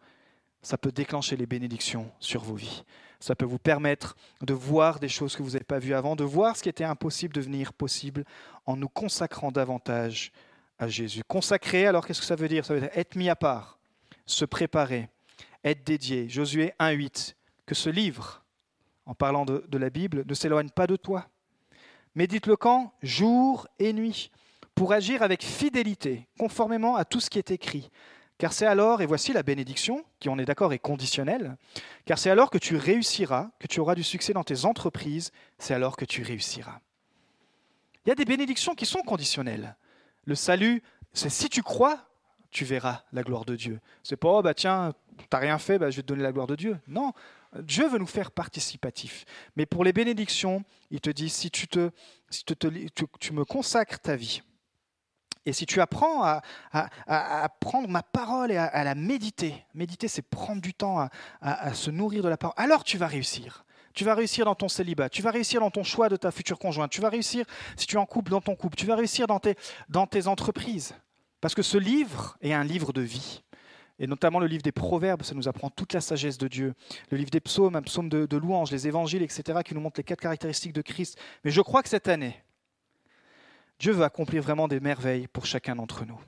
ça 0.61 0.77
peut 0.77 0.91
déclencher 0.91 1.37
les 1.37 1.45
bénédictions 1.45 2.11
sur 2.19 2.43
vos 2.43 2.55
vies. 2.55 2.83
Ça 3.19 3.35
peut 3.35 3.45
vous 3.45 3.59
permettre 3.59 4.15
de 4.41 4.53
voir 4.53 4.99
des 4.99 5.09
choses 5.09 5.35
que 5.35 5.43
vous 5.43 5.51
n'avez 5.51 5.63
pas 5.63 5.79
vues 5.79 5.93
avant, 5.93 6.15
de 6.15 6.23
voir 6.23 6.55
ce 6.55 6.63
qui 6.63 6.69
était 6.69 6.83
impossible 6.83 7.33
devenir 7.33 7.73
possible 7.73 8.25
en 8.65 8.75
nous 8.75 8.89
consacrant 8.89 9.51
davantage 9.51 10.31
à 10.77 10.87
Jésus. 10.87 11.23
Consacrer, 11.27 11.87
alors 11.87 12.05
qu'est-ce 12.05 12.19
que 12.19 12.25
ça 12.25 12.35
veut 12.35 12.47
dire? 12.47 12.65
Ça 12.65 12.73
veut 12.73 12.81
dire 12.81 12.91
être 12.93 13.15
mis 13.15 13.29
à 13.29 13.35
part, 13.35 13.76
se 14.27 14.45
préparer, 14.45 15.09
être 15.63 15.83
dédié. 15.83 16.29
Josué 16.29 16.73
1.8, 16.79 17.33
que 17.65 17.73
ce 17.73 17.89
livre, 17.89 18.43
en 19.05 19.15
parlant 19.15 19.45
de, 19.45 19.77
la 19.77 19.89
Bible, 19.89 20.23
ne 20.27 20.33
s'éloigne 20.33 20.69
pas 20.69 20.85
de 20.85 20.95
toi. 20.95 21.27
Médite-le 22.13 22.55
quand 22.55 22.93
Jour 23.01 23.67
et 23.79 23.93
nuit, 23.93 24.31
pour 24.75 24.93
agir 24.93 25.23
avec 25.23 25.43
fidélité, 25.43 26.27
conformément 26.37 26.95
à 26.95 27.05
tout 27.05 27.19
ce 27.19 27.29
qui 27.29 27.39
est 27.39 27.51
écrit. 27.51 27.89
Car 28.37 28.53
c'est 28.53 28.67
alors, 28.67 29.01
et 29.01 29.07
voici 29.07 29.33
la 29.33 29.41
bénédiction, 29.41 30.05
qui 30.19 30.29
on 30.29 30.37
est 30.37 30.45
d'accord 30.45 30.71
est 30.71 30.79
conditionnelle, 30.79 31.57
car 32.05 32.19
c'est 32.19 32.29
alors 32.29 32.51
que 32.51 32.59
tu 32.59 32.75
réussiras, 32.75 33.49
que 33.57 33.65
tu 33.65 33.79
auras 33.79 33.95
du 33.95 34.03
succès 34.03 34.33
dans 34.33 34.43
tes 34.43 34.65
entreprises, 34.65 35.31
c'est 35.57 35.73
alors 35.73 35.95
que 35.95 36.05
tu 36.05 36.21
réussiras. 36.21 36.79
Il 38.05 38.09
y 38.09 38.11
a 38.11 38.15
des 38.15 38.25
bénédictions 38.25 38.75
qui 38.75 38.85
sont 38.85 39.01
conditionnelles. 39.01 39.75
Le 40.25 40.35
salut, 40.35 40.83
c'est 41.13 41.29
si 41.29 41.49
tu 41.49 41.63
crois, 41.63 42.07
tu 42.51 42.65
verras 42.65 43.03
la 43.11 43.23
gloire 43.23 43.45
de 43.45 43.55
Dieu. 43.55 43.79
C'est 44.03 44.17
pas, 44.17 44.29
oh, 44.29 44.41
bah 44.41 44.53
tiens, 44.53 44.93
t'as 45.29 45.39
rien 45.39 45.57
fait, 45.57 45.77
bah, 45.77 45.89
je 45.89 45.97
vais 45.97 46.01
te 46.01 46.07
donner 46.07 46.23
la 46.23 46.31
gloire 46.31 46.47
de 46.47 46.55
Dieu. 46.55 46.77
Non, 46.87 47.13
Dieu 47.59 47.87
veut 47.87 47.97
nous 47.97 48.07
faire 48.07 48.31
participatifs. 48.31 49.25
Mais 49.55 49.65
pour 49.65 49.83
les 49.83 49.93
bénédictions, 49.93 50.63
il 50.91 51.01
te 51.01 51.09
dit, 51.09 51.29
si 51.29 51.49
tu, 51.51 51.67
te, 51.67 51.91
si 52.29 52.43
tu, 52.43 52.55
te, 52.55 52.67
tu, 53.19 53.33
me 53.33 53.45
consacres 53.45 53.99
ta 53.99 54.15
vie, 54.15 54.41
et 55.45 55.53
si 55.53 55.65
tu 55.65 55.79
apprends 55.79 56.23
à, 56.23 56.41
à, 56.73 57.49
prendre 57.61 57.87
ma 57.87 58.03
parole 58.03 58.51
et 58.51 58.57
à, 58.57 58.83
la 58.83 58.95
méditer, 58.95 59.55
méditer 59.73 60.09
c'est 60.09 60.21
prendre 60.21 60.61
du 60.61 60.73
temps 60.73 61.07
à, 61.41 61.73
se 61.73 61.89
nourrir 61.89 62.21
de 62.21 62.27
la 62.27 62.35
parole, 62.37 62.55
alors 62.57 62.83
tu 62.83 62.97
vas 62.97 63.07
réussir. 63.07 63.63
Tu 63.93 64.03
vas 64.03 64.13
réussir 64.13 64.45
dans 64.45 64.53
ton 64.53 64.67
célibat, 64.67 65.09
tu 65.09 65.23
vas 65.23 65.31
réussir 65.31 65.61
dans 65.61 65.71
ton 65.71 65.83
choix 65.83 66.07
de 66.09 66.17
ta 66.17 66.29
future 66.31 66.59
conjointe, 66.59 66.91
tu 66.91 67.01
vas 67.01 67.09
réussir 67.09 67.45
si 67.77 67.87
tu 67.87 67.95
es 67.95 67.99
en 67.99 68.05
couple 68.05 68.29
dans 68.29 68.41
ton 68.41 68.55
couple, 68.55 68.75
tu 68.75 68.85
vas 68.85 68.95
réussir 68.95 69.25
dans 69.25 69.39
tes, 69.39 69.55
dans 69.89 70.05
tes 70.05 70.27
entreprises. 70.27 70.93
Parce 71.41 71.55
que 71.55 71.61
ce 71.61 71.77
livre 71.77 72.37
est 72.41 72.53
un 72.53 72.63
livre 72.63 72.93
de 72.93 73.01
vie. 73.01 73.43
Et 73.99 74.05
notamment 74.05 74.39
le 74.39 74.47
livre 74.47 74.63
des 74.63 74.71
Proverbes, 74.71 75.23
ça 75.23 75.33
nous 75.33 75.47
apprend 75.47 75.69
toute 75.69 75.93
la 75.93 76.01
sagesse 76.01 76.37
de 76.37 76.47
Dieu. 76.47 76.73
Le 77.09 77.17
livre 77.17 77.31
des 77.31 77.39
Psaumes, 77.39 77.75
un 77.75 77.81
psaume 77.81 78.09
de, 78.09 78.25
de 78.25 78.37
louange, 78.37 78.71
les 78.71 78.87
évangiles, 78.87 79.23
etc., 79.23 79.59
qui 79.65 79.73
nous 79.73 79.81
montrent 79.81 79.99
les 79.99 80.03
quatre 80.03 80.21
caractéristiques 80.21 80.73
de 80.73 80.81
Christ. 80.81 81.17
Mais 81.43 81.51
je 81.51 81.61
crois 81.61 81.81
que 81.81 81.89
cette 81.89 82.07
année, 82.07 82.43
Dieu 83.79 83.91
veut 83.91 84.03
accomplir 84.03 84.43
vraiment 84.43 84.67
des 84.67 84.79
merveilles 84.79 85.27
pour 85.27 85.45
chacun 85.45 85.75
d'entre 85.75 86.05
nous. 86.05 86.19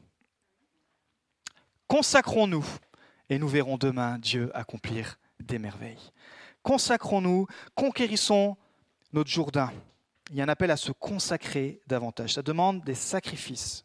Consacrons-nous 1.88 2.65
et 3.30 3.39
nous 3.39 3.48
verrons 3.48 3.78
demain 3.78 4.19
Dieu 4.19 4.52
accomplir 4.56 5.19
des 5.39 5.60
merveilles. 5.60 6.12
Consacrons-nous, 6.62 7.48
conquérissons 7.74 8.58
notre 9.13 9.30
Jourdain. 9.30 9.72
Il 10.30 10.36
y 10.36 10.41
a 10.41 10.43
un 10.43 10.50
appel 10.50 10.69
à 10.69 10.78
se 10.78 10.91
consacrer 10.91 11.82
davantage. 11.88 12.36
Ça 12.36 12.43
demande 12.43 12.84
des 12.84 12.93
sacrifices 12.93 13.84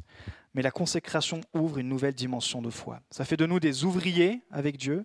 mais 0.55 0.63
la 0.63 0.71
consécration 0.71 1.41
ouvre 1.53 1.79
une 1.79 1.89
nouvelle 1.89 2.15
dimension 2.15 2.63
de 2.63 2.71
foi. 2.71 3.01
Ça 3.11 3.25
fait 3.25 3.37
de 3.37 3.47
nous 3.47 3.61
des 3.61 3.85
ouvriers 3.85 4.41
avec 4.51 4.77
Dieu, 4.77 5.05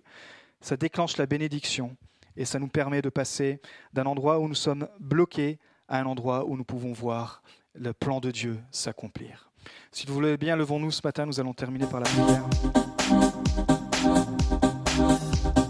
ça 0.60 0.76
déclenche 0.76 1.16
la 1.16 1.26
bénédiction 1.26 1.96
et 2.36 2.44
ça 2.44 2.58
nous 2.58 2.68
permet 2.68 3.02
de 3.02 3.08
passer 3.08 3.60
d'un 3.92 4.06
endroit 4.06 4.38
où 4.38 4.48
nous 4.48 4.54
sommes 4.54 4.88
bloqués 5.00 5.58
à 5.88 6.00
un 6.00 6.06
endroit 6.06 6.46
où 6.46 6.56
nous 6.56 6.64
pouvons 6.64 6.92
voir 6.92 7.42
le 7.74 7.92
plan 7.92 8.20
de 8.20 8.30
Dieu 8.30 8.58
s'accomplir. 8.70 9.50
Si 9.92 10.06
vous 10.06 10.14
voulez 10.14 10.36
bien, 10.36 10.56
levons-nous 10.56 10.90
ce 10.90 11.00
matin, 11.04 11.26
nous 11.26 11.40
allons 11.40 11.52
terminer 11.52 11.86
par 11.86 12.00
la 12.00 12.06
prière. 12.06 12.44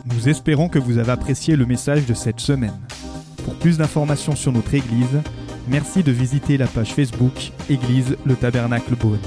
Nous 0.06 0.28
espérons 0.28 0.68
que 0.68 0.78
vous 0.78 0.98
avez 0.98 1.12
apprécié 1.12 1.56
le 1.56 1.66
message 1.66 2.06
de 2.06 2.14
cette 2.14 2.40
semaine. 2.40 2.78
Pour 3.44 3.58
plus 3.58 3.78
d'informations 3.78 4.36
sur 4.36 4.52
notre 4.52 4.74
Église, 4.74 5.22
merci 5.66 6.02
de 6.02 6.12
visiter 6.12 6.58
la 6.58 6.66
page 6.66 6.92
Facebook 6.92 7.52
Église 7.68 8.16
le 8.24 8.36
Tabernacle 8.36 8.94
Beaune. 8.96 9.18